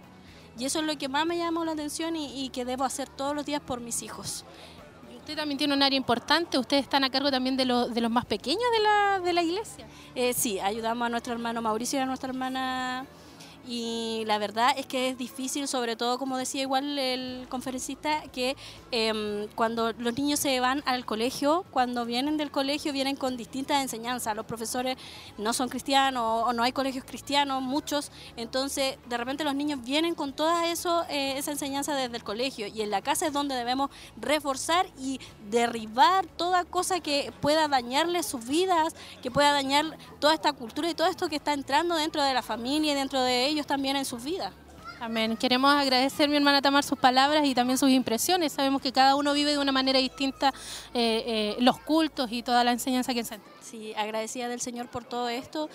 [0.60, 3.34] Y eso es lo que más me llamó la atención y que debo hacer todos
[3.36, 4.46] los días por mis hijos.
[5.28, 8.10] Usted también tiene un área importante, ustedes están a cargo también de, los de los
[8.10, 9.86] más pequeños de la, de la iglesia.
[10.16, 13.06] Eh, sí, ayudamos a nuestro hermano Mauricio y a nuestra hermana.
[13.68, 18.56] Y la verdad es que es difícil, sobre todo, como decía igual el conferencista, que
[18.92, 23.82] em, cuando los niños se van al colegio, cuando vienen del colegio, vienen con distintas
[23.82, 24.38] enseñanzas.
[24.38, 24.96] Los profesores
[25.38, 28.10] no son cristianos o no hay colegios cristianos, muchos.
[28.38, 32.68] Entonces, de repente los niños vienen con toda eso, eh, esa enseñanza desde el colegio.
[32.68, 38.28] Y en la casa es donde debemos reforzar y derribar toda cosa que pueda dañarles
[38.28, 42.24] sus vidas, que pueda dañar toda esta cultura y todo esto que está entrando dentro
[42.24, 44.54] de la familia y dentro de ellos también en sus vidas.
[45.00, 45.38] Amén.
[45.38, 48.52] Queremos agradecer, mi hermana Tamar, sus palabras y también sus impresiones.
[48.52, 50.52] Sabemos que cada uno vive de una manera distinta
[50.94, 55.04] eh, eh, los cultos y toda la enseñanza que se Sí, agradecida del Señor por
[55.04, 55.70] todo esto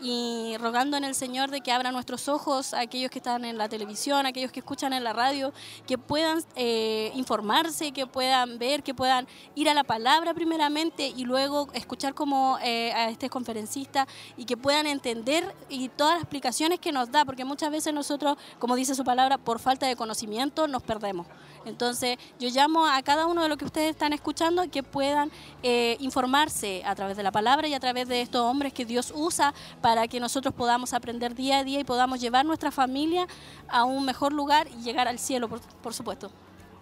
[0.00, 3.58] y rogando en el Señor de que abra nuestros ojos a aquellos que están en
[3.58, 5.52] la televisión, a aquellos que escuchan en la radio,
[5.86, 11.24] que puedan eh, informarse, que puedan ver, que puedan ir a la palabra primeramente y
[11.24, 16.78] luego escuchar como eh, a este conferencista y que puedan entender y todas las explicaciones
[16.78, 20.68] que nos da, porque muchas veces nosotros, como dice su palabra, por falta de conocimiento
[20.68, 21.26] nos perdemos.
[21.68, 25.30] Entonces yo llamo a cada uno de los que ustedes están escuchando que puedan
[25.62, 29.12] eh, informarse a través de la palabra y a través de estos hombres que Dios
[29.14, 33.26] usa para que nosotros podamos aprender día a día y podamos llevar nuestra familia
[33.68, 36.30] a un mejor lugar y llegar al cielo, por, por supuesto.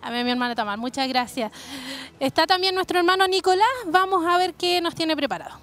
[0.02, 0.78] Amén, mi hermana Tamar.
[0.78, 1.50] Muchas gracias.
[2.20, 3.66] Está también nuestro hermano Nicolás.
[3.86, 5.56] Vamos a ver qué nos tiene preparado.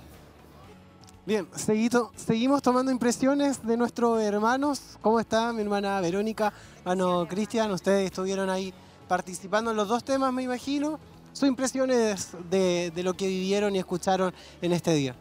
[1.25, 4.81] Bien, seguito- seguimos tomando impresiones de nuestros hermanos.
[5.01, 7.71] ¿Cómo está mi hermana Verónica, hermano Cristian?
[7.71, 8.73] Ustedes estuvieron ahí
[9.07, 10.99] participando en los dos temas, me imagino.
[11.33, 15.15] Sus impresiones de, de lo que vivieron y escucharon en este día.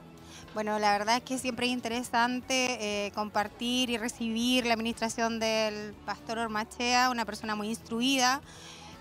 [0.55, 5.95] Bueno, la verdad es que siempre es interesante eh, compartir y recibir la administración del
[6.05, 8.43] pastor Ormachea, una persona muy instruida.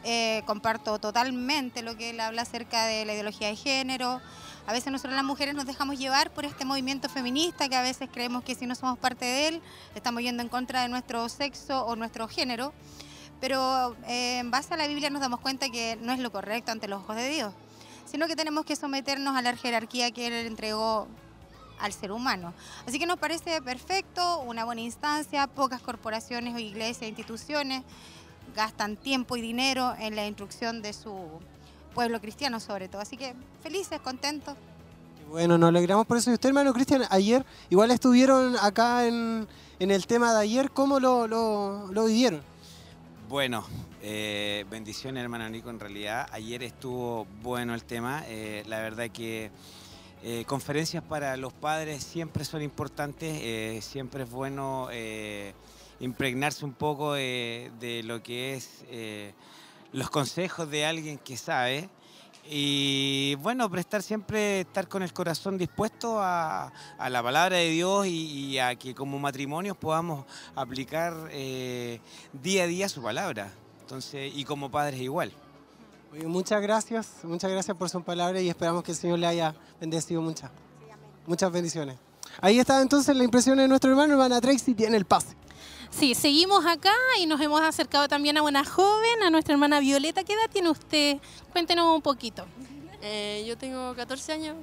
[0.05, 4.19] Eh, comparto totalmente lo que él habla acerca de la ideología de género,
[4.65, 8.09] A veces nosotros las mujeres nos dejamos llevar por este movimiento feminista que a veces
[8.11, 9.61] creemos que si no somos parte de él,
[9.93, 12.73] estamos yendo en contra de nuestro sexo o nuestro género.
[13.41, 16.71] Pero eh, en base a la Biblia nos damos cuenta que no es lo correcto
[16.71, 17.53] ante los ojos de Dios,
[18.05, 21.07] sino que tenemos que someternos a la jerarquía que Él entregó
[21.79, 22.53] al ser humano.
[22.87, 27.83] Así que nos parece perfecto, una buena instancia, pocas corporaciones o iglesias, instituciones
[28.55, 31.15] gastan tiempo y dinero en la instrucción de su
[31.93, 33.01] pueblo cristiano sobre todo.
[33.01, 34.55] Así que felices, contentos.
[35.29, 36.29] Bueno, nos alegramos por eso.
[36.29, 39.47] Y usted, hermano Cristian, ayer igual estuvieron acá en,
[39.79, 40.71] en el tema de ayer.
[40.71, 42.50] ¿Cómo lo, lo, lo vivieron?
[43.31, 43.65] Bueno,
[44.01, 46.27] eh, bendiciones hermano Nico, en realidad.
[46.33, 49.51] Ayer estuvo bueno el tema, eh, la verdad que
[50.21, 54.89] eh, conferencias para los padres siempre son importantes, siempre es bueno
[56.01, 58.83] impregnarse un poco de, lo que es
[59.93, 61.87] los consejos de alguien que sabe
[62.49, 68.07] y bueno, prestar siempre, estar con el corazón dispuesto a, a la palabra de Dios
[68.07, 71.99] y, y a que como matrimonios podamos aplicar eh,
[72.33, 73.51] día a día su palabra.
[73.81, 75.31] Entonces, y como padres igual.
[76.13, 79.55] Oye, muchas gracias, muchas gracias por su palabra y esperamos que el Señor le haya
[79.79, 80.51] bendecido muchas.
[81.25, 81.97] Muchas bendiciones.
[82.39, 85.35] Ahí está entonces la impresión de nuestro hermano, hermana Tracy, tiene el pase.
[85.91, 90.23] Sí, seguimos acá y nos hemos acercado también a una joven, a nuestra hermana Violeta.
[90.23, 91.17] ¿Qué edad tiene usted?
[91.51, 92.45] Cuéntenos un poquito.
[93.01, 94.55] Eh, yo tengo 14 años.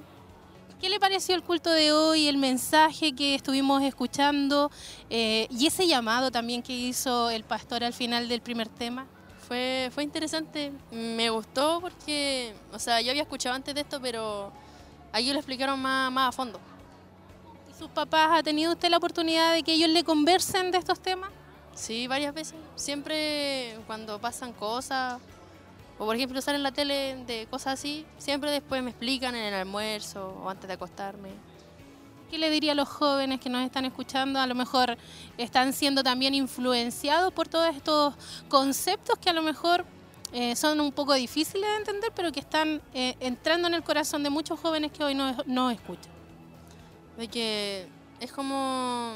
[0.81, 4.71] ¿Qué le pareció el culto de hoy, el mensaje que estuvimos escuchando
[5.11, 9.07] eh, y ese llamado también que hizo el pastor al final del primer tema?
[9.47, 14.53] Fue, fue interesante, me gustó porque, o sea, yo había escuchado antes de esto, pero
[15.13, 16.61] ahí lo explicaron más, más a fondo.
[17.79, 20.99] ¿Y sus papás ha tenido usted la oportunidad de que ellos le conversen de estos
[20.99, 21.31] temas?
[21.75, 22.57] Sí, varias veces.
[22.75, 25.21] Siempre cuando pasan cosas,
[25.97, 29.45] o por ejemplo salen en la tele de cosas así, siempre después me explican en
[29.45, 31.31] el almuerzo o antes de acostarme.
[32.29, 34.41] ¿Qué le diría a los jóvenes que nos están escuchando?
[34.41, 34.99] A lo mejor
[35.37, 38.15] están siendo también influenciados por todos estos
[38.49, 39.85] conceptos que a lo mejor
[40.33, 44.25] eh, son un poco difíciles de entender, pero que están eh, entrando en el corazón
[44.25, 46.18] de muchos jóvenes que hoy no, no escuchan.
[47.19, 47.89] De que
[48.21, 49.13] es como.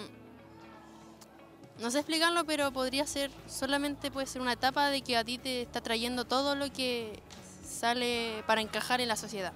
[1.79, 3.31] No sé explicarlo, pero podría ser.
[3.49, 7.23] Solamente puede ser una etapa de que a ti te está trayendo todo lo que
[7.65, 9.53] sale para encajar en la sociedad.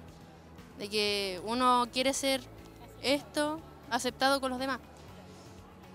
[0.79, 2.41] De que uno quiere ser
[3.01, 3.59] esto
[3.89, 4.79] aceptado con los demás.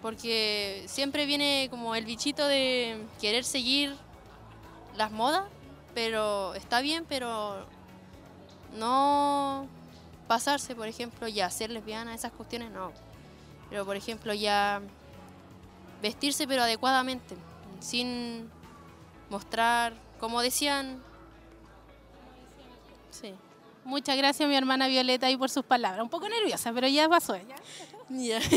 [0.02, 3.96] Porque siempre viene como el bichito de querer seguir
[4.94, 5.44] las modas,
[5.94, 7.66] pero está bien, pero
[8.76, 9.68] no
[10.26, 12.92] pasarse, por ejemplo, ya ser lesbiana, esas cuestiones no.
[13.70, 14.80] Pero por ejemplo, ya
[16.00, 17.36] vestirse pero adecuadamente,
[17.80, 18.50] sin
[19.30, 21.02] mostrar, como decían,
[23.12, 23.34] Sí.
[23.84, 26.02] Muchas gracias, mi hermana Violeta, y por sus palabras.
[26.02, 27.36] Un poco nerviosa, pero ya pasó.
[27.36, 27.56] ¿ya?
[28.12, 28.38] Ya,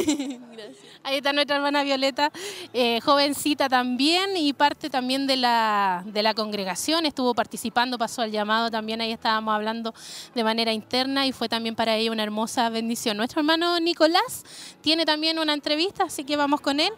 [0.51, 0.77] gracias.
[1.03, 2.29] Ahí está nuestra hermana Violeta,
[2.73, 7.05] eh, jovencita también y parte también de la, de la congregación.
[7.05, 8.99] Estuvo participando, pasó al llamado también.
[8.99, 9.93] Ahí estábamos hablando
[10.33, 13.15] de manera interna y fue también para ella una hermosa bendición.
[13.15, 14.43] Nuestro hermano Nicolás
[14.81, 16.91] tiene también una entrevista, así que vamos con él.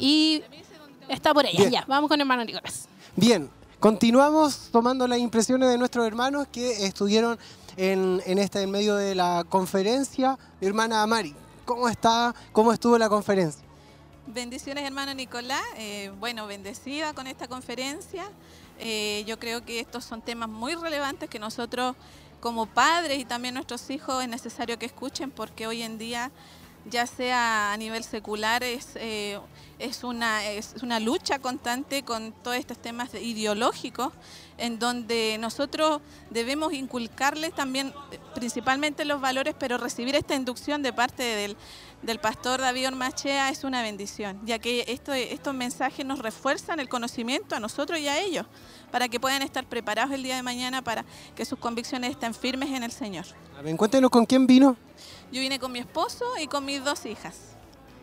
[0.00, 0.42] Y
[1.08, 1.58] está por ella.
[1.58, 1.70] Bien.
[1.70, 2.88] Ya, vamos con hermano Nicolás.
[3.14, 3.48] Bien,
[3.78, 7.38] continuamos tomando las impresiones de nuestros hermanos que estuvieron
[7.76, 10.36] en, en este en medio de la conferencia.
[10.60, 11.34] Mi hermana Mari,
[11.70, 12.34] ¿cómo está?
[12.50, 13.62] ¿Cómo estuvo la conferencia?
[14.26, 15.62] Bendiciones, hermano Nicolás.
[15.76, 18.24] Eh, bueno, bendecida con esta conferencia.
[18.80, 21.94] Eh, yo creo que estos son temas muy relevantes que nosotros
[22.40, 26.32] como padres y también nuestros hijos es necesario que escuchen porque hoy en día,
[26.86, 29.38] ya sea a nivel secular, es, eh,
[29.78, 34.12] es, una, es una lucha constante con todos estos temas de- ideológicos
[34.60, 40.92] en donde nosotros debemos inculcarles también eh, principalmente los valores, pero recibir esta inducción de
[40.92, 41.56] parte del,
[42.02, 46.88] del pastor David Ormachea es una bendición, ya que esto, estos mensajes nos refuerzan el
[46.88, 48.46] conocimiento a nosotros y a ellos,
[48.90, 52.70] para que puedan estar preparados el día de mañana para que sus convicciones estén firmes
[52.70, 53.24] en el Señor.
[53.58, 54.76] A ver, cuéntenos con quién vino
[55.32, 57.36] Yo vine con mi esposo y con mis dos hijas.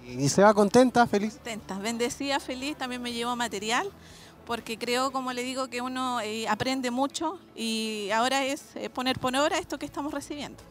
[0.06, 1.34] y se va contenta, feliz.
[1.36, 3.92] Contentas, bendecida, feliz, también me llevo material,
[4.48, 9.19] porque creo, como le digo, que uno eh, aprende mucho y ahora es eh, poner
[9.19, 10.64] por obra esto que estamos recibiendo.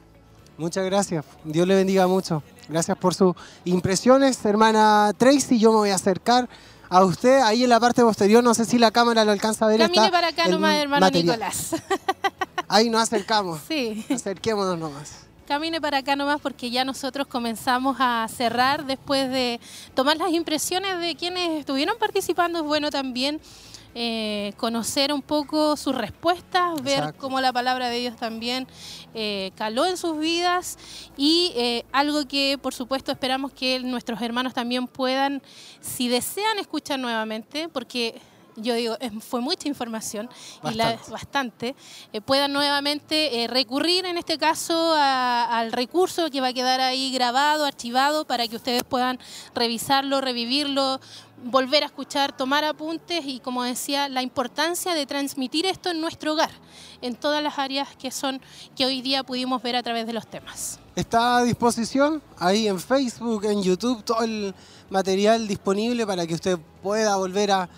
[0.56, 1.26] Muchas gracias.
[1.44, 2.42] Dios le bendiga mucho.
[2.70, 5.58] Gracias por sus impresiones, hermana Tracy.
[5.58, 6.48] Yo me voy a acercar
[6.88, 8.42] a usted ahí en la parte posterior.
[8.42, 9.78] No sé si la cámara lo alcanza a ver.
[9.78, 11.38] Camine para acá nomás, hermano material.
[11.38, 11.74] Nicolás.
[12.68, 13.60] Ahí nos acercamos.
[13.68, 14.06] Sí.
[14.08, 15.25] Acerquémonos nomás.
[15.46, 19.60] Camine para acá nomás porque ya nosotros comenzamos a cerrar después de
[19.94, 22.58] tomar las impresiones de quienes estuvieron participando.
[22.58, 23.40] Es bueno también
[23.94, 27.20] eh, conocer un poco sus respuestas, ver Exacto.
[27.20, 28.66] cómo la palabra de Dios también
[29.14, 30.78] eh, caló en sus vidas
[31.16, 35.40] y eh, algo que por supuesto esperamos que nuestros hermanos también puedan,
[35.80, 38.20] si desean escuchar nuevamente, porque
[38.56, 40.28] yo digo, fue mucha información
[40.70, 41.74] y la, bastante,
[42.12, 46.80] eh, puedan nuevamente eh, recurrir en este caso a- al recurso que va a quedar
[46.80, 49.18] ahí grabado, archivado, para que ustedes puedan
[49.54, 51.00] revisarlo, revivirlo,
[51.44, 56.32] volver a escuchar, tomar apuntes y como decía, la importancia de transmitir esto en nuestro
[56.32, 56.50] hogar,
[57.02, 58.40] en todas las áreas que son
[58.74, 60.80] que hoy día pudimos ver a través de los temas.
[60.94, 64.54] Está a disposición ahí en Facebook, en YouTube, todo el
[64.88, 67.68] material disponible para que usted pueda volver a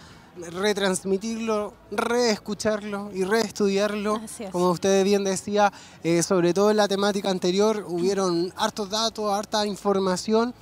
[0.50, 4.20] retransmitirlo, reescucharlo y reestudiarlo.
[4.52, 9.66] Como usted bien decía, eh, sobre todo en la temática anterior, hubieron hartos datos, harta
[9.66, 10.54] información.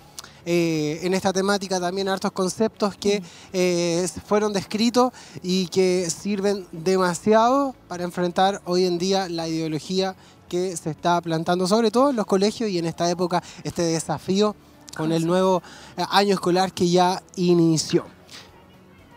[0.49, 3.21] eh, en esta temática también hartos conceptos que
[3.53, 10.15] eh, fueron descritos y que sirven demasiado para enfrentar hoy en día la ideología
[10.49, 14.55] que se está plantando, sobre todo en los colegios y en esta época, este desafío
[14.97, 15.63] con el nuevo
[15.97, 18.16] año escolar que ya inició.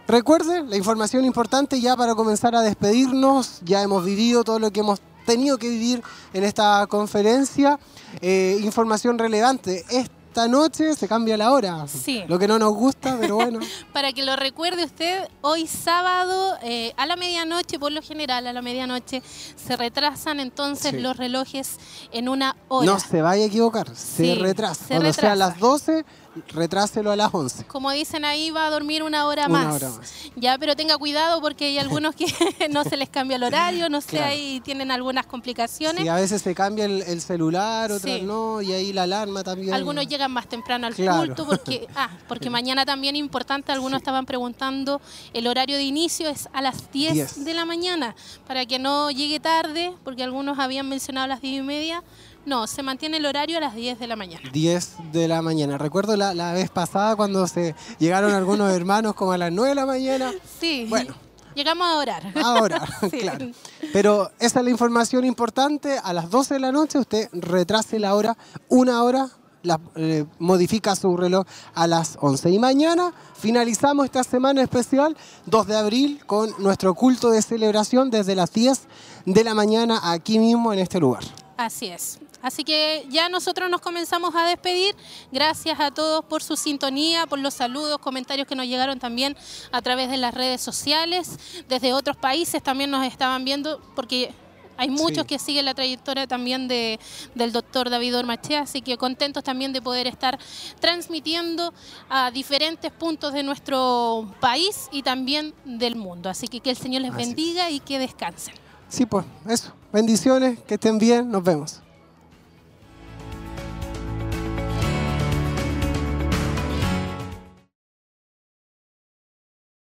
[0.09, 4.79] Recuerde, la información importante ya para comenzar a despedirnos, ya hemos vivido todo lo que
[4.79, 6.01] hemos tenido que vivir
[6.33, 7.77] en esta conferencia.
[8.19, 12.23] Eh, información relevante, esta noche se cambia la hora, Sí.
[12.27, 13.59] lo que no nos gusta, pero bueno.
[13.93, 18.53] Para que lo recuerde usted, hoy sábado eh, a la medianoche, por lo general a
[18.53, 19.21] la medianoche,
[19.63, 20.99] se retrasan entonces Sí.
[21.01, 21.77] los relojes
[22.11, 22.88] en una hora.
[22.93, 24.85] No se vaya a equivocar, se Sí, retrasa.
[24.85, 25.51] se Cuando sea a retrasa.
[25.51, 26.03] las 12,
[26.47, 27.65] retráselo a las 11.
[27.65, 29.75] Como dicen ahí, va a dormir una hora Una más.
[29.75, 30.11] hora más.
[30.35, 32.25] Ya, pero tenga cuidado porque hay algunos que
[32.71, 34.25] no se les cambia el horario, no sé, Claro.
[34.27, 36.01] ahí tienen algunas complicaciones.
[36.03, 38.21] Sí, a veces se cambia el, el celular, otras Sí.
[38.23, 39.73] no, y ahí la alarma también.
[39.73, 41.25] Algunos llegan más temprano al Claro.
[41.27, 45.01] culto porque, ah, porque mañana también importante, algunos estaban preguntando,
[45.33, 47.45] el horario de inicio es a las 10, 10.
[47.45, 48.15] de la mañana,
[48.47, 52.03] para que no llegue tarde, porque algunos habían mencionado las 10 y media.
[52.45, 54.49] No, se mantiene el horario a las 10 de la mañana.
[54.51, 55.77] 10 de la mañana.
[55.77, 59.75] Recuerdo la, la vez pasada cuando se llegaron algunos hermanos como a las 9 de
[59.75, 60.31] la mañana.
[60.59, 60.85] Sí.
[60.89, 61.13] Bueno.
[61.55, 62.23] Llegamos a orar.
[62.43, 63.19] Ahora, Sí.
[63.19, 63.47] claro.
[63.91, 65.97] Pero esa es la información importante.
[66.01, 68.37] A las 12 de la noche usted retrase la hora,
[68.69, 69.27] una hora,
[69.63, 71.45] la- eh, modifica su reloj
[71.75, 72.49] a las 11.
[72.51, 78.35] Y mañana finalizamos esta semana especial, 2 de abril, con nuestro culto de celebración desde
[78.35, 78.81] las 10
[79.25, 81.23] de la mañana aquí mismo en este lugar.
[81.57, 82.19] Así es.
[82.41, 84.95] Así que ya nosotros nos comenzamos a despedir.
[85.31, 89.35] Gracias a todos por su sintonía, por los saludos, comentarios que nos llegaron también
[89.71, 91.37] a través de las redes sociales.
[91.67, 94.33] Desde otros países también nos estaban viendo porque
[94.77, 95.27] hay muchos Sí.
[95.27, 97.01] que siguen la trayectoria también de,
[97.35, 100.39] del doctor David Ormachea, así que contentos también de poder estar
[100.79, 101.73] transmitiendo
[102.09, 106.29] a diferentes puntos de nuestro país y también del mundo.
[106.29, 107.27] Así que que el Señor les Así es.
[107.27, 108.55] bendiga y que descansen.
[108.87, 109.73] Sí, pues, eso.
[109.91, 111.81] Bendiciones, que estén bien, nos vemos.